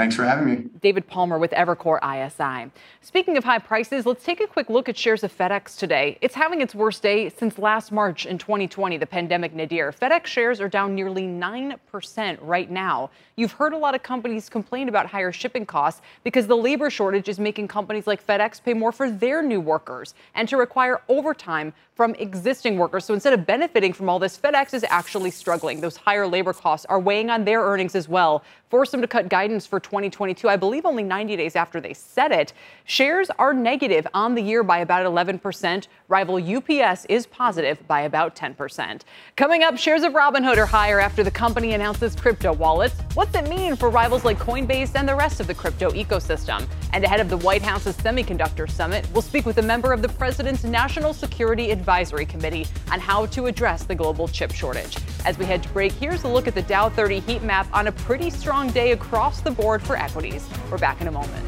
Thanks 0.00 0.16
for 0.16 0.24
having 0.24 0.46
me. 0.46 0.64
David 0.80 1.06
Palmer 1.06 1.38
with 1.38 1.50
Evercore 1.50 2.00
ISI. 2.00 2.70
Speaking 3.02 3.36
of 3.36 3.44
high 3.44 3.58
prices, 3.58 4.06
let's 4.06 4.24
take 4.24 4.40
a 4.40 4.46
quick 4.46 4.70
look 4.70 4.88
at 4.88 4.96
shares 4.96 5.22
of 5.24 5.36
FedEx 5.36 5.76
today. 5.76 6.16
It's 6.22 6.34
having 6.34 6.62
its 6.62 6.74
worst 6.74 7.02
day 7.02 7.28
since 7.28 7.58
last 7.58 7.92
March 7.92 8.24
in 8.24 8.38
2020, 8.38 8.96
the 8.96 9.04
pandemic 9.04 9.52
nadir. 9.52 9.92
FedEx 9.92 10.24
shares 10.24 10.58
are 10.58 10.70
down 10.70 10.94
nearly 10.94 11.24
9% 11.24 12.38
right 12.40 12.70
now. 12.70 13.10
You've 13.36 13.52
heard 13.52 13.74
a 13.74 13.76
lot 13.76 13.94
of 13.94 14.02
companies 14.02 14.48
complain 14.48 14.88
about 14.88 15.04
higher 15.04 15.32
shipping 15.32 15.66
costs 15.66 16.00
because 16.24 16.46
the 16.46 16.56
labor 16.56 16.88
shortage 16.88 17.28
is 17.28 17.38
making 17.38 17.68
companies 17.68 18.06
like 18.06 18.26
FedEx 18.26 18.62
pay 18.62 18.72
more 18.72 18.92
for 18.92 19.10
their 19.10 19.42
new 19.42 19.60
workers 19.60 20.14
and 20.34 20.48
to 20.48 20.56
require 20.56 21.02
overtime 21.10 21.74
from 21.94 22.14
existing 22.14 22.78
workers. 22.78 23.04
So 23.04 23.12
instead 23.12 23.34
of 23.34 23.44
benefiting 23.44 23.92
from 23.92 24.08
all 24.08 24.18
this, 24.18 24.38
FedEx 24.38 24.72
is 24.72 24.86
actually 24.88 25.30
struggling. 25.30 25.82
Those 25.82 25.96
higher 25.96 26.26
labor 26.26 26.54
costs 26.54 26.86
are 26.86 26.98
weighing 26.98 27.28
on 27.28 27.44
their 27.44 27.60
earnings 27.60 27.94
as 27.94 28.08
well, 28.08 28.42
forced 28.70 28.92
them 28.92 29.00
to 29.00 29.08
cut 29.08 29.28
guidance 29.28 29.66
for 29.66 29.80
2022, 29.80 30.48
I 30.48 30.56
believe 30.56 30.86
only 30.86 31.02
90 31.02 31.36
days 31.36 31.56
after 31.56 31.80
they 31.80 31.92
said 31.92 32.30
it. 32.30 32.52
Shares 32.84 33.28
are 33.38 33.52
negative 33.52 34.06
on 34.14 34.36
the 34.36 34.42
year 34.42 34.62
by 34.62 34.78
about 34.78 35.04
11%. 35.04 35.88
Rival 36.08 36.36
UPS 36.56 37.04
is 37.06 37.26
positive 37.26 37.86
by 37.88 38.02
about 38.02 38.36
10%. 38.36 39.02
Coming 39.36 39.64
up, 39.64 39.76
shares 39.76 40.04
of 40.04 40.12
Robinhood 40.12 40.56
are 40.56 40.66
higher 40.66 41.00
after 41.00 41.24
the 41.24 41.30
company 41.30 41.72
announces 41.72 42.14
crypto 42.14 42.52
wallets. 42.52 42.94
What's 43.14 43.34
it 43.34 43.48
mean 43.48 43.74
for 43.74 43.90
rivals 43.90 44.24
like 44.24 44.38
Coinbase 44.38 44.94
and 44.94 45.08
the 45.08 45.16
rest 45.16 45.40
of 45.40 45.48
the 45.48 45.54
crypto 45.54 45.90
ecosystem? 45.90 46.66
And 46.92 47.04
ahead 47.04 47.20
of 47.20 47.28
the 47.28 47.38
White 47.38 47.62
House's 47.62 47.96
Semiconductor 47.96 48.70
Summit, 48.70 49.06
we'll 49.12 49.22
speak 49.22 49.46
with 49.46 49.58
a 49.58 49.62
member 49.62 49.92
of 49.92 50.00
the 50.00 50.08
President's 50.08 50.62
National 50.62 51.12
Security 51.12 51.72
Advisory 51.72 52.26
Committee 52.26 52.66
on 52.92 53.00
how 53.00 53.26
to 53.26 53.46
address 53.46 53.82
the 53.84 53.94
global 53.94 54.28
chip 54.28 54.52
shortage. 54.52 54.96
As 55.24 55.38
we 55.38 55.44
head 55.44 55.62
to 55.64 55.68
break, 55.70 55.92
here's 55.92 56.22
a 56.22 56.28
look 56.28 56.46
at 56.46 56.54
the 56.54 56.62
Dow 56.62 56.88
30 56.88 57.20
heat 57.20 57.42
map 57.42 57.66
on 57.72 57.88
a 57.88 57.92
pretty 57.92 58.30
strong 58.60 58.74
day 58.74 58.92
across 58.92 59.40
the 59.40 59.50
board 59.50 59.82
for 59.82 59.96
equities. 59.96 60.46
We're 60.70 60.76
back 60.76 61.00
in 61.00 61.08
a 61.08 61.10
moment. 61.10 61.46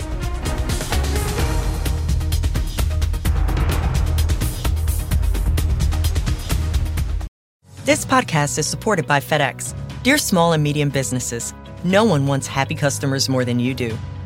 This 7.84 8.06
podcast 8.06 8.58
is 8.58 8.66
supported 8.66 9.06
by 9.06 9.20
FedEx. 9.20 9.74
Dear 10.02 10.16
small 10.16 10.54
and 10.54 10.62
medium 10.62 10.88
businesses, 10.88 11.52
no 11.84 12.02
one 12.04 12.26
wants 12.26 12.46
happy 12.46 12.74
customers 12.74 13.28
more 13.28 13.44
than 13.44 13.60
you 13.60 13.74
do. 13.74 13.98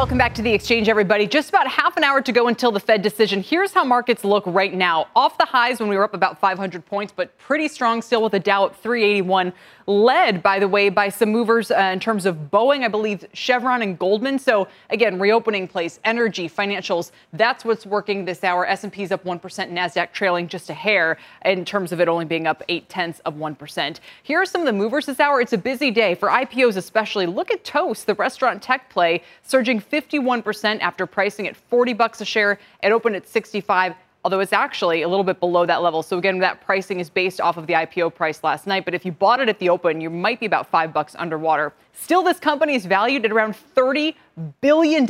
Welcome 0.00 0.16
back 0.16 0.32
to 0.36 0.42
the 0.42 0.54
exchange, 0.54 0.88
everybody. 0.88 1.26
Just 1.26 1.50
about 1.50 1.68
half 1.68 1.94
an 1.98 2.04
hour 2.04 2.22
to 2.22 2.32
go 2.32 2.48
until 2.48 2.72
the 2.72 2.80
Fed 2.80 3.02
decision. 3.02 3.42
Here's 3.42 3.74
how 3.74 3.84
markets 3.84 4.24
look 4.24 4.44
right 4.46 4.72
now. 4.72 5.08
Off 5.14 5.36
the 5.36 5.44
highs 5.44 5.78
when 5.78 5.90
we 5.90 5.96
were 5.98 6.04
up 6.04 6.14
about 6.14 6.40
500 6.40 6.86
points, 6.86 7.12
but 7.14 7.36
pretty 7.36 7.68
strong 7.68 8.00
still 8.00 8.22
with 8.22 8.32
the 8.32 8.40
Dow 8.40 8.64
at 8.64 8.74
381 8.76 9.52
led, 9.86 10.42
by 10.42 10.58
the 10.58 10.68
way, 10.68 10.88
by 10.88 11.08
some 11.08 11.30
movers 11.30 11.70
uh, 11.70 11.90
in 11.92 12.00
terms 12.00 12.26
of 12.26 12.50
Boeing, 12.50 12.84
I 12.84 12.88
believe 12.88 13.24
Chevron 13.32 13.82
and 13.82 13.98
Goldman. 13.98 14.38
So 14.38 14.68
again, 14.90 15.18
reopening 15.18 15.68
place, 15.68 16.00
energy, 16.04 16.48
financials. 16.48 17.10
That's 17.32 17.64
what's 17.64 17.86
working 17.86 18.24
this 18.24 18.44
hour. 18.44 18.66
S&P's 18.66 19.12
up 19.12 19.24
1%, 19.24 19.40
Nasdaq 19.40 20.12
trailing 20.12 20.48
just 20.48 20.70
a 20.70 20.74
hair 20.74 21.18
in 21.44 21.64
terms 21.64 21.92
of 21.92 22.00
it 22.00 22.08
only 22.08 22.24
being 22.24 22.46
up 22.46 22.62
8 22.68 22.88
tenths 22.88 23.20
of 23.20 23.34
1%. 23.34 24.00
Here 24.22 24.40
are 24.40 24.46
some 24.46 24.60
of 24.60 24.66
the 24.66 24.72
movers 24.72 25.06
this 25.06 25.20
hour. 25.20 25.40
It's 25.40 25.52
a 25.52 25.58
busy 25.58 25.90
day 25.90 26.14
for 26.14 26.28
IPOs, 26.28 26.76
especially. 26.76 27.26
Look 27.26 27.50
at 27.50 27.64
Toast, 27.64 28.06
the 28.06 28.14
restaurant 28.14 28.62
tech 28.62 28.90
play, 28.90 29.22
surging 29.42 29.80
51% 29.80 30.80
after 30.80 31.06
pricing 31.06 31.46
at 31.46 31.56
40 31.56 31.92
bucks 31.94 32.20
a 32.20 32.24
share. 32.24 32.58
It 32.82 32.92
opened 32.92 33.16
at 33.16 33.28
65 33.28 33.94
although 34.24 34.40
it's 34.40 34.52
actually 34.52 35.02
a 35.02 35.08
little 35.08 35.24
bit 35.24 35.40
below 35.40 35.64
that 35.66 35.82
level. 35.82 36.02
So 36.02 36.18
again, 36.18 36.38
that 36.40 36.60
pricing 36.60 37.00
is 37.00 37.08
based 37.08 37.40
off 37.40 37.56
of 37.56 37.66
the 37.66 37.72
IPO 37.74 38.14
price 38.14 38.44
last 38.44 38.66
night. 38.66 38.84
But 38.84 38.94
if 38.94 39.04
you 39.04 39.12
bought 39.12 39.40
it 39.40 39.48
at 39.48 39.58
the 39.58 39.68
open, 39.68 40.00
you 40.00 40.10
might 40.10 40.40
be 40.40 40.46
about 40.46 40.70
five 40.70 40.92
bucks 40.92 41.16
underwater. 41.18 41.72
Still, 41.92 42.22
this 42.22 42.38
company 42.38 42.74
is 42.74 42.86
valued 42.86 43.24
at 43.24 43.32
around 43.32 43.54
$30 43.76 44.14
billion 44.60 45.06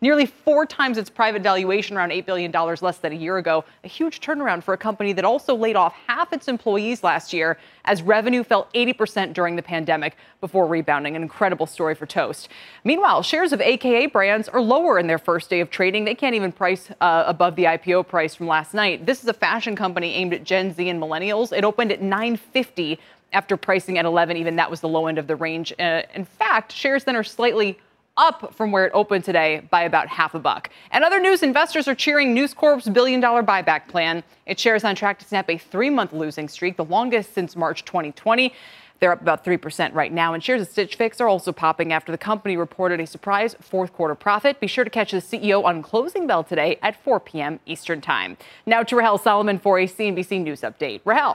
nearly 0.00 0.26
four 0.26 0.64
times 0.64 0.98
its 0.98 1.10
private 1.10 1.42
valuation, 1.42 1.96
around 1.96 2.10
$8 2.10 2.24
billion 2.24 2.50
less 2.52 2.98
than 2.98 3.12
a 3.12 3.16
year 3.16 3.36
ago. 3.36 3.64
A 3.84 3.88
huge 3.88 4.20
turnaround 4.20 4.62
for 4.62 4.74
a 4.74 4.78
company 4.78 5.12
that 5.12 5.24
also 5.24 5.54
laid 5.54 5.76
off 5.76 5.94
half 6.06 6.32
its 6.32 6.48
employees 6.48 7.02
last 7.02 7.32
year 7.32 7.58
as 7.84 8.02
revenue 8.02 8.42
fell 8.42 8.68
80% 8.74 9.32
during 9.32 9.56
the 9.56 9.62
pandemic 9.62 10.16
before 10.40 10.66
rebounding. 10.66 11.16
An 11.16 11.22
incredible 11.22 11.66
story 11.66 11.94
for 11.94 12.06
Toast. 12.06 12.48
Meanwhile, 12.84 13.22
shares 13.22 13.52
of 13.52 13.60
AKA 13.60 14.06
brands 14.06 14.48
are 14.48 14.60
lower 14.60 14.98
in 14.98 15.06
their 15.06 15.18
first 15.18 15.50
day 15.50 15.60
of 15.60 15.70
trading. 15.70 16.04
They 16.04 16.14
can't 16.14 16.34
even 16.34 16.52
price 16.52 16.90
uh, 17.00 17.24
above 17.26 17.56
the 17.56 17.64
IPO 17.64 18.08
price 18.08 18.34
from 18.34 18.46
last 18.46 18.74
night. 18.74 19.06
This 19.06 19.22
is 19.22 19.28
a 19.28 19.34
fashion 19.34 19.76
company 19.76 20.14
aimed 20.14 20.32
at 20.32 20.44
Gen 20.44 20.72
Z 20.72 20.88
and 20.88 21.00
millennials. 21.00 21.56
It 21.56 21.64
opened 21.64 21.92
at 21.92 22.00
950 22.00 22.98
after 23.32 23.56
pricing 23.56 23.96
at 23.96 24.04
11 24.04 24.36
even 24.36 24.56
that 24.56 24.68
was 24.68 24.80
the 24.80 24.88
low 24.88 25.06
end 25.06 25.16
of 25.16 25.28
the 25.28 25.36
range 25.36 25.72
uh, 25.78 26.02
in 26.14 26.24
fact 26.24 26.72
shares 26.72 27.04
then 27.04 27.14
are 27.14 27.22
slightly 27.22 27.78
up 28.16 28.54
from 28.54 28.72
where 28.72 28.84
it 28.86 28.92
opened 28.94 29.24
today 29.24 29.62
by 29.70 29.82
about 29.82 30.08
half 30.08 30.34
a 30.34 30.38
buck. 30.38 30.70
And 30.90 31.04
other 31.04 31.20
news, 31.20 31.42
investors 31.42 31.88
are 31.88 31.94
cheering 31.94 32.34
News 32.34 32.54
Corp's 32.54 32.88
billion 32.88 33.20
dollar 33.20 33.42
buyback 33.42 33.88
plan. 33.88 34.22
Its 34.46 34.60
shares 34.60 34.84
on 34.84 34.94
track 34.94 35.18
to 35.20 35.24
snap 35.24 35.48
a 35.50 35.58
three 35.58 35.90
month 35.90 36.12
losing 36.12 36.48
streak, 36.48 36.76
the 36.76 36.84
longest 36.84 37.34
since 37.34 37.56
March 37.56 37.84
2020. 37.84 38.52
They're 39.00 39.12
up 39.12 39.22
about 39.22 39.44
3% 39.44 39.94
right 39.94 40.12
now. 40.12 40.34
And 40.34 40.44
shares 40.44 40.60
of 40.60 40.68
Stitch 40.68 40.96
Fix 40.96 41.20
are 41.22 41.28
also 41.28 41.52
popping 41.52 41.92
after 41.92 42.12
the 42.12 42.18
company 42.18 42.56
reported 42.56 43.00
a 43.00 43.06
surprise 43.06 43.56
fourth 43.58 43.94
quarter 43.94 44.14
profit. 44.14 44.60
Be 44.60 44.66
sure 44.66 44.84
to 44.84 44.90
catch 44.90 45.12
the 45.12 45.18
CEO 45.18 45.64
on 45.64 45.82
closing 45.82 46.26
bell 46.26 46.44
today 46.44 46.78
at 46.82 47.02
4 47.02 47.18
p.m. 47.20 47.60
Eastern 47.64 48.02
Time. 48.02 48.36
Now 48.66 48.82
to 48.82 48.96
Rahel 48.96 49.16
Solomon 49.16 49.58
for 49.58 49.78
a 49.78 49.86
CNBC 49.86 50.42
News 50.42 50.60
update. 50.60 51.00
Rahel. 51.06 51.34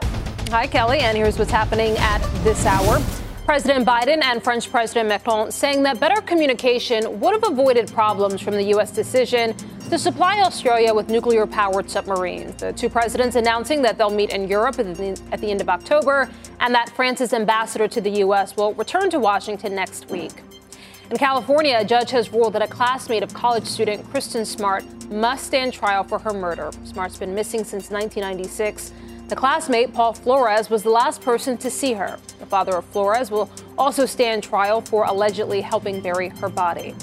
Hi, 0.50 0.68
Kelly, 0.68 1.00
and 1.00 1.18
here's 1.18 1.40
what's 1.40 1.52
happening 1.52 1.98
at 1.98 2.20
this 2.44 2.68
hour. 2.68 3.25
President 3.46 3.86
Biden 3.86 4.24
and 4.24 4.44
French 4.44 4.72
President 4.72 5.08
Macron 5.08 5.52
saying 5.52 5.84
that 5.84 6.00
better 6.00 6.20
communication 6.20 7.20
would 7.20 7.32
have 7.32 7.52
avoided 7.52 7.94
problems 7.94 8.42
from 8.42 8.56
the 8.56 8.64
U.S. 8.70 8.90
decision 8.90 9.56
to 9.92 10.00
supply 10.00 10.40
Australia 10.40 10.92
with 10.92 11.10
nuclear 11.12 11.46
powered 11.46 11.88
submarines. 11.88 12.60
The 12.60 12.74
two 12.74 12.90
presidents 12.90 13.36
announcing 13.36 13.84
that 13.84 14.00
they'll 14.00 14.10
meet 14.10 14.32
in 14.32 14.48
Europe 14.48 14.80
at 14.80 14.96
the, 14.96 15.22
at 15.32 15.42
the 15.42 15.52
end 15.52 15.62
of 15.62 15.70
October 15.70 16.28
and 16.60 16.74
that 16.74 16.90
France's 16.90 17.34
ambassador 17.34 17.88
to 17.88 18.02
the 18.02 18.10
U.S. 18.22 18.58
will 18.58 18.74
return 18.74 19.12
to 19.12 19.20
Washington 19.20 19.76
next 19.76 20.10
week. 20.10 20.34
In 21.12 21.18
California, 21.18 21.78
a 21.80 21.86
judge 21.86 22.10
has 22.10 22.34
ruled 22.34 22.54
that 22.54 22.64
a 22.64 22.68
classmate 22.68 23.22
of 23.22 23.32
college 23.36 23.68
student 23.68 24.04
Kristin 24.12 24.44
Smart 24.44 24.84
must 25.12 25.46
stand 25.46 25.72
trial 25.72 26.04
for 26.04 26.18
her 26.18 26.34
murder. 26.34 26.72
Smart's 26.84 27.18
been 27.18 27.36
missing 27.36 27.64
since 27.64 27.92
1996. 27.92 28.92
The 29.28 29.36
classmate, 29.36 29.92
Paul 29.92 30.14
Flores, 30.14 30.70
was 30.70 30.84
the 30.84 30.92
last 30.92 31.20
person 31.20 31.58
to 31.58 31.72
see 31.72 31.94
her. 31.94 32.20
The 32.38 32.46
father 32.46 32.76
of 32.76 32.86
Flores 32.86 33.32
will 33.32 33.50
also 33.76 34.06
stand 34.06 34.44
trial 34.44 34.82
for 34.82 35.06
allegedly 35.06 35.62
helping 35.62 36.00
bury 36.00 36.30
her 36.30 36.48
body. 36.48 36.94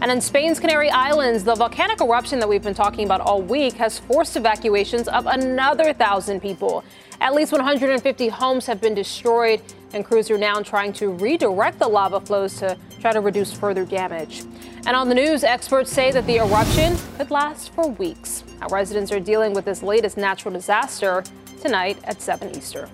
And 0.00 0.12
in 0.12 0.20
Spain's 0.20 0.60
Canary 0.60 0.90
Islands, 0.90 1.42
the 1.42 1.56
volcanic 1.56 2.00
eruption 2.00 2.38
that 2.38 2.48
we've 2.48 2.62
been 2.62 2.74
talking 2.74 3.04
about 3.04 3.20
all 3.20 3.42
week 3.42 3.72
has 3.74 3.98
forced 3.98 4.36
evacuations 4.36 5.08
of 5.08 5.26
another 5.26 5.92
thousand 5.92 6.40
people. 6.40 6.84
At 7.20 7.34
least 7.34 7.50
150 7.50 8.28
homes 8.28 8.66
have 8.66 8.80
been 8.80 8.94
destroyed, 8.94 9.60
and 9.92 10.04
crews 10.04 10.30
are 10.30 10.38
now 10.38 10.60
trying 10.60 10.92
to 10.94 11.08
redirect 11.08 11.80
the 11.80 11.88
lava 11.88 12.20
flows 12.20 12.58
to 12.58 12.78
try 13.00 13.12
to 13.12 13.20
reduce 13.20 13.52
further 13.52 13.84
damage. 13.84 14.44
And 14.86 14.90
on 14.94 15.08
the 15.08 15.16
news, 15.16 15.42
experts 15.42 15.90
say 15.90 16.12
that 16.12 16.26
the 16.28 16.36
eruption 16.36 16.96
could 17.16 17.32
last 17.32 17.72
for 17.72 17.88
weeks. 17.88 18.44
Now, 18.60 18.68
residents 18.68 19.10
are 19.10 19.18
dealing 19.18 19.52
with 19.52 19.64
this 19.64 19.82
latest 19.82 20.16
natural 20.16 20.54
disaster 20.54 21.24
tonight 21.60 21.98
at 22.04 22.20
7 22.20 22.54
Eastern. 22.56 22.88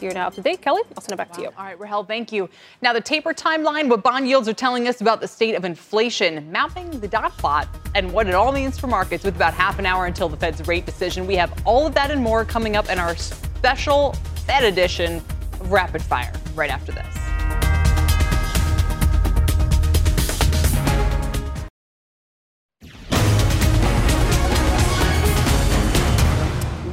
You're 0.00 0.12
now 0.12 0.26
up 0.26 0.34
to 0.34 0.42
date. 0.42 0.60
Kelly, 0.60 0.82
I'll 0.96 1.02
send 1.02 1.12
it 1.12 1.16
back 1.16 1.30
wow. 1.30 1.36
to 1.36 1.42
you. 1.42 1.48
All 1.56 1.64
right, 1.64 1.78
Rahel, 1.78 2.04
thank 2.04 2.32
you. 2.32 2.48
Now, 2.82 2.92
the 2.92 3.00
taper 3.00 3.32
timeline, 3.32 3.88
what 3.88 4.02
bond 4.02 4.28
yields 4.28 4.48
are 4.48 4.54
telling 4.54 4.86
us 4.86 5.00
about 5.00 5.20
the 5.20 5.28
state 5.28 5.54
of 5.54 5.64
inflation, 5.64 6.50
mapping 6.52 6.90
the 7.00 7.08
dot 7.08 7.32
plot, 7.38 7.68
and 7.94 8.12
what 8.12 8.26
it 8.26 8.34
all 8.34 8.52
means 8.52 8.78
for 8.78 8.86
markets 8.86 9.24
with 9.24 9.36
about 9.36 9.54
half 9.54 9.78
an 9.78 9.86
hour 9.86 10.06
until 10.06 10.28
the 10.28 10.36
Fed's 10.36 10.66
rate 10.66 10.84
decision. 10.84 11.26
We 11.26 11.36
have 11.36 11.52
all 11.64 11.86
of 11.86 11.94
that 11.94 12.10
and 12.10 12.20
more 12.20 12.44
coming 12.44 12.76
up 12.76 12.90
in 12.90 12.98
our 12.98 13.16
special 13.16 14.12
Fed 14.46 14.64
edition 14.64 15.22
of 15.60 15.72
Rapid 15.72 16.02
Fire 16.02 16.32
right 16.54 16.70
after 16.70 16.92
this. 16.92 17.63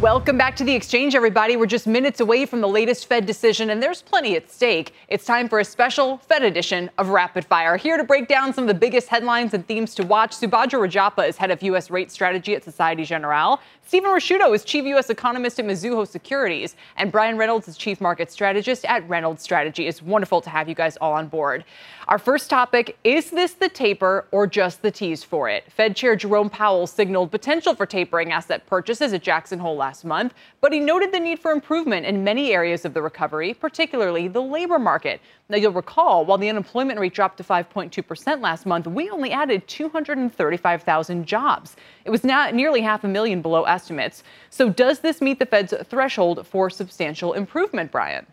Welcome 0.02 0.36
back 0.36 0.56
to 0.56 0.64
the 0.64 0.74
exchange, 0.74 1.14
everybody. 1.14 1.58
We're 1.58 1.68
just 1.68 1.86
minutes 1.86 2.22
away 2.22 2.48
from 2.48 2.60
the 2.60 2.68
latest 2.68 3.06
Fed 3.06 3.28
decision, 3.28 3.70
and 3.70 3.84
there's 3.84 4.02
plenty 4.02 4.36
at 4.36 4.50
stake. 4.50 4.96
It's 5.10 5.26
time 5.26 5.48
for 5.48 5.60
a 5.60 5.64
special 5.64 6.18
Fed 6.18 6.42
edition 6.42 6.90
of 6.98 7.10
Rapid 7.10 7.46
Fire. 7.46 7.78
Here 7.78 7.98
to 7.98 8.04
break 8.04 8.28
down 8.28 8.52
some 8.52 8.64
of 8.64 8.68
the 8.68 8.74
biggest 8.74 9.10
headlines 9.10 9.54
and 9.54 9.64
themes 9.68 9.94
to 9.94 10.04
watch, 10.04 10.32
Subhadra 10.32 10.90
Rajappa 10.90 11.30
is 11.30 11.38
head 11.38 11.52
of 11.52 11.62
U.S. 11.62 11.92
rate 11.92 12.12
strategy 12.12 12.56
at 12.56 12.64
Societe 12.64 13.06
Generale. 13.06 13.62
Stephen 13.86 14.10
Ricchiuto 14.10 14.56
is 14.56 14.64
chief 14.64 14.86
U.S. 14.86 15.12
economist 15.12 15.60
at 15.60 15.66
Mizuho 15.66 16.08
Securities, 16.08 16.76
and 16.98 17.12
Brian 17.12 17.38
Reynolds 17.38 17.68
is 17.68 17.78
chief 17.78 18.02
market 18.02 18.32
strategist 18.32 18.86
at 18.86 19.08
Reynolds 19.08 19.44
Strategy. 19.44 19.86
It's 19.86 20.02
wonderful 20.02 20.42
to 20.42 20.50
have 20.50 20.68
you 20.68 20.74
guys 20.74 20.98
all 20.98 21.14
on 21.14 21.28
board. 21.28 21.64
Our 22.12 22.19
first 22.19 22.50
topic 22.50 22.97
is 23.06 23.30
this 23.30 23.54
the 23.54 23.69
taper 23.69 24.28
or 24.32 24.45
just 24.45 24.82
the 24.82 24.91
tease 24.91 25.24
for 25.24 25.47
it? 25.47 25.71
Fed 25.71 25.95
Chair 25.95 26.17
Jerome 26.17 26.50
Powell 26.50 26.86
signaled 26.86 27.32
potential 27.32 27.74
for 27.74 27.86
tapering 27.86 28.34
asset 28.34 28.67
purchases 28.67 29.13
at 29.13 29.24
Jackson 29.24 29.60
Hole 29.60 29.78
last 29.78 30.04
month, 30.04 30.34
but 30.60 30.74
he 30.74 30.82
noted 30.82 31.13
the 31.13 31.21
need 31.21 31.39
for 31.39 31.52
improvement 31.52 32.06
in 32.06 32.21
many 32.21 32.52
areas 32.52 32.84
of 32.84 32.93
the 32.93 33.02
recovery, 33.02 33.54
particularly 33.54 34.28
the 34.28 34.41
labor 34.41 34.78
market. 34.78 35.21
Now, 35.47 35.56
you'll 35.56 35.71
recall, 35.71 36.26
while 36.26 36.38
the 36.38 36.50
unemployment 36.50 37.00
rate 37.00 37.13
dropped 37.13 37.38
to 37.38 37.45
5.2% 37.45 38.41
last 38.41 38.65
month, 38.65 38.88
we 38.88 39.10
only 39.10 39.32
added 39.32 39.65
235,000 39.69 41.26
jobs. 41.26 41.78
It 42.04 42.10
was 42.10 42.26
now 42.26 42.50
nearly 42.52 42.82
half 42.82 43.06
a 43.06 43.08
million 43.08 43.41
below 43.41 43.63
estimates. 43.63 44.24
So, 44.50 44.69
does 44.69 45.00
this 45.00 45.21
meet 45.21 45.39
the 45.39 45.45
Fed's 45.45 45.74
threshold 45.86 46.45
for 46.45 46.69
substantial 46.69 47.32
improvement, 47.32 47.89
Brian? 47.89 48.26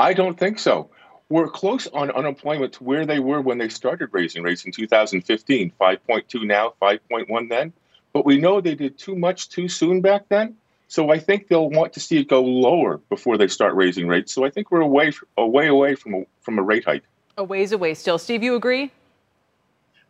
I 0.00 0.14
don't 0.14 0.36
think 0.36 0.58
so. 0.58 0.90
We're 1.30 1.48
close 1.48 1.86
on 1.88 2.10
unemployment 2.10 2.72
to 2.74 2.84
where 2.84 3.04
they 3.04 3.18
were 3.18 3.42
when 3.42 3.58
they 3.58 3.68
started 3.68 4.08
raising 4.12 4.42
rates 4.42 4.64
in 4.64 4.72
2015 4.72 5.72
5.2 5.78 6.46
now, 6.46 6.72
5.1 6.80 7.48
then. 7.50 7.72
But 8.14 8.24
we 8.24 8.38
know 8.38 8.60
they 8.60 8.74
did 8.74 8.98
too 8.98 9.14
much 9.14 9.50
too 9.50 9.68
soon 9.68 10.00
back 10.00 10.28
then. 10.30 10.56
So 10.88 11.10
I 11.10 11.18
think 11.18 11.48
they'll 11.48 11.68
want 11.68 11.92
to 11.92 12.00
see 12.00 12.18
it 12.18 12.28
go 12.28 12.40
lower 12.40 12.96
before 13.10 13.36
they 13.36 13.48
start 13.48 13.74
raising 13.74 14.08
rates. 14.08 14.32
So 14.32 14.46
I 14.46 14.50
think 14.50 14.70
we're 14.70 14.80
away, 14.80 15.12
away 15.36 15.66
away 15.66 15.94
from 15.96 16.14
a, 16.14 16.22
from 16.40 16.58
a 16.58 16.62
rate 16.62 16.86
hike. 16.86 17.04
A 17.36 17.44
ways 17.44 17.72
away 17.72 17.92
still. 17.92 18.16
Steve, 18.16 18.42
you 18.42 18.54
agree? 18.54 18.90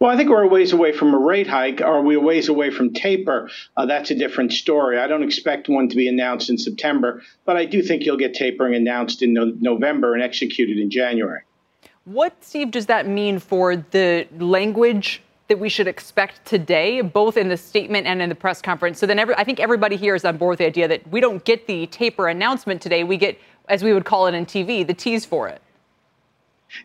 Well, 0.00 0.12
I 0.12 0.16
think 0.16 0.30
we're 0.30 0.44
a 0.44 0.48
ways 0.48 0.72
away 0.72 0.92
from 0.92 1.12
a 1.12 1.18
rate 1.18 1.48
hike. 1.48 1.80
Are 1.80 2.00
we 2.00 2.14
a 2.14 2.20
ways 2.20 2.48
away 2.48 2.70
from 2.70 2.92
taper? 2.92 3.50
Uh, 3.76 3.86
that's 3.86 4.12
a 4.12 4.14
different 4.14 4.52
story. 4.52 4.96
I 4.96 5.08
don't 5.08 5.24
expect 5.24 5.68
one 5.68 5.88
to 5.88 5.96
be 5.96 6.06
announced 6.06 6.50
in 6.50 6.56
September, 6.56 7.20
but 7.44 7.56
I 7.56 7.64
do 7.64 7.82
think 7.82 8.04
you'll 8.04 8.16
get 8.16 8.32
tapering 8.32 8.76
announced 8.76 9.22
in 9.22 9.32
no- 9.32 9.52
November 9.58 10.14
and 10.14 10.22
executed 10.22 10.78
in 10.78 10.88
January. 10.88 11.40
What, 12.04 12.44
Steve, 12.44 12.70
does 12.70 12.86
that 12.86 13.08
mean 13.08 13.40
for 13.40 13.74
the 13.76 14.28
language 14.38 15.20
that 15.48 15.58
we 15.58 15.68
should 15.68 15.88
expect 15.88 16.44
today, 16.44 17.00
both 17.00 17.36
in 17.36 17.48
the 17.48 17.56
statement 17.56 18.06
and 18.06 18.22
in 18.22 18.28
the 18.28 18.36
press 18.36 18.62
conference? 18.62 19.00
So 19.00 19.06
then 19.06 19.18
every, 19.18 19.34
I 19.34 19.42
think 19.42 19.58
everybody 19.58 19.96
here 19.96 20.14
is 20.14 20.24
on 20.24 20.36
board 20.36 20.50
with 20.50 20.58
the 20.60 20.66
idea 20.66 20.86
that 20.86 21.10
we 21.10 21.20
don't 21.20 21.44
get 21.44 21.66
the 21.66 21.88
taper 21.88 22.28
announcement 22.28 22.80
today. 22.80 23.02
We 23.02 23.16
get, 23.16 23.36
as 23.68 23.82
we 23.82 23.92
would 23.92 24.04
call 24.04 24.28
it 24.28 24.34
in 24.34 24.46
TV, 24.46 24.86
the 24.86 24.94
tease 24.94 25.24
for 25.24 25.48
it. 25.48 25.60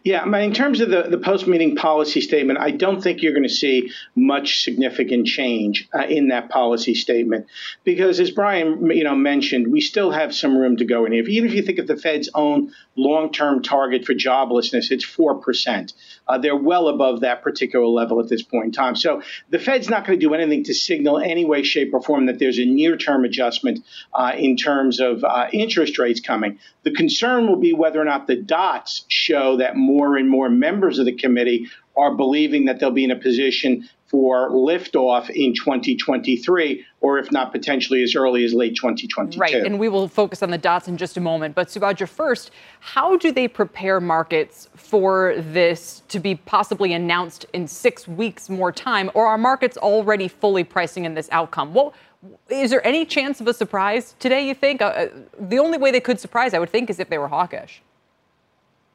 Yeah, 0.04 0.26
in 0.38 0.54
terms 0.54 0.80
of 0.80 0.90
the, 0.90 1.04
the 1.04 1.18
post 1.18 1.46
meeting 1.46 1.76
policy 1.76 2.22
statement, 2.22 2.58
I 2.60 2.72
don't 2.72 3.02
think 3.02 3.22
you're 3.22 3.34
going 3.34 3.44
to 3.44 3.50
see 3.50 3.92
much 4.16 4.64
significant 4.64 5.28
change 5.28 5.90
uh, 5.94 6.06
in 6.06 6.30
that 6.30 6.50
policy 6.50 6.96
statement 6.96 7.48
because, 7.84 8.20
as 8.22 8.32
Brian 8.32 8.90
you 8.92 9.04
know 9.04 9.16
mentioned, 9.16 9.72
we 9.72 9.82
still 9.82 10.12
have 10.12 10.34
some 10.34 10.58
room 10.58 10.78
to 10.78 10.86
go 10.86 11.06
in 11.06 11.12
here. 11.12 11.24
Even 11.24 11.50
if 11.50 11.56
you 11.56 11.64
think 11.64 11.80
of 11.80 11.88
the 11.88 11.98
Fed's 11.98 12.30
own 12.34 12.72
long 12.96 13.32
term 13.32 13.62
target 13.62 14.06
for 14.06 14.14
joblessness, 14.14 14.90
it's 14.90 15.04
four 15.04 15.36
percent. 15.36 15.94
Uh, 16.28 16.38
they're 16.38 16.56
well 16.56 16.88
above 16.88 17.22
that 17.22 17.44
particular 17.44 17.86
level 17.86 18.22
at 18.22 18.30
this 18.30 18.42
point 18.42 18.66
in 18.66 18.72
time. 18.72 18.96
So 18.96 19.22
the 19.50 19.60
Fed's 19.60 19.90
not 19.90 20.06
going 20.06 20.18
to 20.18 20.26
do 20.26 20.34
anything 20.34 20.64
to 20.66 20.74
signal 20.74 21.20
any 21.20 21.44
way, 21.44 21.64
shape, 21.64 21.94
or 21.94 22.02
form 22.02 22.28
that 22.28 22.40
there's 22.40 22.60
a 22.60 22.66
near 22.66 22.96
term 22.96 23.26
adjustment 23.26 23.84
uh, 24.14 24.32
in 24.36 24.56
terms 24.56 25.02
of 25.02 25.24
uh, 25.26 25.48
interest 25.52 26.00
rates 26.00 26.22
coming. 26.22 26.60
The 26.84 26.92
concern 26.92 27.48
will 27.48 27.60
be 27.60 27.74
whether 27.74 28.02
or 28.02 28.06
not 28.06 28.28
the 28.28 28.36
dots 28.36 29.06
show 29.08 29.58
that 29.58 29.73
more 29.76 30.18
and 30.18 30.30
more 30.30 30.50
members 30.50 31.00
of 31.00 31.06
the 31.06 31.16
committee 31.16 31.68
are 31.98 32.16
believing 32.16 32.66
that 32.66 32.80
they'll 32.80 32.92
be 32.92 33.04
in 33.04 33.12
a 33.12 33.16
position 33.16 33.88
for 34.14 34.52
liftoff 34.52 35.28
in 35.32 35.56
2023, 35.56 36.86
or 37.02 37.18
if 37.18 37.32
not 37.32 37.52
potentially 37.52 38.04
as 38.04 38.16
early 38.16 38.46
as 38.46 38.54
late 38.54 38.76
2022. 38.76 39.40
Right, 39.40 39.56
and 39.56 39.80
we 39.80 39.90
will 39.90 40.08
focus 40.08 40.44
on 40.44 40.52
the 40.52 40.58
dots 40.58 40.88
in 40.88 40.98
just 40.98 41.18
a 41.18 41.20
moment. 41.20 41.56
But 41.56 41.70
Subhadra, 41.70 42.08
first, 42.08 42.52
how 42.80 43.18
do 43.18 43.32
they 43.32 43.48
prepare 43.48 44.00
markets 44.00 44.70
for 44.76 45.34
this 45.38 46.04
to 46.10 46.20
be 46.20 46.36
possibly 46.36 46.94
announced 46.94 47.48
in 47.54 47.68
six 47.68 48.08
weeks 48.08 48.52
more 48.52 48.72
time, 48.72 49.10
or 49.16 49.26
are 49.26 49.38
markets 49.38 49.78
already 49.78 50.28
fully 50.28 50.64
pricing 50.64 51.06
in 51.06 51.16
this 51.16 51.28
outcome? 51.32 51.74
Well, 51.74 51.96
is 52.50 52.70
there 52.70 52.86
any 52.86 53.06
chance 53.06 53.42
of 53.42 53.48
a 53.48 53.54
surprise 53.54 54.16
today? 54.20 54.48
You 54.48 54.54
think 54.54 54.84
uh, 54.84 54.86
uh, 54.86 55.08
the 55.40 55.58
only 55.58 55.80
way 55.80 55.90
they 55.90 56.00
could 56.00 56.20
surprise, 56.20 56.54
I 56.54 56.60
would 56.60 56.70
think, 56.70 56.92
is 56.92 57.00
if 57.00 57.10
they 57.10 57.18
were 57.18 57.28
hawkish. 57.28 57.82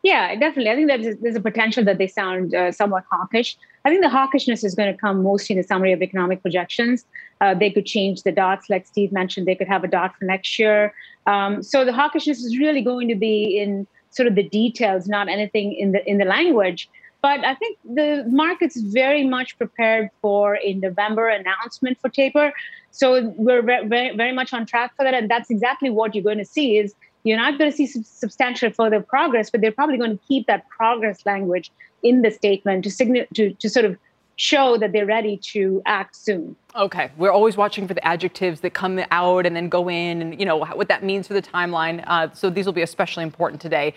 Yeah, 0.02 0.34
definitely. 0.36 0.70
I 0.70 0.76
think 0.76 0.88
that 0.88 1.20
there's 1.20 1.36
a 1.36 1.40
potential 1.40 1.84
that 1.84 1.98
they 1.98 2.06
sound 2.06 2.54
uh, 2.54 2.70
somewhat 2.70 3.04
hawkish. 3.10 3.56
I 3.84 3.90
think 3.90 4.02
the 4.02 4.08
hawkishness 4.08 4.64
is 4.64 4.74
going 4.74 4.92
to 4.92 4.98
come 4.98 5.22
mostly 5.22 5.54
in 5.54 5.60
the 5.60 5.66
summary 5.66 5.92
of 5.92 6.02
economic 6.02 6.40
projections. 6.40 7.04
Uh, 7.40 7.54
they 7.54 7.70
could 7.70 7.86
change 7.86 8.22
the 8.22 8.32
dots, 8.32 8.70
like 8.70 8.86
Steve 8.86 9.12
mentioned. 9.12 9.46
They 9.46 9.54
could 9.56 9.68
have 9.68 9.82
a 9.82 9.88
dot 9.88 10.14
for 10.16 10.24
next 10.24 10.58
year. 10.58 10.94
Um, 11.26 11.62
so 11.62 11.84
the 11.84 11.92
hawkishness 11.92 12.38
is 12.44 12.58
really 12.58 12.82
going 12.82 13.08
to 13.08 13.14
be 13.16 13.58
in 13.58 13.86
sort 14.10 14.28
of 14.28 14.34
the 14.36 14.48
details, 14.48 15.08
not 15.08 15.28
anything 15.28 15.74
in 15.74 15.92
the 15.92 16.08
in 16.08 16.18
the 16.18 16.24
language. 16.24 16.88
But 17.20 17.44
I 17.44 17.54
think 17.56 17.78
the 17.84 18.24
market's 18.28 18.80
very 18.80 19.24
much 19.24 19.58
prepared 19.58 20.10
for 20.22 20.58
a 20.62 20.74
November 20.74 21.28
announcement 21.28 21.98
for 22.00 22.08
taper. 22.08 22.52
So 22.92 23.34
we're 23.36 23.62
very, 23.62 24.16
very 24.16 24.32
much 24.32 24.52
on 24.52 24.66
track 24.66 24.94
for 24.96 25.04
that. 25.04 25.14
And 25.14 25.28
that's 25.28 25.50
exactly 25.50 25.90
what 25.90 26.14
you're 26.14 26.24
going 26.24 26.38
to 26.38 26.44
see 26.44 26.78
is 26.78 26.94
you're 27.24 27.36
not 27.36 27.58
going 27.58 27.70
to 27.70 27.76
see 27.76 27.86
substantial 27.86 28.70
further 28.70 29.00
progress, 29.00 29.50
but 29.50 29.60
they're 29.60 29.72
probably 29.72 29.98
going 29.98 30.18
to 30.18 30.24
keep 30.26 30.46
that 30.46 30.68
progress 30.68 31.24
language 31.26 31.70
in 32.02 32.22
the 32.22 32.30
statement 32.30 32.84
to, 32.84 32.90
signal, 32.90 33.24
to, 33.34 33.52
to 33.54 33.68
sort 33.68 33.84
of 33.84 33.96
show 34.36 34.78
that 34.78 34.92
they're 34.92 35.06
ready 35.06 35.36
to 35.36 35.82
act 35.84 36.14
soon. 36.14 36.54
Okay, 36.76 37.10
we're 37.16 37.32
always 37.32 37.56
watching 37.56 37.88
for 37.88 37.94
the 37.94 38.06
adjectives 38.06 38.60
that 38.60 38.70
come 38.70 39.00
out 39.10 39.46
and 39.46 39.56
then 39.56 39.68
go 39.68 39.90
in, 39.90 40.22
and 40.22 40.38
you 40.38 40.46
know 40.46 40.56
what 40.56 40.88
that 40.88 41.02
means 41.02 41.26
for 41.26 41.34
the 41.34 41.42
timeline. 41.42 42.04
Uh, 42.06 42.32
so 42.32 42.48
these 42.48 42.64
will 42.64 42.72
be 42.72 42.82
especially 42.82 43.24
important 43.24 43.60
today. 43.60 43.94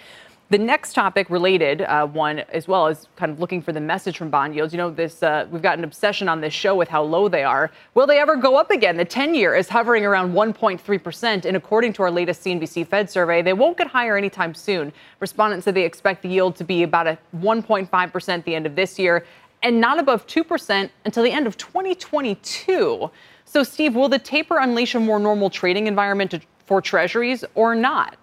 The 0.51 0.57
next 0.57 0.91
topic 0.91 1.29
related 1.29 1.81
uh, 1.83 2.05
one 2.07 2.39
as 2.49 2.67
well 2.67 2.87
is 2.87 3.07
kind 3.15 3.31
of 3.31 3.39
looking 3.39 3.61
for 3.61 3.71
the 3.71 3.79
message 3.79 4.17
from 4.17 4.29
bond 4.29 4.53
yields. 4.53 4.73
You 4.73 4.79
know, 4.79 4.89
this 4.89 5.23
uh, 5.23 5.47
we've 5.49 5.61
got 5.61 5.77
an 5.77 5.85
obsession 5.85 6.27
on 6.27 6.41
this 6.41 6.53
show 6.53 6.75
with 6.75 6.89
how 6.89 7.03
low 7.03 7.29
they 7.29 7.45
are. 7.45 7.71
Will 7.93 8.05
they 8.05 8.19
ever 8.19 8.35
go 8.35 8.57
up 8.57 8.69
again? 8.69 8.97
The 8.97 9.05
10-year 9.05 9.55
is 9.55 9.69
hovering 9.69 10.03
around 10.03 10.33
1.3 10.33 11.01
percent, 11.01 11.45
and 11.45 11.55
according 11.55 11.93
to 11.93 12.03
our 12.03 12.11
latest 12.11 12.43
CNBC 12.43 12.85
Fed 12.85 13.09
survey, 13.09 13.41
they 13.41 13.53
won't 13.53 13.77
get 13.77 13.87
higher 13.87 14.17
anytime 14.17 14.53
soon. 14.53 14.91
Respondents 15.21 15.63
said 15.63 15.73
they 15.73 15.85
expect 15.85 16.21
the 16.21 16.27
yield 16.27 16.57
to 16.57 16.65
be 16.65 16.83
about 16.83 17.07
a 17.07 17.17
1.5 17.37 18.11
percent 18.11 18.43
the 18.43 18.53
end 18.53 18.65
of 18.65 18.75
this 18.75 18.99
year, 18.99 19.25
and 19.63 19.79
not 19.79 19.99
above 19.99 20.27
2 20.27 20.43
percent 20.43 20.91
until 21.05 21.23
the 21.23 21.31
end 21.31 21.47
of 21.47 21.55
2022. 21.55 23.09
So, 23.45 23.63
Steve, 23.63 23.95
will 23.95 24.09
the 24.09 24.19
taper 24.19 24.57
unleash 24.57 24.95
a 24.95 24.99
more 24.99 25.17
normal 25.17 25.49
trading 25.49 25.87
environment 25.87 26.45
for 26.65 26.81
Treasuries 26.81 27.45
or 27.55 27.73
not? 27.73 28.17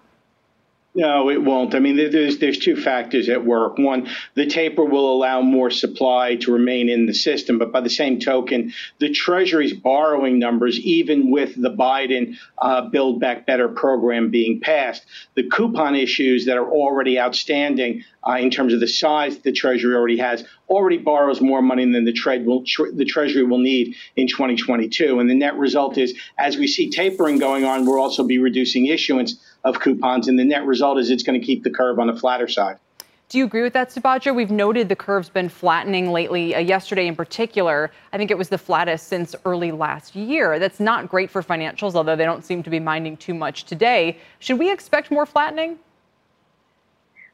No, 0.99 1.29
it 1.29 1.41
won't. 1.41 1.75
I 1.75 1.79
mean, 1.79 1.95
there's 1.95 2.39
there's 2.39 2.57
two 2.57 2.75
factors 2.75 3.29
at 3.29 3.45
work. 3.45 3.77
One, 3.77 4.09
the 4.33 4.45
taper 4.45 4.83
will 4.83 5.09
allow 5.09 5.39
more 5.41 5.71
supply 5.71 6.35
to 6.41 6.51
remain 6.51 6.89
in 6.89 7.05
the 7.05 7.13
system, 7.13 7.57
but 7.57 7.71
by 7.71 7.79
the 7.79 7.89
same 7.89 8.19
token, 8.19 8.73
the 8.97 9.09
Treasury's 9.09 9.71
borrowing 9.71 10.39
numbers, 10.39 10.77
even 10.77 11.31
with 11.31 11.55
the 11.55 11.71
Biden 11.71 12.35
uh, 12.57 12.81
Build 12.89 13.21
Back 13.21 13.45
Better 13.45 13.69
program 13.69 14.29
being 14.29 14.59
passed, 14.59 15.05
the 15.35 15.47
coupon 15.49 15.95
issues 15.95 16.47
that 16.47 16.57
are 16.57 16.69
already 16.69 17.17
outstanding 17.17 18.03
uh, 18.27 18.33
in 18.33 18.51
terms 18.51 18.73
of 18.73 18.81
the 18.81 18.87
size 18.87 19.37
the 19.39 19.53
Treasury 19.53 19.95
already 19.95 20.17
has, 20.17 20.43
already 20.67 20.97
borrows 20.97 21.39
more 21.39 21.61
money 21.61 21.89
than 21.89 22.03
the, 22.03 22.43
will, 22.45 22.65
the 22.93 23.05
Treasury 23.05 23.43
will 23.43 23.59
need 23.59 23.95
in 24.17 24.27
2022. 24.27 25.17
And 25.17 25.29
the 25.29 25.35
net 25.35 25.55
result 25.55 25.97
is, 25.97 26.13
as 26.37 26.57
we 26.57 26.67
see 26.67 26.89
tapering 26.89 27.39
going 27.39 27.63
on, 27.63 27.85
we'll 27.85 28.01
also 28.01 28.25
be 28.25 28.37
reducing 28.37 28.87
issuance 28.87 29.39
of 29.63 29.79
coupons. 29.79 30.27
And 30.27 30.37
the 30.37 30.45
net 30.45 30.65
result 30.65 30.97
is 30.97 31.09
it's 31.09 31.23
going 31.23 31.39
to 31.39 31.45
keep 31.45 31.63
the 31.63 31.69
curve 31.69 31.99
on 31.99 32.07
the 32.07 32.15
flatter 32.15 32.47
side. 32.47 32.77
Do 33.29 33.37
you 33.37 33.45
agree 33.45 33.61
with 33.61 33.73
that, 33.73 33.91
Subhadra? 33.91 34.33
We've 34.33 34.49
noted 34.49 34.89
the 34.89 34.95
curve's 34.95 35.29
been 35.29 35.49
flattening 35.49 36.11
lately. 36.11 36.55
Uh, 36.55 36.59
yesterday, 36.61 37.05
in 37.05 37.15
particular, 37.15 37.91
I 38.11 38.17
think 38.17 38.31
it 38.31 38.39
was 38.39 38.49
the 38.49 38.57
flattest 38.57 39.07
since 39.07 39.35
early 39.45 39.71
last 39.71 40.15
year. 40.15 40.57
That's 40.57 40.79
not 40.79 41.09
great 41.09 41.29
for 41.29 41.43
financials, 41.43 41.93
although 41.93 42.15
they 42.15 42.25
don't 42.25 42.43
seem 42.43 42.63
to 42.63 42.71
be 42.71 42.79
minding 42.79 43.17
too 43.17 43.35
much 43.35 43.65
today. 43.65 44.17
Should 44.39 44.57
we 44.57 44.71
expect 44.71 45.11
more 45.11 45.27
flattening? 45.27 45.77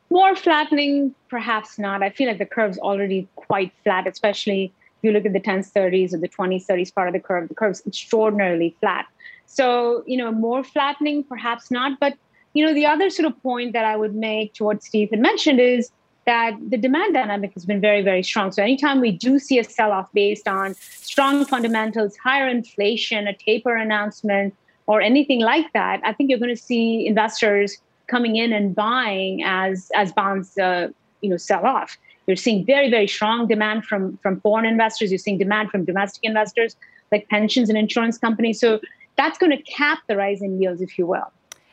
More 0.10 0.36
flattening, 0.36 1.16
perhaps 1.30 1.80
not. 1.80 2.04
I 2.04 2.10
feel 2.10 2.28
like 2.28 2.40
the 2.40 2.46
curve's 2.46 2.78
already 2.78 3.30
quite 3.38 3.72
flat, 3.86 4.06
especially 4.06 4.74
if 4.98 5.04
you 5.04 5.12
look 5.12 5.26
at 5.26 5.32
the 5.32 5.40
10s, 5.40 5.72
30s, 5.72 6.14
or 6.14 6.18
the 6.18 6.28
20s, 6.28 6.66
30s 6.66 6.94
part 6.94 7.08
of 7.08 7.14
the 7.14 7.22
curve. 7.22 7.48
The 7.48 7.56
curve's 7.56 7.82
extraordinarily 7.88 8.76
flat. 8.82 9.06
So, 9.46 10.04
you 10.06 10.18
know, 10.18 10.32
more 10.32 10.64
flattening, 10.64 11.24
perhaps 11.24 11.72
not. 11.72 12.00
But, 12.00 12.18
you 12.54 12.66
know, 12.66 12.74
the 12.74 12.86
other 12.86 13.10
sort 13.10 13.28
of 13.28 13.42
point 13.44 13.74
that 13.74 13.86
I 13.86 13.96
would 13.96 14.16
make 14.16 14.54
to 14.56 14.64
what 14.64 14.84
Steve 14.84 15.10
had 15.12 15.20
mentioned 15.20 15.60
is 15.60 15.92
that 16.26 16.54
the 16.70 16.78
demand 16.78 17.14
dynamic 17.14 17.54
has 17.54 17.66
been 17.66 17.80
very, 17.80 18.02
very 18.02 18.24
strong. 18.24 18.52
So 18.52 18.64
anytime 18.64 19.00
we 19.00 19.12
do 19.12 19.38
see 19.40 19.60
a 19.60 19.64
sell-off 19.64 20.12
based 20.14 20.48
on 20.48 20.74
strong 20.74 21.46
fundamentals, 21.46 22.18
higher 22.18 22.48
inflation, 22.48 23.28
a 23.28 23.34
taper 23.34 23.76
announcement, 23.76 24.56
or 24.88 25.02
anything 25.02 25.42
like 25.42 25.72
that, 25.74 26.02
I 26.04 26.14
think 26.14 26.30
you're 26.30 26.40
going 26.40 26.56
to 26.56 26.62
see 26.62 27.08
investors 27.08 27.78
coming 28.08 28.36
in 28.36 28.54
and 28.54 28.76
buying 28.76 29.44
as 29.44 29.90
as 29.96 30.12
bonds, 30.12 30.58
uh, 30.58 30.90
you 31.22 31.30
know, 31.30 31.38
sell 31.38 31.66
off. 31.66 31.98
You're 32.28 32.36
seeing 32.36 32.66
very, 32.66 32.90
very 32.90 33.08
strong 33.08 33.48
demand 33.48 33.86
from 33.86 34.18
from 34.18 34.40
foreign 34.42 34.66
investors. 34.66 35.12
You're 35.12 35.20
seeing 35.20 35.38
demand 35.38 35.72
from 35.72 35.86
domestic 35.86 36.24
investors 36.24 36.76
like 37.12 37.28
pensions 37.30 37.70
and 37.70 37.78
insurance 37.78 38.18
companies. 38.18 38.60
So 38.60 38.80
that's 39.16 39.38
going 39.38 39.52
to 39.52 39.62
cap 39.64 40.00
the 40.08 40.16
rise 40.16 40.42
in 40.42 40.62
yields, 40.62 40.82
if 40.82 40.98
you 40.98 41.06
will. 41.06 41.32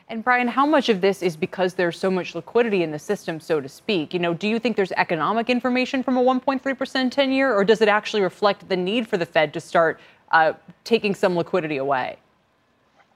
And 0.09 0.23
Brian, 0.23 0.47
how 0.47 0.65
much 0.65 0.89
of 0.89 1.01
this 1.01 1.23
is 1.23 1.35
because 1.37 1.73
there's 1.75 1.97
so 1.97 2.11
much 2.11 2.35
liquidity 2.35 2.83
in 2.83 2.91
the 2.91 2.99
system, 2.99 3.39
so 3.39 3.61
to 3.61 3.69
speak? 3.69 4.13
You 4.13 4.19
know, 4.19 4.33
do 4.33 4.47
you 4.47 4.59
think 4.59 4.75
there's 4.75 4.91
economic 4.93 5.49
information 5.49 6.03
from 6.03 6.17
a 6.17 6.21
1.3% 6.21 7.11
10 7.11 7.31
year, 7.31 7.53
or 7.53 7.63
does 7.63 7.81
it 7.81 7.87
actually 7.87 8.21
reflect 8.21 8.67
the 8.69 8.77
need 8.77 9.07
for 9.07 9.17
the 9.17 9.25
Fed 9.25 9.53
to 9.53 9.61
start 9.61 9.99
uh, 10.31 10.53
taking 10.83 11.15
some 11.15 11.35
liquidity 11.35 11.77
away? 11.77 12.17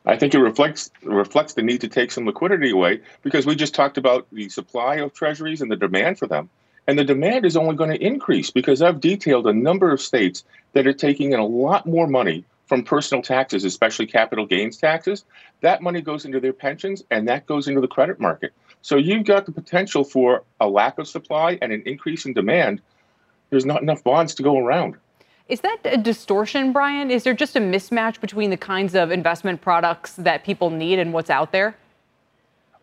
I 0.05 0.15
think 0.15 0.33
it 0.33 0.39
reflects 0.39 0.89
reflects 1.03 1.53
the 1.53 1.61
need 1.61 1.81
to 1.81 1.89
take 1.89 2.11
some 2.11 2.25
liquidity 2.25 2.71
away 2.71 3.01
because 3.23 3.45
we 3.45 3.55
just 3.55 3.75
talked 3.75 3.97
about 3.97 4.25
the 4.31 4.47
supply 4.47 4.95
of 4.95 5.13
treasuries 5.13 5.61
and 5.61 5.69
the 5.69 5.75
demand 5.75 6.17
for 6.17 6.27
them. 6.27 6.49
And 6.87 6.97
the 6.97 7.03
demand 7.03 7.45
is 7.45 7.57
only 7.57 7.75
going 7.75 7.89
to 7.89 8.01
increase 8.01 8.49
because 8.49 8.81
I've 8.81 9.01
detailed 9.01 9.45
a 9.47 9.53
number 9.53 9.91
of 9.91 10.01
states 10.01 10.45
that 10.71 10.87
are 10.87 10.93
taking 10.93 11.33
in 11.33 11.39
a 11.39 11.45
lot 11.45 11.85
more 11.85 12.07
money 12.07 12.45
from 12.67 12.83
personal 12.83 13.21
taxes, 13.21 13.63
especially 13.63 14.05
capital 14.05 14.45
gains 14.45 14.77
taxes. 14.77 15.25
That 15.61 15.81
money 15.81 16.01
goes 16.01 16.25
into 16.25 16.39
their 16.39 16.53
pensions 16.53 17.03
and 17.09 17.27
that 17.27 17.45
goes 17.45 17.67
into 17.67 17.81
the 17.81 17.87
credit 17.87 18.19
market. 18.19 18.53
So 18.81 18.97
you've 18.97 19.25
got 19.25 19.45
the 19.45 19.51
potential 19.51 20.03
for 20.03 20.43
a 20.59 20.67
lack 20.67 20.97
of 20.99 21.07
supply 21.07 21.57
and 21.61 21.71
an 21.71 21.81
increase 21.85 22.25
in 22.25 22.33
demand. 22.33 22.81
There's 23.49 23.65
not 23.65 23.81
enough 23.81 24.03
bonds 24.03 24.35
to 24.35 24.43
go 24.43 24.57
around. 24.59 24.95
Is 25.47 25.61
that 25.61 25.77
a 25.85 25.97
distortion, 25.97 26.73
Brian? 26.73 27.09
Is 27.09 27.23
there 27.23 27.33
just 27.33 27.55
a 27.55 27.59
mismatch 27.59 28.19
between 28.19 28.49
the 28.49 28.57
kinds 28.57 28.95
of 28.95 29.11
investment 29.11 29.61
products 29.61 30.13
that 30.17 30.43
people 30.43 30.69
need 30.69 30.99
and 30.99 31.13
what's 31.13 31.29
out 31.29 31.53
there? 31.53 31.77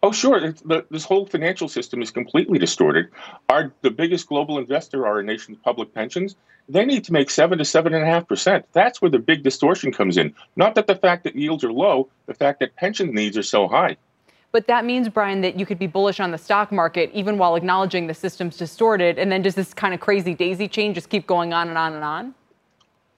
Oh, 0.04 0.12
sure. 0.12 0.38
The, 0.38 0.84
this 0.90 1.02
whole 1.02 1.24
financial 1.24 1.66
system 1.66 2.02
is 2.02 2.10
completely 2.10 2.58
distorted. 2.58 3.08
Our 3.48 3.72
the 3.80 3.90
biggest 3.90 4.28
global 4.28 4.58
investor, 4.58 5.06
are 5.06 5.16
our 5.16 5.22
nation's 5.22 5.56
public 5.64 5.94
pensions, 5.94 6.36
they 6.68 6.84
need 6.84 7.04
to 7.04 7.12
make 7.14 7.30
seven 7.30 7.56
to 7.56 7.64
seven 7.64 7.94
and 7.94 8.04
a 8.04 8.06
half 8.06 8.28
percent. 8.28 8.66
That's 8.74 9.00
where 9.00 9.10
the 9.10 9.18
big 9.18 9.42
distortion 9.42 9.92
comes 9.92 10.18
in. 10.18 10.34
Not 10.56 10.74
that 10.74 10.88
the 10.88 10.94
fact 10.94 11.24
that 11.24 11.36
yields 11.36 11.64
are 11.64 11.72
low, 11.72 12.10
the 12.26 12.34
fact 12.34 12.60
that 12.60 12.76
pension 12.76 13.14
needs 13.14 13.38
are 13.38 13.42
so 13.42 13.66
high. 13.66 13.96
But 14.52 14.66
that 14.66 14.84
means, 14.84 15.08
Brian, 15.08 15.40
that 15.40 15.58
you 15.58 15.64
could 15.64 15.78
be 15.78 15.86
bullish 15.86 16.20
on 16.20 16.32
the 16.32 16.38
stock 16.38 16.70
market 16.70 17.10
even 17.14 17.38
while 17.38 17.56
acknowledging 17.56 18.06
the 18.06 18.12
system's 18.12 18.58
distorted. 18.58 19.18
And 19.18 19.32
then 19.32 19.40
does 19.40 19.54
this 19.54 19.72
kind 19.72 19.94
of 19.94 20.00
crazy 20.00 20.34
daisy 20.34 20.68
chain 20.68 20.92
just 20.92 21.08
keep 21.08 21.26
going 21.26 21.54
on 21.54 21.70
and 21.70 21.78
on 21.78 21.94
and 21.94 22.04
on? 22.04 22.34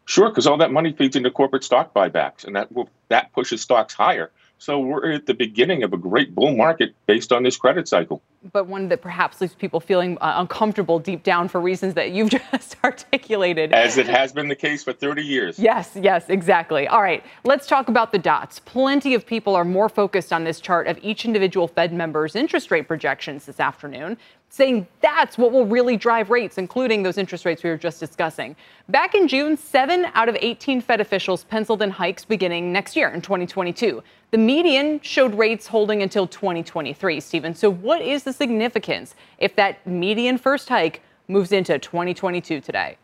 Sure, 0.05 0.29
because 0.29 0.47
all 0.47 0.59
that 0.59 0.71
money 0.71 0.93
feeds 0.93 1.17
into 1.17 1.33
corporate 1.33 1.65
stock 1.65 1.93
buybacks, 1.93 2.45
and 2.45 2.55
that 2.55 2.71
will, 2.71 2.89
that 3.09 3.33
pushes 3.33 3.61
stocks 3.61 3.93
higher. 3.93 4.31
So 4.59 4.81
we're 4.81 5.13
at 5.13 5.27
the 5.27 5.35
beginning 5.35 5.83
of 5.83 5.93
a 5.93 5.99
great 5.99 6.35
bull 6.35 6.57
market 6.57 6.95
based 7.07 7.31
on 7.31 7.43
this 7.43 7.57
credit 7.57 7.89
cycle. 7.89 8.23
But 8.53 8.67
one 8.67 8.89
that 8.89 9.03
perhaps 9.03 9.41
leaves 9.41 9.55
people 9.55 9.81
feeling 9.81 10.17
uh, 10.19 10.35
uncomfortable 10.37 10.99
deep 10.99 11.23
down 11.23 11.49
for 11.49 11.61
reasons 11.61 11.95
that 11.95 12.13
you've 12.13 12.31
just 12.53 12.77
articulated. 12.83 13.73
As 13.75 13.99
it 13.99 14.07
has 14.07 14.33
been 14.33 14.49
the 14.49 14.57
case 14.57 14.83
for 14.83 14.93
30 14.93 15.23
years. 15.23 15.59
Yes, 15.59 15.97
yes, 16.01 16.31
exactly. 16.31 16.89
All 16.89 17.03
right, 17.03 17.23
let's 17.45 17.67
talk 17.67 17.89
about 17.89 18.13
the 18.13 18.19
dots. 18.19 18.61
Plenty 18.61 19.15
of 19.15 19.27
people 19.27 19.55
are 19.55 19.65
more 19.65 19.89
focused 19.89 20.33
on 20.33 20.45
this 20.45 20.61
chart 20.61 20.87
of 20.87 20.99
each 21.03 21.25
individual 21.25 21.69
Fed 21.69 21.93
member's 21.93 22.35
interest 22.35 22.71
rate 22.71 22.89
projections 22.89 23.45
this 23.45 23.61
afternoon 23.61 24.17
saying 24.49 24.87
that's 25.01 25.37
what 25.37 25.53
will 25.53 25.67
really 25.67 25.97
drive 25.97 26.31
rates, 26.31 26.57
including 26.57 27.03
those 27.03 27.19
interest 27.19 27.45
rates 27.45 27.63
we 27.63 27.71
were 27.71 27.77
just 27.77 28.01
discussing. 28.01 28.57
Back 28.89 29.15
in 29.15 29.29
June, 29.29 29.57
seven 29.57 30.07
out 30.15 30.29
of 30.29 30.37
18 30.41 30.81
Fed 30.81 31.01
officials 31.01 31.45
penciled 31.45 31.83
in 31.83 31.91
hikes 31.91 32.25
beginning 32.25 32.73
next 32.73 32.97
year 32.97 33.11
in 33.11 33.21
2022. 33.21 34.03
The 34.33 34.39
median 34.39 35.01
showed 35.03 35.35
rates 35.37 35.69
holding 35.69 36.03
until 36.03 36.27
2023, 36.27 37.21
Stephen. 37.21 37.55
So, 37.55 37.71
what 37.71 38.03
is 38.03 38.25
the 38.25 38.33
significance 38.33 39.15
if 39.39 39.55
that 39.57 39.87
median 39.87 40.37
first 40.37 40.69
hike 40.69 41.03
moves 41.29 41.53
into 41.53 41.79
2022 41.79 42.61
today? 42.61 42.99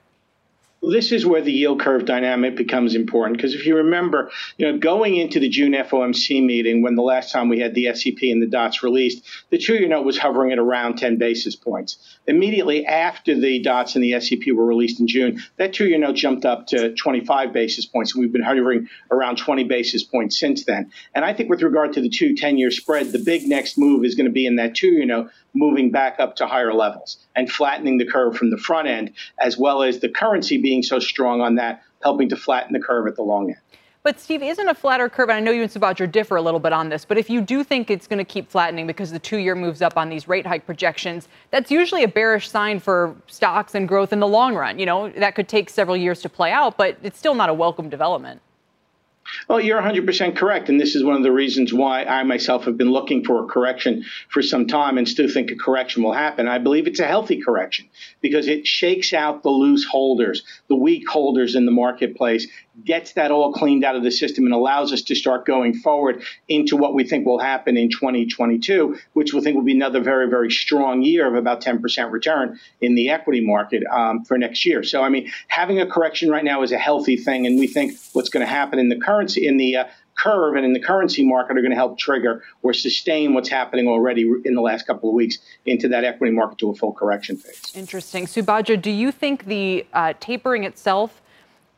This 0.83 1.12
is 1.12 1.25
where 1.25 1.40
the 1.40 1.53
yield 1.53 1.81
curve 1.81 2.05
dynamic 2.05 2.57
becomes 2.57 2.95
important 2.95 3.37
because 3.37 3.55
if 3.55 3.66
you 3.66 3.77
remember, 3.77 4.31
you 4.57 4.71
know, 4.71 4.79
going 4.79 5.16
into 5.16 5.38
the 5.38 5.49
June 5.49 5.73
FOMC 5.73 6.45
meeting 6.45 6.83
when 6.83 6.97
the 6.97 7.03
last 7.03 7.31
time 7.31 7.49
we 7.49 7.61
had 7.61 7.75
the 7.75 7.95
SEP 7.95 8.23
and 8.23 8.42
the 8.42 8.49
dots 8.49 8.83
released, 8.83 9.25
the 9.51 9.59
two-year 9.59 9.88
note 9.88 10.05
was 10.05 10.18
hovering 10.18 10.51
at 10.51 10.59
around 10.59 10.97
10 10.97 11.18
basis 11.18 11.55
points. 11.55 11.99
Immediately 12.27 12.85
after 12.85 13.38
the 13.38 13.61
dots 13.61 13.95
and 13.95 14.03
the 14.03 14.18
SEP 14.21 14.53
were 14.55 14.66
released 14.66 14.99
in 14.99 15.07
June, 15.07 15.40
that 15.57 15.73
two-year 15.73 15.99
note 15.99 16.16
jumped 16.16 16.45
up 16.45 16.66
to 16.68 16.95
25 16.95 17.53
basis 17.53 17.87
points, 17.87 18.14
and 18.14 18.21
we've 18.21 18.33
been 18.33 18.42
hovering 18.42 18.88
around 19.11 19.37
20 19.37 19.64
basis 19.64 20.03
points 20.03 20.38
since 20.38 20.64
then. 20.64 20.90
And 21.14 21.25
I 21.25 21.33
think 21.33 21.49
with 21.49 21.62
regard 21.62 21.92
to 21.92 22.01
the 22.01 22.09
two 22.09 22.35
10-year 22.35 22.73
spread, 22.73 23.12
the 23.12 23.18
big 23.21 23.47
next 23.47 23.79
move 23.79 24.05
is 24.05 24.16
going 24.16 24.27
to 24.27 24.33
be 24.33 24.47
in 24.47 24.57
that 24.57 24.75
two-year 24.75 25.07
note 25.07 25.31
moving 25.55 25.91
back 25.91 26.19
up 26.19 26.37
to 26.37 26.47
higher 26.47 26.73
levels 26.73 27.19
and 27.37 27.51
flattening 27.51 27.99
the 27.99 28.07
curve 28.07 28.37
from 28.37 28.51
the 28.51 28.57
front 28.57 28.88
end, 28.88 29.12
as 29.38 29.59
well 29.59 29.83
as 29.83 30.01
the 30.01 30.09
currency 30.09 30.59
being 30.59 30.83
so 30.83 30.99
strong 30.99 31.41
on 31.41 31.57
that, 31.57 31.83
helping 32.03 32.29
to 32.29 32.37
flatten 32.37 32.73
the 32.73 32.81
curve 32.81 33.07
at 33.07 33.17
the 33.17 33.23
long 33.23 33.49
end. 33.49 33.59
But 34.05 34.19
Steve, 34.19 34.43
isn't 34.43 34.69
a 34.69 34.75
flatter 34.75 35.09
curve, 35.09 35.29
and 35.29 35.37
I 35.37 35.41
know 35.41 35.53
you 35.53 35.62
and 35.62 35.71
Subhadra 35.71 36.11
differ 36.11 36.35
a 36.35 36.43
little 36.43 36.59
bit 36.59 36.73
on 36.73 36.88
this, 36.88 37.05
but 37.05 37.19
if 37.19 37.31
you 37.31 37.41
do 37.41 37.62
think 37.62 37.88
it's 37.88 38.09
going 38.09 38.19
to 38.19 38.25
keep 38.25 38.51
flattening 38.51 38.85
because 38.85 39.12
the 39.12 39.19
two-year 39.21 39.55
moves 39.55 39.81
up 39.81 39.97
on 39.97 40.09
these 40.09 40.27
rate 40.27 40.45
hike 40.45 40.67
projections, 40.67 41.29
that's 41.53 41.71
usually 41.71 42.03
a 42.03 42.09
bearish 42.09 42.51
sign 42.51 42.81
for 42.81 43.15
stocks 43.29 43.77
and 43.77 43.87
growth 43.87 44.12
in 44.12 44.19
the 44.19 44.27
long 44.27 44.57
run. 44.57 44.81
You 44.81 44.87
know, 44.87 45.09
that 45.11 45.37
could 45.37 45.49
take 45.49 45.71
several 45.71 45.97
years 45.97 46.21
to 46.23 46.29
play 46.29 46.51
out, 46.51 46.77
but 46.77 46.99
it's 47.05 47.17
still 47.17 47.37
not 47.37 47.49
a 47.49 47.55
welcome 47.55 47.88
development. 47.88 48.41
Well, 49.49 49.61
you're 49.61 49.81
100% 49.81 50.37
correct. 50.37 50.68
And 50.68 50.81
this 50.81 50.95
is 50.95 51.05
one 51.05 51.16
of 51.16 51.23
the 51.23 51.33
reasons 51.33 51.73
why 51.73 52.05
I 52.05 52.23
myself 52.23 52.64
have 52.64 52.77
been 52.77 52.90
looking 52.90 53.25
for 53.25 53.45
a 53.45 53.47
correction 53.47 54.05
for 54.29 54.42
some 54.42 54.66
time 54.66 54.99
and 54.99 55.09
still 55.09 55.29
think 55.29 55.51
a 55.51 55.57
correction 55.57 56.03
will 56.03 56.12
happen. 56.12 56.49
I 56.49 56.59
believe 56.59 56.87
it's 56.87 57.01
a 57.01 57.07
healthy 57.07 57.40
correction 57.40 57.88
because 58.21 58.49
it 58.49 58.66
shakes 58.66 59.12
out 59.12 59.42
the 59.42 59.51
loose 59.51 59.85
holders, 59.85 60.42
the 60.68 60.77
weak 60.77 61.09
holders 61.09 61.55
in 61.55 61.66
the 61.66 61.73
marketplace, 61.73 62.47
gets 62.85 63.13
that 63.13 63.31
all 63.31 63.53
cleaned 63.53 63.85
out 63.85 63.97
of 63.97 64.03
the 64.03 64.11
system 64.11 64.45
and 64.45 64.55
allows 64.55 64.93
us 64.93 65.03
to 65.03 65.15
start 65.15 65.45
going 65.45 65.75
forward 65.75 66.23
into 66.49 66.77
what 66.77 66.95
we 66.95 67.05
think 67.05 67.27
will 67.27 67.39
happen 67.39 67.77
in 67.77 67.91
2022, 67.91 68.99
which 69.13 69.33
we 69.33 69.41
think 69.41 69.57
will 69.57 69.65
be 69.65 69.75
another 69.75 70.01
very, 70.01 70.29
very 70.29 70.51
strong 70.51 71.03
year 71.03 71.27
of 71.27 71.35
about 71.35 71.61
10% 71.61 72.11
return 72.11 72.59
in 72.81 72.95
the 72.95 73.11
equity 73.11 73.41
market 73.41 73.83
um, 73.91 74.25
for 74.25 74.39
next 74.39 74.65
year. 74.65 74.83
So, 74.83 75.03
I 75.03 75.11
mean, 75.11 75.31
having 75.49 75.81
a 75.81 75.87
correction 75.87 76.31
right 76.31 76.45
now 76.45 76.63
is 76.63 76.73
a 76.73 76.79
healthy 76.79 77.17
thing. 77.17 77.47
And 77.47 77.59
we 77.59 77.67
think 77.67 77.99
what's 78.13 78.31
going 78.31 78.45
to 78.45 78.51
happen 78.51 78.79
in 78.79 78.89
the 78.89 78.99
currency, 78.99 79.47
in 79.47 79.59
the 79.59 79.77
uh, 79.77 79.85
curve 80.15 80.55
and 80.57 80.65
in 80.65 80.73
the 80.73 80.81
currency 80.81 81.27
market 81.27 81.57
are 81.57 81.61
going 81.61 81.71
to 81.71 81.77
help 81.77 81.99
trigger 81.99 82.43
or 82.63 82.73
sustain 82.73 83.35
what's 83.35 83.49
happening 83.49 83.89
already 83.89 84.31
in 84.45 84.55
the 84.55 84.61
last 84.61 84.87
couple 84.87 85.09
of 85.09 85.15
weeks 85.15 85.39
into 85.65 85.89
that 85.89 86.05
equity 86.05 86.33
market 86.33 86.59
to 86.59 86.71
a 86.71 86.75
full 86.75 86.93
correction 86.93 87.37
phase. 87.37 87.73
Interesting. 87.75 88.27
Subhadra, 88.27 88.81
do 88.81 88.91
you 88.91 89.11
think 89.11 89.47
the 89.47 89.87
uh, 89.93 90.13
tapering 90.21 90.65
itself 90.65 91.22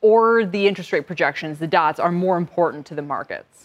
or 0.05 0.45
the 0.45 0.69
interest 0.69 0.93
rate 0.93 1.07
projections, 1.07 1.61
the 1.61 1.67
dots, 1.67 1.99
are 1.99 2.12
more 2.12 2.37
important 2.37 2.85
to 2.85 2.95
the 2.95 3.01
markets? 3.01 3.64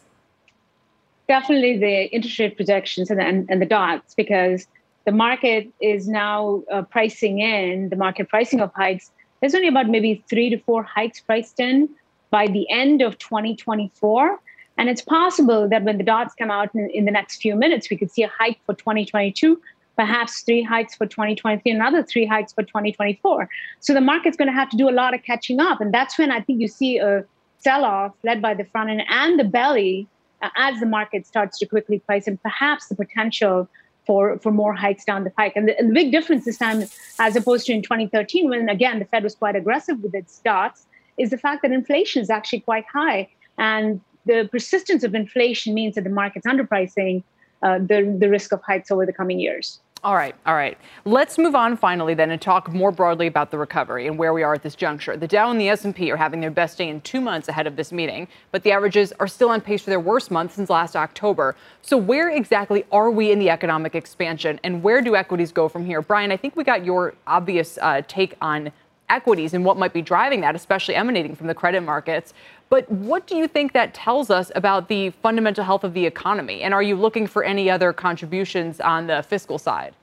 Definitely 1.28 1.78
the 1.78 2.06
interest 2.15 2.39
rate 2.39 2.56
projections 2.56 3.12
and, 3.12 3.19
and, 3.19 3.45
and 3.49 3.62
the 3.62 3.65
dots, 3.65 4.15
because 4.15 4.65
the 5.06 5.12
market 5.12 5.67
is 5.82 6.08
now 6.08 6.63
uh, 6.71 6.82
pricing 6.84 7.39
in 7.39 7.89
the 7.89 7.97
market 7.97 8.30
pricing 8.30 8.62
of 8.62 8.71
hikes. 8.73 9.12
There's 9.41 9.54
only 9.54 9.67
about 9.67 9.89
maybe 9.89 10.23
three 10.30 10.49
to 10.49 10.58
four 10.60 10.82
hikes 10.82 11.19
priced 11.19 11.60
in 11.60 11.89
by 12.30 12.47
the 12.47 12.65
end 12.69 13.02
of 13.02 13.17
2024. 13.17 14.39
And 14.78 14.88
it's 14.88 15.02
possible 15.02 15.67
that 15.67 15.84
when 15.84 15.97
the 15.97 16.06
dots 16.06 16.34
come 16.36 16.49
out 16.49 16.73
in, 16.73 16.89
in 16.91 17.04
the 17.04 17.12
next 17.12 17.41
few 17.41 17.54
minutes, 17.58 17.89
we 17.89 17.97
could 17.97 18.12
see 18.12 18.23
a 18.23 18.30
hike 18.30 18.60
for 18.65 18.75
2022 18.75 19.62
perhaps 19.99 20.43
three 20.43 20.63
hikes 20.63 20.95
for 20.95 21.05
2023, 21.05 21.73
another 21.73 22.01
three 22.01 22.25
hikes 22.25 22.53
for 22.53 22.63
2024. 22.63 23.49
So 23.81 23.93
the 23.93 23.99
market's 23.99 24.38
going 24.38 24.47
to 24.47 24.53
have 24.53 24.69
to 24.69 24.77
do 24.77 24.88
a 24.88 24.95
lot 25.01 25.13
of 25.13 25.23
catching 25.23 25.59
up. 25.59 25.81
And 25.81 25.93
that's 25.93 26.17
when 26.17 26.31
I 26.31 26.39
think 26.39 26.62
you 26.62 26.69
see 26.69 26.99
a 26.99 27.25
sell 27.57 27.83
off 27.83 28.13
led 28.23 28.41
by 28.41 28.53
the 28.53 28.63
front 28.63 28.89
end 28.89 29.03
and 29.09 29.38
the 29.38 29.43
belly 29.43 30.07
uh, 30.41 30.47
as 30.55 30.79
the 30.79 30.85
market 30.85 31.27
starts 31.27 31.59
to 31.59 31.65
quickly 31.65 31.99
price 31.99 32.27
and 32.27 32.41
perhaps 32.41 32.88
the 32.88 32.95
potential 32.95 33.67
for, 34.05 34.39
for 34.39 34.53
more 34.53 34.73
hikes 34.73 35.03
down 35.03 35.25
the 35.25 35.31
pike. 35.31 35.51
And 35.57 35.67
the, 35.67 35.77
and 35.77 35.89
the 35.89 35.93
big 35.93 36.13
difference 36.13 36.45
this 36.45 36.57
time, 36.57 36.85
as 37.19 37.35
opposed 37.35 37.65
to 37.65 37.73
in 37.73 37.81
2013, 37.81 38.49
when 38.49 38.69
again 38.69 38.99
the 38.99 39.05
Fed 39.05 39.23
was 39.23 39.35
quite 39.35 39.57
aggressive 39.57 39.99
with 39.99 40.15
its 40.15 40.39
dots, 40.39 40.85
is 41.17 41.29
the 41.29 41.38
fact 41.38 41.62
that 41.63 41.73
inflation 41.73 42.21
is 42.21 42.29
actually 42.29 42.62
quite 42.62 42.85
high. 42.93 43.27
And 43.57 43.99
the 44.25 44.47
persistence 44.49 45.03
of 45.03 45.13
inflation 45.13 45.73
means 45.73 45.95
that 45.95 46.05
the 46.05 46.09
market's 46.09 46.47
underpricing 46.47 47.21
uh, 47.62 47.77
the, 47.79 48.15
the 48.17 48.29
risk 48.29 48.53
of 48.53 48.62
hikes 48.62 48.89
over 48.89 49.05
the 49.05 49.12
coming 49.12 49.39
years. 49.39 49.81
All 50.01 50.15
right, 50.15 50.33
all 50.45 50.55
right. 50.55 50.77
Let's 51.03 51.38
move 51.38 51.55
on 51.55 51.75
finally 51.75 52.13
then 52.13 52.31
and 52.31 52.41
talk 52.41 52.71
more 52.71 52.89
broadly 52.89 53.27
about 53.27 53.51
the 53.51 53.57
recovery 53.57 54.07
and 54.07 54.17
where 54.17 54.31
we 54.31 54.43
are 54.43 54.53
at 54.53 54.63
this 54.63 54.75
juncture. 54.75 55.17
The 55.17 55.27
Dow 55.27 55.51
and 55.51 55.59
the 55.59 55.67
S&P 55.67 56.09
are 56.09 56.15
having 56.15 56.39
their 56.39 56.51
best 56.51 56.77
day 56.77 56.88
in 56.88 57.01
2 57.01 57.19
months 57.19 57.49
ahead 57.49 57.67
of 57.67 57.75
this 57.75 57.91
meeting, 57.91 58.29
but 58.53 58.63
the 58.63 58.71
averages 58.71 59.12
are 59.19 59.27
still 59.27 59.49
on 59.49 59.59
pace 59.59 59.81
for 59.81 59.89
their 59.89 59.99
worst 59.99 60.31
month 60.31 60.53
since 60.53 60.69
last 60.69 60.95
October. 60.95 61.53
So 61.81 61.97
where 61.97 62.29
exactly 62.29 62.85
are 62.93 63.12
we 63.12 63.33
in 63.33 63.39
the 63.39 63.49
economic 63.49 63.93
expansion 63.93 64.57
and 64.63 64.81
where 64.81 65.01
do 65.01 65.17
equities 65.17 65.51
go 65.51 65.67
from 65.67 65.85
here? 65.85 66.01
Brian, 66.01 66.31
I 66.31 66.38
think 66.38 66.55
we 66.55 66.63
got 66.63 66.85
your 66.85 67.13
obvious 67.27 67.77
uh, 67.81 68.01
take 68.07 68.35
on 68.39 68.71
equities 69.09 69.53
and 69.53 69.65
what 69.65 69.75
might 69.75 69.91
be 69.91 70.01
driving 70.01 70.39
that, 70.41 70.55
especially 70.55 70.95
emanating 70.95 71.35
from 71.35 71.47
the 71.47 71.53
credit 71.53 71.81
markets. 71.81 72.33
But 72.69 72.89
what 72.91 73.25
do 73.25 73.36
you 73.36 73.47
think 73.47 73.73
that 73.73 73.93
tells 73.93 74.29
us 74.29 74.51
about 74.55 74.88
the 74.88 75.10
fundamental 75.10 75.63
health 75.63 75.84
of 75.84 75.93
the 75.93 76.05
economy? 76.05 76.62
And 76.62 76.73
are 76.73 76.84
you 76.84 76.95
looking 76.95 77.25
for 77.25 77.43
any 77.43 77.69
other 77.69 77.91
contributions 77.93 78.79
on 78.79 79.08
the 79.08 79.23
fiscal 79.23 79.58
side? 79.58 79.95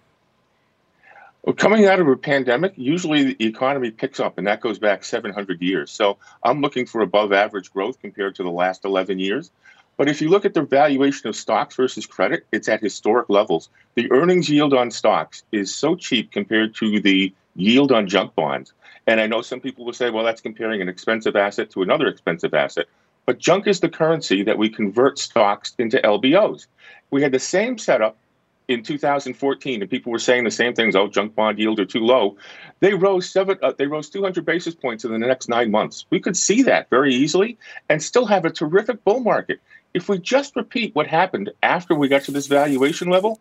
Well, 1.43 1.55
coming 1.55 1.87
out 1.87 2.01
of 2.01 2.09
a 2.09 2.17
pandemic, 2.17 2.73
usually 2.75 3.35
the 3.35 3.47
economy 3.47 3.93
picks 3.93 4.19
up, 4.19 4.37
and 4.37 4.45
that 4.49 4.61
goes 4.61 4.81
back 4.81 5.05
700 5.05 5.63
years. 5.63 5.93
So 5.93 6.19
I'm 6.43 6.61
looking 6.61 6.87
for 6.87 7.03
above 7.03 7.33
average 7.33 7.73
growth 7.73 8.01
compared 8.01 8.35
to 8.35 8.43
the 8.43 8.51
last 8.51 8.85
11 8.85 9.21
years. 9.21 9.53
But 9.97 10.09
if 10.09 10.21
you 10.21 10.29
look 10.29 10.45
at 10.45 10.55
the 10.55 10.63
valuation 10.63 11.29
of 11.29 11.37
stocks 11.37 11.77
versus 11.77 12.05
credit, 12.05 12.45
it's 12.51 12.69
at 12.69 12.81
historic 12.81 13.31
levels. 13.31 13.71
The 13.95 14.11
earnings 14.11 14.49
yield 14.51 14.75
on 14.75 14.91
stocks 14.91 15.45
is 15.53 15.73
so 15.73 15.95
cheap 15.95 16.33
compared 16.33 16.75
to 16.77 17.01
the 17.01 17.33
yield 17.57 17.93
on 17.93 18.07
junk 18.07 18.35
bonds. 18.35 18.73
And 19.07 19.21
I 19.21 19.27
know 19.27 19.43
some 19.43 19.61
people 19.61 19.85
will 19.85 19.93
say, 19.93 20.11
well, 20.11 20.25
that's 20.25 20.41
comparing 20.41 20.83
an 20.83 20.89
expensive 20.89 21.37
asset 21.37 21.71
to 21.71 21.83
another 21.83 22.09
expensive 22.09 22.55
asset. 22.55 22.87
But 23.25 23.39
junk 23.39 23.67
is 23.67 23.81
the 23.81 23.89
currency 23.89 24.43
that 24.45 24.59
we 24.59 24.69
convert 24.69 25.19
stocks 25.19 25.75
into 25.79 25.99
LBOs. 25.99 26.67
We 27.11 27.23
had 27.23 27.33
the 27.33 27.39
same 27.39 27.79
setup 27.79 28.17
in 28.69 28.83
2014, 28.83 29.81
and 29.81 29.91
people 29.91 30.11
were 30.11 30.19
saying 30.19 30.45
the 30.45 30.51
same 30.51 30.75
things. 30.75 30.97
Oh, 30.97 31.07
junk 31.07 31.35
bond 31.35 31.59
yields 31.59 31.81
are 31.81 31.87
too 31.87 32.01
low. 32.01 32.37
They 32.81 32.95
rose 32.95 33.29
seven. 33.29 33.59
Uh, 33.63 33.73
they 33.77 33.87
rose 33.87 34.11
200 34.11 34.45
basis 34.45 34.75
points 34.75 35.05
in 35.05 35.13
the 35.13 35.19
next 35.19 35.49
nine 35.49 35.71
months. 35.71 36.05
We 36.11 36.21
could 36.21 36.37
see 36.37 36.63
that 36.63 36.91
very 36.91 37.15
easily, 37.15 37.59
and 37.89 38.03
still 38.03 38.27
have 38.27 38.45
a 38.45 38.51
terrific 38.51 39.05
bull 39.05 39.21
market. 39.21 39.61
If 39.95 40.09
we 40.09 40.19
just 40.19 40.57
repeat 40.57 40.95
what 40.95 41.07
happened 41.07 41.51
after 41.63 41.95
we 41.95 42.09
got 42.09 42.25
to 42.25 42.33
this 42.33 42.49
valuation 42.49 43.09
level, 43.09 43.41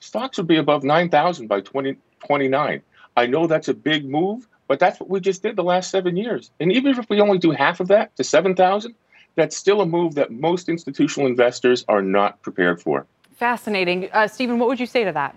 stocks 0.00 0.36
would 0.36 0.46
be 0.46 0.56
above 0.56 0.84
9,000 0.84 1.46
by 1.46 1.60
2029. 1.60 2.82
I 3.16 3.26
know 3.26 3.46
that's 3.46 3.68
a 3.68 3.74
big 3.74 4.08
move, 4.08 4.46
but 4.68 4.78
that's 4.78 5.00
what 5.00 5.08
we 5.08 5.20
just 5.20 5.42
did 5.42 5.56
the 5.56 5.64
last 5.64 5.90
seven 5.90 6.16
years. 6.16 6.50
And 6.60 6.70
even 6.72 6.98
if 6.98 7.08
we 7.08 7.20
only 7.20 7.38
do 7.38 7.50
half 7.50 7.80
of 7.80 7.88
that 7.88 8.14
to 8.16 8.24
7,000, 8.24 8.94
that's 9.36 9.56
still 9.56 9.80
a 9.80 9.86
move 9.86 10.14
that 10.16 10.30
most 10.30 10.68
institutional 10.68 11.28
investors 11.28 11.84
are 11.88 12.02
not 12.02 12.42
prepared 12.42 12.80
for. 12.82 13.06
Fascinating. 13.36 14.08
Uh, 14.12 14.28
Stephen, 14.28 14.58
what 14.58 14.68
would 14.68 14.80
you 14.80 14.86
say 14.86 15.04
to 15.04 15.12
that? 15.12 15.34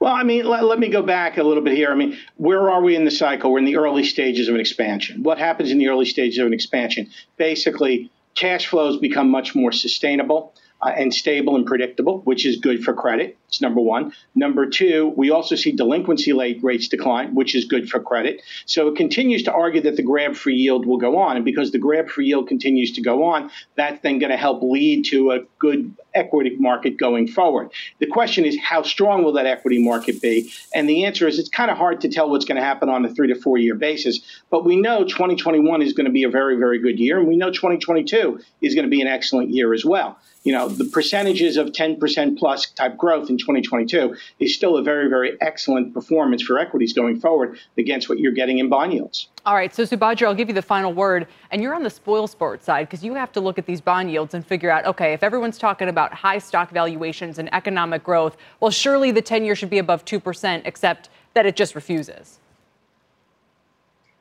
Well, 0.00 0.12
I 0.12 0.24
mean, 0.24 0.44
let, 0.46 0.64
let, 0.64 0.78
me 0.80 0.88
go 0.88 1.02
back 1.02 1.38
a 1.38 1.42
little 1.44 1.62
bit 1.62 1.76
here. 1.76 1.92
I 1.92 1.94
mean, 1.94 2.18
where 2.36 2.68
are 2.70 2.82
we 2.82 2.96
in 2.96 3.04
the 3.04 3.10
cycle? 3.10 3.52
We're 3.52 3.60
in 3.60 3.64
the 3.64 3.76
early 3.76 4.04
stages 4.04 4.48
of 4.48 4.54
an 4.54 4.60
expansion. 4.60 5.22
What 5.22 5.38
happens 5.38 5.70
in 5.70 5.78
the 5.78 5.88
early 5.88 6.06
stages 6.06 6.38
of 6.38 6.46
an 6.46 6.52
expansion? 6.52 7.08
Basically, 7.36 8.10
cash 8.34 8.66
flows 8.66 8.98
become 8.98 9.30
much 9.30 9.54
more 9.54 9.70
sustainable. 9.70 10.54
uh, 10.82 10.92
and 10.96 11.14
stable 11.14 11.56
and 11.56 11.64
predictable, 11.64 12.20
which 12.20 12.44
is 12.44 12.56
good 12.56 12.84
for 12.84 12.92
credit. 12.92 13.38
It's 13.52 13.60
number 13.60 13.82
one. 13.82 14.14
Number 14.34 14.64
two, 14.64 15.12
we 15.14 15.30
also 15.30 15.56
see 15.56 15.72
delinquency 15.72 16.32
late 16.32 16.64
rates 16.64 16.88
decline, 16.88 17.34
which 17.34 17.54
is 17.54 17.66
good 17.66 17.86
for 17.86 18.00
credit. 18.00 18.40
So 18.64 18.88
it 18.88 18.96
continues 18.96 19.42
to 19.42 19.52
argue 19.52 19.82
that 19.82 19.96
the 19.96 20.02
grab 20.02 20.36
for 20.36 20.48
yield 20.48 20.86
will 20.86 20.96
go 20.96 21.18
on. 21.18 21.36
And 21.36 21.44
because 21.44 21.70
the 21.70 21.78
grab 21.78 22.08
for 22.08 22.22
yield 22.22 22.48
continues 22.48 22.92
to 22.92 23.02
go 23.02 23.24
on, 23.24 23.50
that's 23.76 24.00
then 24.00 24.18
going 24.18 24.30
to 24.30 24.38
help 24.38 24.62
lead 24.62 25.04
to 25.10 25.32
a 25.32 25.40
good 25.58 25.94
equity 26.14 26.56
market 26.58 26.96
going 26.96 27.28
forward. 27.28 27.72
The 27.98 28.06
question 28.06 28.46
is, 28.46 28.58
how 28.58 28.84
strong 28.84 29.22
will 29.22 29.34
that 29.34 29.44
equity 29.44 29.84
market 29.84 30.22
be? 30.22 30.50
And 30.74 30.88
the 30.88 31.04
answer 31.04 31.28
is, 31.28 31.38
it's 31.38 31.50
kind 31.50 31.70
of 31.70 31.76
hard 31.76 32.00
to 32.00 32.08
tell 32.08 32.30
what's 32.30 32.46
going 32.46 32.56
to 32.56 32.64
happen 32.64 32.88
on 32.88 33.04
a 33.04 33.14
three 33.14 33.28
to 33.28 33.38
four 33.38 33.58
year 33.58 33.74
basis. 33.74 34.20
But 34.48 34.64
we 34.64 34.76
know 34.76 35.04
2021 35.04 35.82
is 35.82 35.92
going 35.92 36.06
to 36.06 36.10
be 36.10 36.22
a 36.22 36.30
very, 36.30 36.56
very 36.56 36.78
good 36.78 36.98
year. 36.98 37.18
And 37.18 37.28
we 37.28 37.36
know 37.36 37.50
2022 37.50 38.40
is 38.62 38.74
going 38.74 38.86
to 38.86 38.90
be 38.90 39.02
an 39.02 39.08
excellent 39.08 39.50
year 39.50 39.74
as 39.74 39.84
well 39.84 40.16
you 40.44 40.52
know, 40.52 40.68
the 40.68 40.84
percentages 40.84 41.56
of 41.56 41.68
10% 41.68 42.38
plus 42.38 42.70
type 42.70 42.96
growth 42.96 43.30
in 43.30 43.38
2022 43.42 44.16
is 44.38 44.54
still 44.54 44.76
a 44.76 44.82
very, 44.82 45.08
very 45.08 45.40
excellent 45.40 45.92
performance 45.94 46.42
for 46.42 46.58
equities 46.58 46.92
going 46.92 47.20
forward 47.20 47.58
against 47.76 48.08
what 48.08 48.18
you're 48.18 48.32
getting 48.32 48.58
in 48.58 48.68
bond 48.68 48.92
yields. 48.92 49.28
All 49.44 49.54
right, 49.54 49.74
so 49.74 49.84
Subhadra, 49.84 50.26
I'll 50.26 50.34
give 50.34 50.48
you 50.48 50.54
the 50.54 50.62
final 50.62 50.92
word. 50.92 51.26
And 51.50 51.62
you're 51.62 51.74
on 51.74 51.82
the 51.82 51.90
spoil 51.90 52.26
sport 52.26 52.64
side 52.64 52.88
because 52.88 53.04
you 53.04 53.14
have 53.14 53.32
to 53.32 53.40
look 53.40 53.58
at 53.58 53.66
these 53.66 53.80
bond 53.80 54.10
yields 54.10 54.34
and 54.34 54.46
figure 54.46 54.70
out, 54.70 54.86
okay, 54.86 55.12
if 55.12 55.22
everyone's 55.22 55.58
talking 55.58 55.88
about 55.88 56.14
high 56.14 56.38
stock 56.38 56.70
valuations 56.70 57.38
and 57.38 57.52
economic 57.52 58.02
growth, 58.02 58.36
well, 58.60 58.70
surely 58.70 59.10
the 59.10 59.22
10 59.22 59.44
year 59.44 59.54
should 59.54 59.70
be 59.70 59.78
above 59.78 60.04
2%, 60.04 60.62
except 60.64 61.10
that 61.34 61.46
it 61.46 61.56
just 61.56 61.74
refuses. 61.74 62.38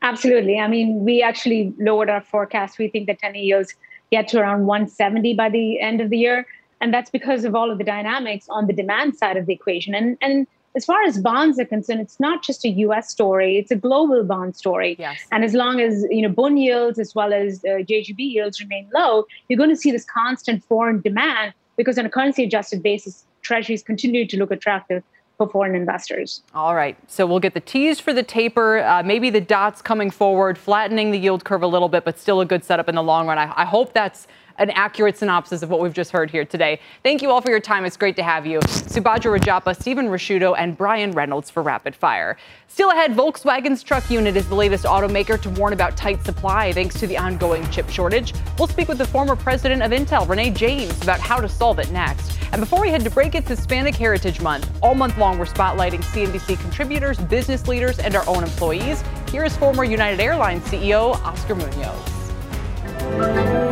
Absolutely. 0.01 0.59
I 0.59 0.67
mean, 0.67 1.05
we 1.05 1.22
actually 1.22 1.74
lowered 1.78 2.09
our 2.09 2.22
forecast. 2.22 2.80
We 2.80 2.88
think 2.88 3.07
the 3.07 3.15
10 3.15 3.36
year 3.36 3.43
yields 3.43 3.76
get 4.11 4.28
to 4.30 4.39
around 4.39 4.65
170 4.65 5.36
by 5.36 5.49
the 5.49 5.80
end 5.80 6.01
of 6.01 6.09
the 6.09 6.17
year. 6.17 6.45
And 6.82 6.93
that's 6.93 7.09
because 7.09 7.45
of 7.45 7.55
all 7.55 7.71
of 7.71 7.77
the 7.77 7.84
dynamics 7.84 8.47
on 8.49 8.67
the 8.67 8.73
demand 8.73 9.15
side 9.15 9.38
of 9.38 9.45
the 9.45 9.53
equation. 9.53 9.93
And, 9.93 10.17
and 10.21 10.47
as 10.75 10.86
far 10.86 11.03
as 11.03 11.19
bonds 11.19 11.59
are 11.59 11.65
concerned, 11.65 12.01
it's 12.01 12.19
not 12.19 12.43
just 12.43 12.65
a 12.65 12.69
US 12.69 13.09
story, 13.09 13.57
it's 13.57 13.71
a 13.71 13.75
global 13.75 14.23
bond 14.23 14.55
story. 14.55 14.95
Yes. 14.97 15.19
And 15.32 15.43
as 15.43 15.53
long 15.53 15.79
as 15.79 16.05
you 16.09 16.21
know 16.21 16.29
bond 16.29 16.59
yields 16.59 16.99
as 16.99 17.13
well 17.13 17.34
as 17.34 17.63
uh, 17.65 17.84
JGB 17.84 18.17
yields 18.17 18.59
remain 18.59 18.89
low, 18.93 19.25
you're 19.47 19.57
going 19.57 19.69
to 19.69 19.75
see 19.75 19.91
this 19.91 20.05
constant 20.05 20.63
foreign 20.65 21.01
demand 21.01 21.53
because 21.77 21.97
on 21.97 22.05
a 22.05 22.09
currency 22.09 22.43
adjusted 22.43 22.82
basis, 22.82 23.25
treasuries 23.41 23.84
continue 23.84 24.25
to 24.27 24.38
look 24.38 24.51
attractive 24.51 25.03
for 25.38 25.49
foreign 25.49 25.75
investors. 25.75 26.43
All 26.53 26.75
right. 26.75 26.95
So 27.07 27.25
we'll 27.25 27.39
get 27.39 27.55
the 27.55 27.61
T's 27.61 27.99
for 27.99 28.13
the 28.13 28.21
taper, 28.21 28.79
uh, 28.79 29.01
maybe 29.01 29.29
the 29.32 29.41
dots 29.41 29.82
coming 29.82 30.11
forward, 30.11 30.57
flattening 30.57 31.11
the 31.11 31.17
yield 31.17 31.43
curve 31.43 31.63
a 31.63 31.67
little 31.67 31.89
bit, 31.89 32.05
but 32.05 32.19
still 32.19 32.41
a 32.41 32.45
good 32.45 32.63
setup 32.63 32.88
in 32.88 32.95
the 32.95 33.01
long 33.01 33.27
run. 33.27 33.39
I, 33.39 33.51
I 33.55 33.65
hope 33.65 33.93
that's 33.93 34.27
an 34.62 34.70
accurate 34.72 35.18
synopsis 35.18 35.64
of 35.64 35.70
what 35.70 35.80
we've 35.80 35.93
just 35.93 36.12
heard 36.12 36.30
here 36.30 36.45
today. 36.45 36.80
Thank 37.01 37.24
you 37.24 37.32
all 37.32 37.41
for 37.41 37.49
your 37.49 37.59
time. 37.59 37.84
It's 37.84 37.97
great 37.97 38.16
to 38.18 38.24
have 38.24 38.45
you. 38.45 38.59
Subhadra 38.59 39.39
Rajappa, 39.39 39.80
Stephen 39.80 40.07
Ricchiuto, 40.07 40.55
and 40.55 40.78
Brian 40.78 41.12
Reynolds 41.12 41.49
for 41.49 41.64
Rapid 41.64 41.95
Fire. 41.95 42.38
Still 42.68 42.91
ahead, 42.91 43.14
Volkswagen's 43.14 43.82
truck 43.82 44.09
unit 44.12 44.38
is 44.38 44.47
the 44.47 44.55
latest 44.55 44.86
automaker 44.86 45.41
to 45.41 45.49
warn 45.49 45.74
about 45.74 45.97
tight 45.97 46.24
supply 46.24 46.72
thanks 46.72 46.97
to 46.99 47.07
the 47.07 47.18
ongoing 47.18 47.68
chip 47.72 47.89
shortage. 47.89 48.34
We'll 48.59 48.68
speak 48.68 48.88
with 48.88 48.99
the 48.99 49.07
former 49.07 49.36
president 49.36 49.82
of 49.82 49.91
Intel, 49.91 50.30
Renee 50.30 50.51
James, 50.51 51.01
about 51.01 51.20
how 51.20 51.41
to 51.41 51.49
solve 51.49 51.80
it 51.80 51.91
next. 51.91 52.38
And 52.51 52.62
before 52.62 52.82
we 52.82 52.89
head 52.89 53.03
to 53.03 53.09
break, 53.09 53.34
it's 53.34 53.49
Hispanic 53.49 53.95
Heritage 53.95 54.41
Month. 54.41 54.70
All 54.84 54.93
month 54.93 55.18
long, 55.18 55.39
we're 55.39 55.45
spotlighting 55.45 56.03
CNBC 56.03 56.59
contributors, 56.59 57.18
business 57.18 57.68
leaders, 57.68 57.97
and 57.97 58.16
our 58.16 58.28
own 58.28 58.43
employees. 58.43 59.03
Here 59.32 59.43
is 59.43 59.57
former 59.57 59.84
United 59.84 60.20
Airlines 60.20 60.64
CEO 60.66 61.16
Oscar 61.24 61.55
Munoz. 61.55 63.70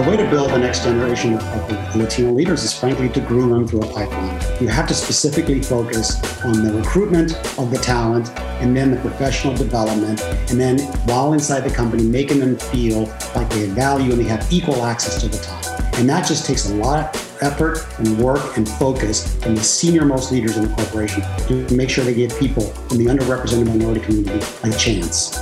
The 0.00 0.08
way 0.08 0.16
to 0.16 0.30
build 0.30 0.52
the 0.52 0.58
next 0.58 0.84
generation 0.84 1.34
of 1.34 1.94
Latino 1.94 2.32
leaders 2.32 2.64
is 2.64 2.72
frankly 2.72 3.10
to 3.10 3.20
groom 3.20 3.50
them 3.50 3.68
through 3.68 3.82
a 3.82 3.92
pipeline. 3.92 4.40
You 4.58 4.68
have 4.68 4.88
to 4.88 4.94
specifically 4.94 5.62
focus 5.62 6.16
on 6.42 6.64
the 6.64 6.72
recruitment 6.72 7.34
of 7.58 7.70
the 7.70 7.76
talent 7.76 8.30
and 8.62 8.74
then 8.74 8.92
the 8.92 8.96
professional 8.96 9.54
development. 9.54 10.22
And 10.50 10.58
then 10.58 10.78
while 11.04 11.34
inside 11.34 11.68
the 11.68 11.74
company, 11.74 12.02
making 12.02 12.40
them 12.40 12.56
feel 12.56 13.14
like 13.36 13.50
they 13.50 13.66
have 13.66 13.76
value 13.76 14.10
and 14.12 14.18
they 14.18 14.28
have 14.28 14.50
equal 14.50 14.86
access 14.86 15.20
to 15.20 15.28
the 15.28 15.36
top. 15.36 15.66
And 15.98 16.08
that 16.08 16.26
just 16.26 16.46
takes 16.46 16.70
a 16.70 16.74
lot 16.76 17.14
of 17.14 17.42
effort 17.42 17.86
and 17.98 18.18
work 18.18 18.56
and 18.56 18.66
focus 18.66 19.36
from 19.42 19.54
the 19.54 19.62
senior 19.62 20.06
most 20.06 20.32
leaders 20.32 20.56
in 20.56 20.66
the 20.66 20.74
corporation 20.76 21.22
to 21.46 21.74
make 21.74 21.90
sure 21.90 22.04
they 22.04 22.14
give 22.14 22.38
people 22.38 22.62
from 22.62 22.96
the 22.96 23.04
underrepresented 23.04 23.66
minority 23.66 24.00
community 24.00 24.42
a 24.62 24.70
chance. 24.78 25.38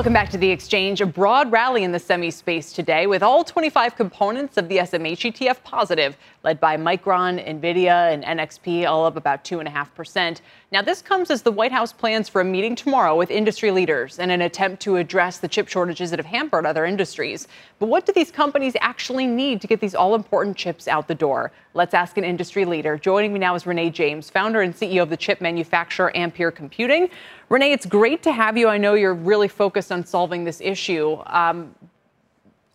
Welcome 0.00 0.14
back 0.14 0.30
to 0.30 0.38
the 0.38 0.50
exchange. 0.50 1.02
A 1.02 1.06
broad 1.06 1.52
rally 1.52 1.84
in 1.84 1.92
the 1.92 1.98
semi 1.98 2.30
space 2.30 2.72
today 2.72 3.06
with 3.06 3.22
all 3.22 3.44
25 3.44 3.96
components 3.96 4.56
of 4.56 4.66
the 4.70 4.78
SMH 4.78 5.30
ETF 5.30 5.62
positive, 5.62 6.16
led 6.42 6.58
by 6.58 6.78
Micron, 6.78 7.46
Nvidia, 7.46 8.10
and 8.10 8.24
NXP, 8.24 8.88
all 8.88 9.04
up 9.04 9.16
about 9.16 9.44
2.5%. 9.44 10.40
Now, 10.72 10.82
this 10.82 11.02
comes 11.02 11.32
as 11.32 11.42
the 11.42 11.50
White 11.50 11.72
House 11.72 11.92
plans 11.92 12.28
for 12.28 12.40
a 12.40 12.44
meeting 12.44 12.76
tomorrow 12.76 13.16
with 13.16 13.28
industry 13.28 13.72
leaders 13.72 14.20
in 14.20 14.30
an 14.30 14.40
attempt 14.40 14.80
to 14.82 14.98
address 14.98 15.38
the 15.38 15.48
chip 15.48 15.66
shortages 15.66 16.10
that 16.10 16.20
have 16.20 16.26
hampered 16.26 16.64
other 16.64 16.84
industries. 16.84 17.48
But 17.80 17.86
what 17.86 18.06
do 18.06 18.12
these 18.12 18.30
companies 18.30 18.76
actually 18.80 19.26
need 19.26 19.60
to 19.62 19.66
get 19.66 19.80
these 19.80 19.96
all 19.96 20.14
important 20.14 20.56
chips 20.56 20.86
out 20.86 21.08
the 21.08 21.14
door? 21.16 21.50
Let's 21.74 21.92
ask 21.92 22.18
an 22.18 22.24
industry 22.24 22.64
leader. 22.64 22.96
Joining 22.96 23.32
me 23.32 23.40
now 23.40 23.56
is 23.56 23.66
Renee 23.66 23.90
James, 23.90 24.30
founder 24.30 24.60
and 24.60 24.72
CEO 24.72 25.02
of 25.02 25.10
the 25.10 25.16
chip 25.16 25.40
manufacturer 25.40 26.16
Ampere 26.16 26.52
Computing. 26.52 27.10
Renee, 27.48 27.72
it's 27.72 27.86
great 27.86 28.22
to 28.22 28.30
have 28.30 28.56
you. 28.56 28.68
I 28.68 28.78
know 28.78 28.94
you're 28.94 29.12
really 29.12 29.48
focused 29.48 29.90
on 29.90 30.06
solving 30.06 30.44
this 30.44 30.60
issue. 30.60 31.20
Um, 31.26 31.74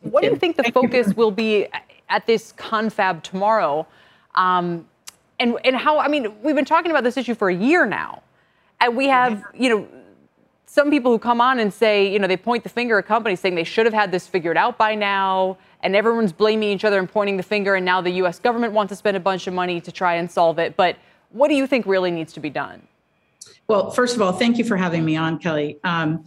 what 0.02 0.22
do 0.22 0.28
you 0.28 0.36
think 0.36 0.58
the 0.58 0.70
focus 0.74 1.16
will 1.16 1.32
be 1.32 1.70
at 2.10 2.28
this 2.28 2.52
confab 2.58 3.24
tomorrow? 3.24 3.88
Um, 4.36 4.86
and, 5.40 5.58
and 5.64 5.76
how, 5.76 6.00
I 6.00 6.08
mean, 6.08 6.34
we've 6.42 6.56
been 6.56 6.66
talking 6.66 6.92
about 6.92 7.04
this 7.04 7.18
issue 7.18 7.36
for 7.36 7.50
a 7.50 7.56
year 7.56 7.86
now. 7.86 8.22
And 8.80 8.96
we 8.96 9.08
have, 9.08 9.44
you 9.54 9.70
know, 9.70 9.88
some 10.66 10.90
people 10.90 11.12
who 11.12 11.20
come 11.20 11.40
on 11.40 11.60
and 11.60 11.74
say, 11.74 12.12
you 12.12 12.20
know, 12.20 12.28
they 12.28 12.38
point 12.38 12.64
the 12.64 12.70
finger 12.70 12.98
at 12.98 13.06
companies 13.06 13.40
saying 13.40 13.56
they 13.56 13.64
should 13.64 13.86
have 13.86 13.94
had 13.94 14.12
this 14.12 14.28
figured 14.28 14.58
out 14.58 14.78
by 14.78 14.96
now. 14.96 15.58
And 15.82 15.96
everyone's 15.96 16.34
blaming 16.34 16.70
each 16.70 16.84
other 16.84 17.00
and 17.00 17.10
pointing 17.10 17.38
the 17.38 17.44
finger. 17.44 17.76
And 17.76 17.86
now 17.86 18.02
the 18.02 18.12
U.S. 18.12 18.40
government 18.40 18.74
wants 18.74 18.92
to 18.92 18.96
spend 18.96 19.16
a 19.16 19.20
bunch 19.20 19.48
of 19.48 19.54
money 19.54 19.80
to 19.82 19.92
try 19.92 20.16
and 20.16 20.30
solve 20.30 20.60
it. 20.60 20.76
But 20.76 20.98
what 21.30 21.48
do 21.48 21.56
you 21.56 21.68
think 21.68 21.86
really 21.86 22.12
needs 22.12 22.34
to 22.34 22.40
be 22.40 22.50
done? 22.50 22.88
Well, 23.68 23.92
first 23.92 24.16
of 24.16 24.22
all, 24.22 24.32
thank 24.32 24.58
you 24.58 24.64
for 24.64 24.78
having 24.78 25.06
me 25.06 25.16
on, 25.16 25.40
Kelly. 25.40 25.78
Um, 25.84 26.26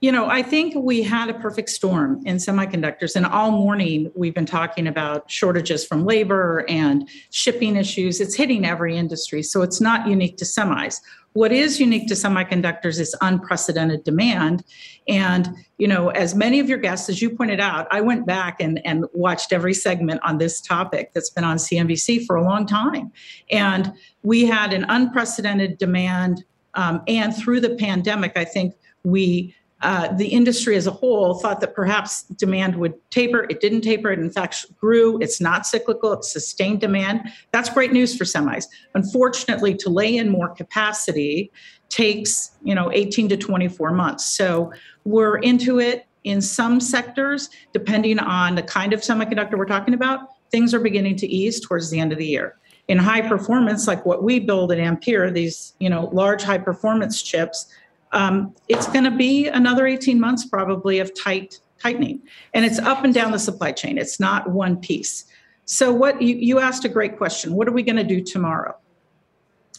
you 0.00 0.12
know, 0.12 0.26
I 0.26 0.42
think 0.42 0.74
we 0.76 1.02
had 1.02 1.28
a 1.28 1.34
perfect 1.34 1.70
storm 1.70 2.22
in 2.24 2.36
semiconductors, 2.36 3.16
and 3.16 3.26
all 3.26 3.50
morning 3.50 4.12
we've 4.14 4.34
been 4.34 4.46
talking 4.46 4.86
about 4.86 5.28
shortages 5.30 5.84
from 5.84 6.04
labor 6.04 6.64
and 6.68 7.08
shipping 7.30 7.74
issues. 7.74 8.20
It's 8.20 8.36
hitting 8.36 8.64
every 8.64 8.96
industry, 8.96 9.42
so 9.42 9.62
it's 9.62 9.80
not 9.80 10.06
unique 10.06 10.36
to 10.36 10.44
semis. 10.44 11.00
What 11.32 11.52
is 11.52 11.80
unique 11.80 12.06
to 12.08 12.14
semiconductors 12.14 12.98
is 13.00 13.14
unprecedented 13.20 14.04
demand. 14.04 14.64
And, 15.08 15.48
you 15.78 15.86
know, 15.86 16.10
as 16.10 16.34
many 16.34 16.58
of 16.58 16.68
your 16.68 16.78
guests, 16.78 17.08
as 17.08 17.20
you 17.20 17.30
pointed 17.30 17.60
out, 17.60 17.86
I 17.90 18.00
went 18.00 18.26
back 18.26 18.60
and, 18.60 18.80
and 18.86 19.04
watched 19.12 19.52
every 19.52 19.74
segment 19.74 20.20
on 20.22 20.38
this 20.38 20.60
topic 20.60 21.12
that's 21.12 21.30
been 21.30 21.44
on 21.44 21.56
CNBC 21.56 22.24
for 22.24 22.36
a 22.36 22.42
long 22.42 22.66
time. 22.66 23.12
And 23.50 23.92
we 24.22 24.46
had 24.46 24.72
an 24.72 24.86
unprecedented 24.88 25.78
demand 25.78 26.44
um, 26.74 27.02
and 27.08 27.36
through 27.36 27.60
the 27.60 27.70
pandemic, 27.70 28.32
I 28.36 28.44
think 28.44 28.74
we 29.02 29.54
uh, 29.80 30.12
the 30.14 30.26
industry 30.26 30.76
as 30.76 30.86
a 30.86 30.90
whole 30.90 31.34
thought 31.34 31.60
that 31.60 31.74
perhaps 31.74 32.24
demand 32.24 32.76
would 32.76 32.94
taper. 33.10 33.46
It 33.48 33.60
didn't 33.60 33.82
taper. 33.82 34.10
It 34.10 34.18
in 34.18 34.30
fact 34.30 34.66
grew. 34.76 35.18
It's 35.20 35.40
not 35.40 35.66
cyclical. 35.66 36.12
It's 36.12 36.32
sustained 36.32 36.80
demand. 36.80 37.30
That's 37.52 37.70
great 37.70 37.92
news 37.92 38.16
for 38.16 38.24
semis. 38.24 38.66
Unfortunately, 38.94 39.74
to 39.76 39.88
lay 39.88 40.16
in 40.16 40.30
more 40.30 40.48
capacity 40.48 41.52
takes 41.90 42.50
you 42.62 42.74
know 42.74 42.90
18 42.92 43.28
to 43.28 43.36
24 43.36 43.92
months. 43.92 44.24
So 44.24 44.72
we're 45.04 45.38
into 45.38 45.78
it 45.78 46.06
in 46.24 46.42
some 46.42 46.80
sectors, 46.80 47.48
depending 47.72 48.18
on 48.18 48.56
the 48.56 48.62
kind 48.62 48.92
of 48.92 49.00
semiconductor 49.00 49.56
we're 49.56 49.64
talking 49.64 49.94
about. 49.94 50.20
Things 50.50 50.74
are 50.74 50.80
beginning 50.80 51.16
to 51.16 51.26
ease 51.26 51.60
towards 51.60 51.90
the 51.90 52.00
end 52.00 52.12
of 52.12 52.18
the 52.18 52.26
year 52.26 52.56
in 52.88 52.96
high 52.96 53.20
performance, 53.20 53.86
like 53.86 54.04
what 54.06 54.22
we 54.22 54.40
build 54.40 54.72
at 54.72 54.78
Ampere, 54.78 55.30
these 55.30 55.74
you 55.78 55.88
know 55.88 56.08
large 56.12 56.42
high 56.42 56.58
performance 56.58 57.22
chips, 57.22 57.66
um, 58.12 58.54
it's 58.68 58.86
going 58.86 59.04
to 59.04 59.10
be 59.10 59.48
another 59.48 59.86
18 59.86 60.18
months 60.20 60.46
probably 60.46 60.98
of 60.98 61.12
tight 61.14 61.60
tightening, 61.80 62.20
and 62.54 62.64
it's 62.64 62.78
up 62.78 63.04
and 63.04 63.14
down 63.14 63.30
the 63.30 63.38
supply 63.38 63.72
chain. 63.72 63.98
It's 63.98 64.18
not 64.18 64.50
one 64.50 64.76
piece. 64.76 65.24
So 65.64 65.92
what 65.92 66.20
you, 66.20 66.34
you 66.34 66.58
asked 66.58 66.84
a 66.84 66.88
great 66.88 67.18
question. 67.18 67.54
What 67.54 67.68
are 67.68 67.72
we 67.72 67.82
going 67.82 67.96
to 67.96 68.04
do 68.04 68.22
tomorrow? 68.22 68.74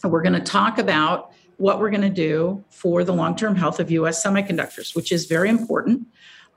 We're 0.04 0.22
going 0.22 0.34
to 0.34 0.40
talk 0.40 0.78
about 0.78 1.32
what 1.56 1.78
we're 1.78 1.90
going 1.90 2.00
to 2.00 2.08
do 2.08 2.64
for 2.70 3.04
the 3.04 3.12
long-term 3.12 3.54
health 3.54 3.80
of 3.80 3.90
U.S. 3.90 4.24
semiconductors, 4.24 4.96
which 4.96 5.12
is 5.12 5.26
very 5.26 5.50
important. 5.50 6.06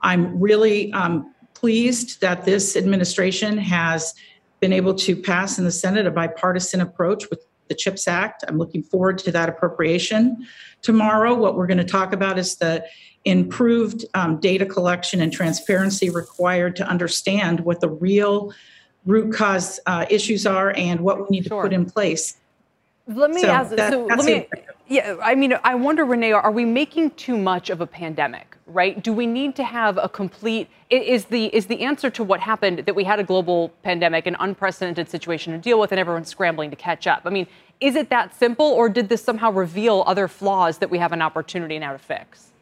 I'm 0.00 0.40
really 0.40 0.92
um, 0.92 1.34
pleased 1.52 2.20
that 2.20 2.44
this 2.44 2.76
administration 2.76 3.58
has 3.58 4.14
been 4.60 4.72
able 4.72 4.94
to 4.94 5.14
pass 5.14 5.58
in 5.58 5.64
the 5.64 5.72
Senate 5.72 6.06
a 6.06 6.10
bipartisan 6.10 6.80
approach 6.80 7.28
with 7.28 7.44
the 7.68 7.74
CHIPS 7.74 8.08
Act. 8.08 8.44
I'm 8.46 8.58
looking 8.58 8.82
forward 8.82 9.18
to 9.18 9.32
that 9.32 9.48
appropriation 9.48 10.46
tomorrow. 10.82 11.34
What 11.34 11.56
we're 11.56 11.66
going 11.66 11.78
to 11.78 11.84
talk 11.84 12.12
about 12.12 12.38
is 12.38 12.56
the 12.56 12.84
improved 13.24 14.04
um, 14.14 14.38
data 14.38 14.66
collection 14.66 15.20
and 15.20 15.32
transparency 15.32 16.10
required 16.10 16.76
to 16.76 16.86
understand 16.86 17.60
what 17.60 17.80
the 17.80 17.88
real 17.88 18.52
root 19.06 19.34
cause 19.34 19.80
uh, 19.86 20.06
issues 20.10 20.46
are 20.46 20.74
and 20.76 21.00
what 21.00 21.18
we 21.18 21.26
need 21.30 21.46
sure. 21.46 21.62
to 21.62 21.68
put 21.68 21.72
in 21.72 21.86
place. 21.86 22.36
Let 23.06 23.30
me 23.30 23.42
so 23.42 23.48
ask. 23.48 23.76
That, 23.76 23.92
so 23.92 24.06
let 24.06 24.24
me. 24.24 24.48
Yeah, 24.86 25.16
I 25.22 25.34
mean, 25.34 25.54
I 25.64 25.74
wonder, 25.74 26.04
Renee, 26.04 26.32
are 26.32 26.50
we 26.50 26.66
making 26.66 27.12
too 27.12 27.38
much 27.38 27.70
of 27.70 27.80
a 27.80 27.86
pandemic? 27.86 28.56
Right? 28.66 29.02
Do 29.02 29.12
we 29.12 29.26
need 29.26 29.56
to 29.56 29.64
have 29.64 29.98
a 29.98 30.08
complete? 30.08 30.68
Is 30.90 31.26
the 31.26 31.46
is 31.54 31.66
the 31.66 31.82
answer 31.82 32.10
to 32.10 32.24
what 32.24 32.40
happened 32.40 32.80
that 32.80 32.94
we 32.94 33.04
had 33.04 33.18
a 33.18 33.24
global 33.24 33.70
pandemic, 33.82 34.26
an 34.26 34.36
unprecedented 34.40 35.08
situation 35.08 35.52
to 35.52 35.58
deal 35.58 35.78
with, 35.78 35.92
and 35.92 35.98
everyone's 35.98 36.28
scrambling 36.28 36.70
to 36.70 36.76
catch 36.76 37.06
up? 37.06 37.22
I 37.24 37.30
mean, 37.30 37.46
is 37.80 37.94
it 37.94 38.10
that 38.10 38.34
simple, 38.34 38.66
or 38.66 38.88
did 38.88 39.08
this 39.08 39.22
somehow 39.22 39.50
reveal 39.50 40.04
other 40.06 40.28
flaws 40.28 40.78
that 40.78 40.90
we 40.90 40.98
have 40.98 41.12
an 41.12 41.22
opportunity 41.22 41.78
now 41.78 41.92
to 41.92 41.98
fix? 41.98 42.52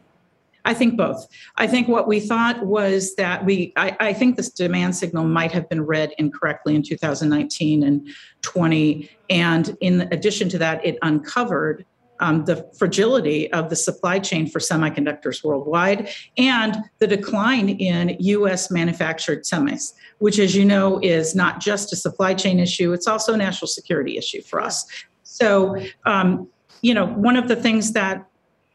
I 0.64 0.74
think 0.74 0.96
both. 0.96 1.26
I 1.56 1.66
think 1.66 1.88
what 1.88 2.06
we 2.06 2.20
thought 2.20 2.64
was 2.64 3.16
that 3.16 3.44
we, 3.44 3.72
I, 3.76 3.96
I, 3.98 4.12
think 4.12 4.36
this 4.36 4.48
demand 4.48 4.94
signal 4.94 5.24
might 5.24 5.50
have 5.50 5.68
been 5.68 5.84
read 5.84 6.12
incorrectly 6.18 6.76
in 6.76 6.84
2019 6.84 7.82
and 7.82 8.08
20. 8.42 9.10
And 9.28 9.76
in 9.80 10.02
addition 10.12 10.48
to 10.50 10.58
that, 10.58 10.84
it 10.86 10.98
uncovered 11.02 11.84
um, 12.22 12.44
the 12.44 12.64
fragility 12.78 13.52
of 13.52 13.68
the 13.68 13.74
supply 13.74 14.20
chain 14.20 14.46
for 14.46 14.60
semiconductors 14.60 15.42
worldwide 15.42 16.08
and 16.38 16.76
the 17.00 17.06
decline 17.06 17.68
in 17.68 18.16
US 18.20 18.70
manufactured 18.70 19.42
semis, 19.42 19.92
which, 20.18 20.38
as 20.38 20.54
you 20.54 20.64
know, 20.64 21.00
is 21.02 21.34
not 21.34 21.60
just 21.60 21.92
a 21.92 21.96
supply 21.96 22.32
chain 22.32 22.60
issue, 22.60 22.92
it's 22.92 23.08
also 23.08 23.34
a 23.34 23.36
national 23.36 23.66
security 23.66 24.16
issue 24.16 24.40
for 24.40 24.60
us. 24.60 24.86
So, 25.24 25.76
um, 26.06 26.48
you 26.80 26.94
know, 26.94 27.06
one 27.06 27.36
of 27.36 27.48
the 27.48 27.56
things 27.56 27.92
that 27.92 28.24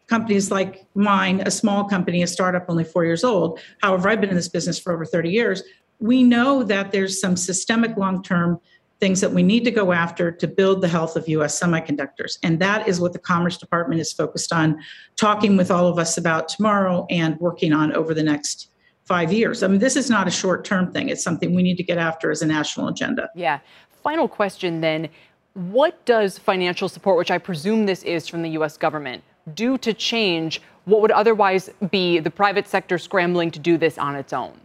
companies 0.08 0.52
like 0.52 0.86
mine, 0.94 1.42
a 1.46 1.52
small 1.52 1.86
company, 1.86 2.22
a 2.24 2.28
startup 2.28 2.66
only 2.68 2.84
four 2.84 3.06
years 3.06 3.24
old, 3.24 3.60
however, 3.82 4.10
I've 4.10 4.20
been 4.20 4.30
in 4.30 4.36
this 4.36 4.50
business 4.50 4.78
for 4.78 4.94
over 4.94 5.06
30 5.06 5.30
years, 5.30 5.64
we 6.00 6.22
know 6.22 6.64
that 6.64 6.92
there's 6.92 7.20
some 7.20 7.38
systemic 7.38 7.96
long 7.96 8.22
term 8.22 8.60
things 9.00 9.22
that 9.22 9.32
we 9.32 9.44
need 9.44 9.64
to 9.64 9.72
go 9.72 9.92
after 9.92 10.32
to 10.32 10.48
build 10.48 10.82
the 10.82 10.88
health 10.88 11.16
of 11.16 11.28
US 11.28 11.60
semiconductors. 11.60 12.38
And 12.44 12.60
that 12.60 12.88
is 12.88 13.00
what 13.00 13.14
the 13.14 13.20
Commerce 13.20 13.58
Department 13.58 14.02
is 14.02 14.12
focused 14.12 14.52
on 14.52 14.80
talking 15.16 15.56
with 15.56 15.70
all 15.70 15.88
of 15.88 16.00
us 16.00 16.18
about 16.18 16.50
tomorrow 16.50 17.06
and 17.10 17.40
working 17.40 17.74
on 17.74 17.94
over 17.94 18.14
the 18.14 18.24
next 18.24 18.70
five 19.06 19.32
years. 19.32 19.64
I 19.64 19.68
mean, 19.68 19.80
this 19.80 19.96
is 19.96 20.10
not 20.10 20.28
a 20.28 20.32
short 20.32 20.66
term 20.66 20.92
thing, 20.92 21.10
it's 21.10 21.24
something 21.24 21.56
we 21.56 21.64
need 21.64 21.78
to 21.78 21.84
get 21.84 21.98
after 21.98 22.32
as 22.32 22.42
a 22.42 22.48
national 22.48 22.88
agenda. 22.88 23.30
Yeah. 23.36 23.60
Final 24.04 24.28
question 24.28 24.82
then. 24.82 25.10
What 25.54 26.04
does 26.06 26.38
financial 26.38 26.88
support, 26.88 27.18
which 27.18 27.32
I 27.32 27.38
presume 27.38 27.86
this 27.86 28.04
is 28.04 28.28
from 28.28 28.42
the 28.42 28.50
US 28.50 28.78
government, 28.78 29.24
do 29.54 29.78
to 29.80 29.94
change 29.94 30.62
what 30.86 31.02
would 31.02 31.12
otherwise 31.12 31.70
be 31.92 32.20
the 32.20 32.32
private 32.32 32.68
sector 32.68 32.98
scrambling 32.98 33.52
to 33.52 33.60
do 33.60 33.78
this 33.78 33.98
on 33.98 34.16
its 34.16 34.34
own? 34.34 34.60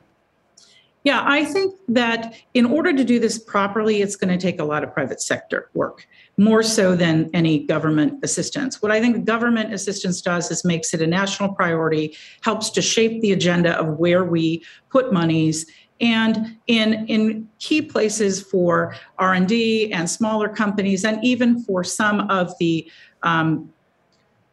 Yeah, 1.04 1.24
I 1.26 1.44
think 1.44 1.74
that 1.88 2.34
in 2.54 2.64
order 2.64 2.92
to 2.92 3.02
do 3.02 3.18
this 3.18 3.36
properly, 3.36 4.02
it's 4.02 4.14
going 4.14 4.36
to 4.36 4.40
take 4.40 4.60
a 4.60 4.64
lot 4.64 4.84
of 4.84 4.92
private 4.92 5.20
sector 5.20 5.68
work, 5.74 6.06
more 6.36 6.62
so 6.62 6.94
than 6.94 7.28
any 7.34 7.64
government 7.64 8.22
assistance. 8.22 8.80
What 8.80 8.92
I 8.92 9.00
think 9.00 9.24
government 9.24 9.74
assistance 9.74 10.22
does 10.22 10.50
is 10.52 10.64
makes 10.64 10.94
it 10.94 11.02
a 11.02 11.06
national 11.06 11.54
priority, 11.54 12.16
helps 12.42 12.70
to 12.70 12.82
shape 12.82 13.20
the 13.20 13.32
agenda 13.32 13.76
of 13.76 13.98
where 13.98 14.24
we 14.24 14.64
put 14.90 15.12
monies, 15.12 15.66
and 16.00 16.56
in 16.66 17.06
in 17.06 17.48
key 17.58 17.80
places 17.80 18.42
for 18.42 18.94
r&d 19.18 19.92
and 19.92 20.10
smaller 20.10 20.48
companies 20.48 21.04
and 21.04 21.24
even 21.24 21.62
for 21.62 21.84
some 21.84 22.28
of 22.28 22.52
the 22.58 22.90
um, 23.22 23.72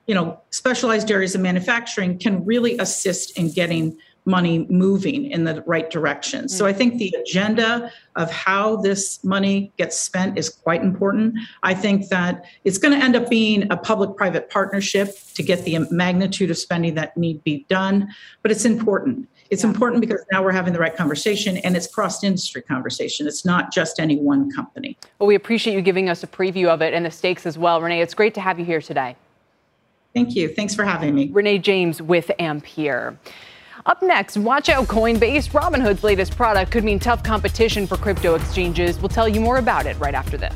you 0.06 0.14
know 0.14 0.39
specialized 0.52 1.12
areas 1.12 1.36
of 1.36 1.41
manufacturing 1.41 2.18
can 2.18 2.45
really 2.45 2.78
assist 2.78 3.38
in 3.38 3.52
getting 3.52 3.97
money 4.30 4.65
moving 4.69 5.30
in 5.32 5.43
the 5.43 5.61
right 5.65 5.89
direction. 5.89 6.47
So 6.47 6.65
I 6.65 6.73
think 6.73 6.93
mm-hmm. 6.93 6.99
the 6.99 7.15
agenda 7.21 7.91
of 8.15 8.32
how 8.32 8.77
this 8.77 9.23
money 9.23 9.71
gets 9.77 9.97
spent 9.97 10.38
is 10.38 10.49
quite 10.49 10.82
important. 10.82 11.36
I 11.63 11.73
think 11.73 12.09
that 12.09 12.45
it's 12.63 12.77
going 12.77 12.97
to 12.97 13.03
end 13.03 13.15
up 13.15 13.30
being 13.30 13.69
a 13.71 13.77
public 13.77 14.15
private 14.15 14.49
partnership 14.49 15.17
to 15.34 15.43
get 15.43 15.65
the 15.65 15.80
magnitude 15.91 16.51
of 16.51 16.57
spending 16.57 16.95
that 16.95 17.17
need 17.17 17.43
be 17.43 17.65
done, 17.69 18.07
but 18.41 18.51
it's 18.51 18.65
important. 18.65 19.27
It's 19.49 19.63
yeah. 19.63 19.69
important 19.69 20.01
because 20.01 20.23
now 20.32 20.43
we're 20.43 20.51
having 20.51 20.73
the 20.73 20.80
right 20.80 20.95
conversation 20.95 21.57
and 21.57 21.75
it's 21.75 21.88
cross 21.88 22.23
industry 22.23 22.61
conversation. 22.61 23.27
It's 23.27 23.45
not 23.45 23.71
just 23.71 23.99
any 23.99 24.17
one 24.17 24.51
company. 24.51 24.97
Well, 25.17 25.27
we 25.27 25.36
appreciate 25.36 25.73
you 25.73 25.82
giving 25.82 26.09
us 26.09 26.23
a 26.23 26.27
preview 26.27 26.67
of 26.67 26.82
it 26.82 26.93
and 26.93 27.05
the 27.05 27.11
stakes 27.11 27.45
as 27.45 27.57
well. 27.57 27.82
Renee, 27.82 28.01
it's 28.01 28.13
great 28.13 28.34
to 28.36 28.41
have 28.41 28.59
you 28.59 28.65
here 28.65 28.82
today. 28.82 29.15
Thank 30.13 30.36
you. 30.36 30.49
Thanks 30.49 30.73
for 30.73 30.84
having 30.84 31.13
me. 31.13 31.30
Renee 31.32 31.59
James 31.59 32.01
with 32.01 32.32
Ampere. 32.39 33.17
Up 33.86 34.01
next, 34.01 34.36
watch 34.36 34.67
out 34.67 34.88
Coinbase. 34.88 35.49
Robinhood's 35.51 36.03
latest 36.03 36.36
product 36.36 36.69
could 36.71 36.84
mean 36.84 36.99
tough 36.99 37.23
competition 37.23 37.88
for 37.88 37.95
crypto 37.95 38.36
exchanges. 38.36 38.99
We'll 38.99 39.09
tell 39.09 39.30
you 39.30 39.39
more 39.39 39.57
about 39.57 39.86
it 39.86 39.97
right 39.99 40.13
after 40.13 40.38
this. 40.38 40.53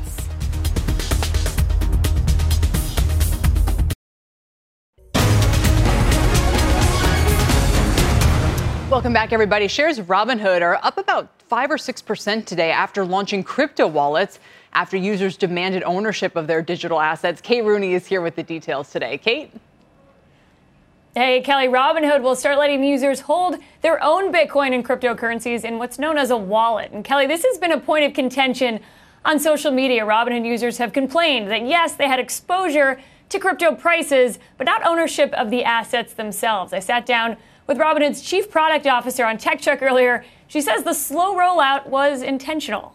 Welcome 8.90 9.14
back, 9.14 9.32
everybody. 9.32 9.68
Shares 9.68 9.98
of 9.98 10.06
Robinhood 10.06 10.60
are 10.60 10.78
up 10.82 10.98
about 10.98 11.28
5 11.48 11.70
or 11.72 11.76
6% 11.78 12.44
today 12.44 12.70
after 12.70 13.04
launching 13.04 13.42
crypto 13.42 13.86
wallets 13.86 14.38
after 14.74 14.96
users 14.96 15.36
demanded 15.36 15.82
ownership 15.82 16.36
of 16.36 16.46
their 16.46 16.62
digital 16.62 17.00
assets. 17.00 17.40
Kate 17.40 17.64
Rooney 17.64 17.94
is 17.94 18.06
here 18.06 18.20
with 18.20 18.36
the 18.36 18.42
details 18.42 18.90
today. 18.90 19.18
Kate? 19.18 19.50
Hey, 21.16 21.42
Kelly, 21.42 21.68
Robinhood 21.68 22.22
will 22.22 22.34
start 22.34 22.58
letting 22.58 22.82
users 22.82 23.20
hold 23.20 23.58
their 23.82 24.02
own 24.02 24.32
Bitcoin 24.32 24.74
and 24.74 24.84
cryptocurrencies 24.84 25.62
in 25.62 25.78
what's 25.78 25.96
known 25.96 26.18
as 26.18 26.30
a 26.30 26.36
wallet. 26.36 26.90
And 26.90 27.04
Kelly, 27.04 27.28
this 27.28 27.44
has 27.44 27.56
been 27.56 27.70
a 27.70 27.78
point 27.78 28.04
of 28.04 28.14
contention 28.14 28.80
on 29.24 29.38
social 29.38 29.70
media. 29.70 30.04
Robinhood 30.04 30.44
users 30.44 30.78
have 30.78 30.92
complained 30.92 31.48
that 31.52 31.68
yes, 31.68 31.94
they 31.94 32.08
had 32.08 32.18
exposure 32.18 33.00
to 33.28 33.38
crypto 33.38 33.76
prices, 33.76 34.40
but 34.58 34.64
not 34.64 34.84
ownership 34.84 35.32
of 35.34 35.50
the 35.50 35.62
assets 35.62 36.14
themselves. 36.14 36.72
I 36.72 36.80
sat 36.80 37.06
down 37.06 37.36
with 37.68 37.78
Robinhood's 37.78 38.20
chief 38.20 38.50
product 38.50 38.88
officer 38.88 39.24
on 39.24 39.38
Tech 39.38 39.60
Check 39.60 39.82
earlier. 39.82 40.24
She 40.48 40.60
says 40.60 40.82
the 40.82 40.94
slow 40.94 41.36
rollout 41.36 41.86
was 41.86 42.22
intentional. 42.22 42.93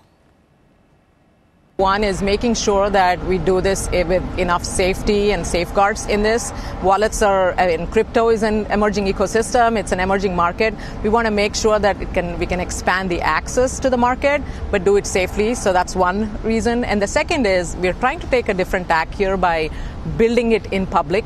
One 1.79 2.03
is 2.03 2.21
making 2.21 2.55
sure 2.55 2.89
that 2.89 3.23
we 3.23 3.37
do 3.37 3.61
this 3.61 3.87
eh, 3.93 4.03
with 4.03 4.37
enough 4.37 4.65
safety 4.65 5.31
and 5.31 5.47
safeguards 5.47 6.07
in 6.07 6.23
this. 6.23 6.51
Wallets 6.83 7.21
are, 7.21 7.51
in 7.51 7.87
crypto 7.87 8.27
is 8.27 8.43
an 8.43 8.65
emerging 8.65 9.05
ecosystem. 9.05 9.79
It's 9.79 9.93
an 9.93 10.01
emerging 10.01 10.35
market. 10.35 10.73
We 11.03 11.09
want 11.09 11.27
to 11.27 11.31
make 11.31 11.55
sure 11.55 11.79
that 11.79 12.01
it 12.01 12.13
can, 12.13 12.37
we 12.37 12.47
can 12.47 12.59
expand 12.59 13.09
the 13.09 13.21
access 13.21 13.79
to 13.79 13.89
the 13.89 13.95
market, 13.95 14.41
but 14.71 14.83
do 14.83 14.97
it 14.97 15.07
safely. 15.07 15.55
So 15.55 15.71
that's 15.71 15.95
one 15.95 16.29
reason. 16.43 16.83
And 16.83 17.01
the 17.01 17.07
second 17.07 17.47
is 17.47 17.77
we're 17.77 17.93
trying 17.93 18.19
to 18.19 18.27
take 18.27 18.49
a 18.49 18.53
different 18.53 18.89
tack 18.89 19.13
here 19.13 19.37
by 19.37 19.69
building 20.17 20.51
it 20.51 20.73
in 20.73 20.85
public. 20.85 21.23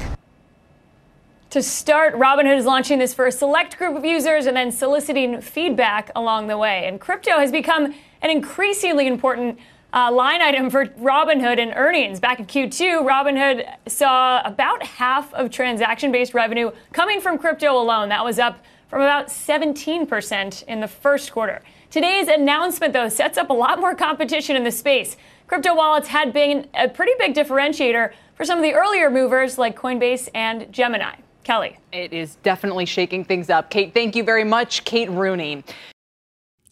To 1.49 1.63
start, 1.63 2.13
Robinhood 2.13 2.59
is 2.59 2.65
launching 2.65 2.99
this 2.99 3.15
for 3.15 3.25
a 3.25 3.31
select 3.31 3.79
group 3.79 3.97
of 3.97 4.05
users 4.05 4.45
and 4.45 4.55
then 4.55 4.71
soliciting 4.71 5.41
feedback 5.41 6.11
along 6.15 6.45
the 6.45 6.59
way. 6.59 6.85
And 6.85 7.01
crypto 7.01 7.39
has 7.39 7.51
become 7.51 7.95
an 8.21 8.29
increasingly 8.29 9.07
important 9.07 9.57
uh, 9.93 10.11
line 10.11 10.41
item 10.41 10.69
for 10.69 10.85
Robinhood 10.85 11.59
and 11.59 11.71
earnings. 11.75 12.19
Back 12.19 12.39
in 12.39 12.45
Q2, 12.45 13.07
Robinhood 13.07 13.65
saw 13.87 14.41
about 14.43 14.83
half 14.83 15.33
of 15.33 15.51
transaction 15.51 16.11
based 16.11 16.33
revenue 16.33 16.71
coming 16.91 17.21
from 17.21 17.37
crypto 17.37 17.77
alone. 17.77 18.09
That 18.09 18.25
was 18.25 18.39
up 18.39 18.63
from 18.89 19.01
about 19.01 19.27
17% 19.27 20.63
in 20.63 20.79
the 20.79 20.87
first 20.87 21.31
quarter. 21.31 21.61
Today's 21.89 22.27
announcement, 22.27 22.93
though, 22.93 23.09
sets 23.09 23.37
up 23.37 23.49
a 23.49 23.53
lot 23.53 23.79
more 23.79 23.95
competition 23.95 24.55
in 24.55 24.63
the 24.63 24.71
space. 24.71 25.15
Crypto 25.47 25.75
wallets 25.75 26.07
had 26.07 26.33
been 26.33 26.67
a 26.73 26.89
pretty 26.89 27.13
big 27.19 27.35
differentiator 27.35 28.11
for 28.35 28.45
some 28.45 28.57
of 28.57 28.63
the 28.63 28.73
earlier 28.73 29.09
movers 29.11 29.57
like 29.57 29.77
Coinbase 29.77 30.27
and 30.33 30.71
Gemini. 30.71 31.15
Kelly. 31.43 31.77
It 31.91 32.13
is 32.13 32.35
definitely 32.37 32.85
shaking 32.85 33.25
things 33.25 33.49
up. 33.49 33.69
Kate, 33.69 33.93
thank 33.93 34.15
you 34.15 34.23
very 34.23 34.45
much. 34.45 34.85
Kate 34.85 35.09
Rooney. 35.09 35.63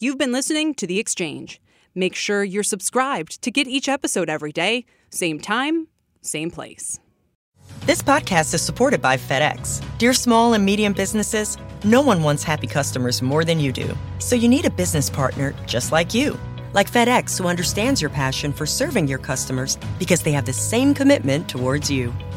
You've 0.00 0.18
been 0.18 0.32
listening 0.32 0.74
to 0.74 0.86
The 0.86 0.98
Exchange. 0.98 1.60
Make 1.94 2.14
sure 2.14 2.42
you're 2.42 2.62
subscribed 2.62 3.42
to 3.42 3.50
get 3.50 3.66
each 3.66 3.88
episode 3.88 4.30
every 4.30 4.52
day, 4.52 4.86
same 5.10 5.38
time, 5.38 5.88
same 6.22 6.50
place. 6.50 6.98
This 7.86 8.02
podcast 8.02 8.54
is 8.54 8.62
supported 8.62 9.02
by 9.02 9.16
FedEx. 9.16 9.82
Dear 9.98 10.14
small 10.14 10.54
and 10.54 10.64
medium 10.64 10.92
businesses, 10.92 11.58
no 11.84 12.00
one 12.00 12.22
wants 12.22 12.42
happy 12.42 12.66
customers 12.66 13.22
more 13.22 13.44
than 13.44 13.60
you 13.60 13.72
do. 13.72 13.96
So 14.18 14.36
you 14.36 14.48
need 14.48 14.64
a 14.64 14.70
business 14.70 15.10
partner 15.10 15.54
just 15.66 15.92
like 15.92 16.14
you. 16.14 16.38
Like 16.72 16.90
FedEx, 16.90 17.36
who 17.38 17.48
understands 17.48 18.00
your 18.00 18.10
passion 18.10 18.52
for 18.52 18.66
serving 18.66 19.08
your 19.08 19.18
customers 19.18 19.76
because 19.98 20.22
they 20.22 20.32
have 20.32 20.46
the 20.46 20.52
same 20.52 20.94
commitment 20.94 21.48
towards 21.48 21.90
you. 21.90 22.12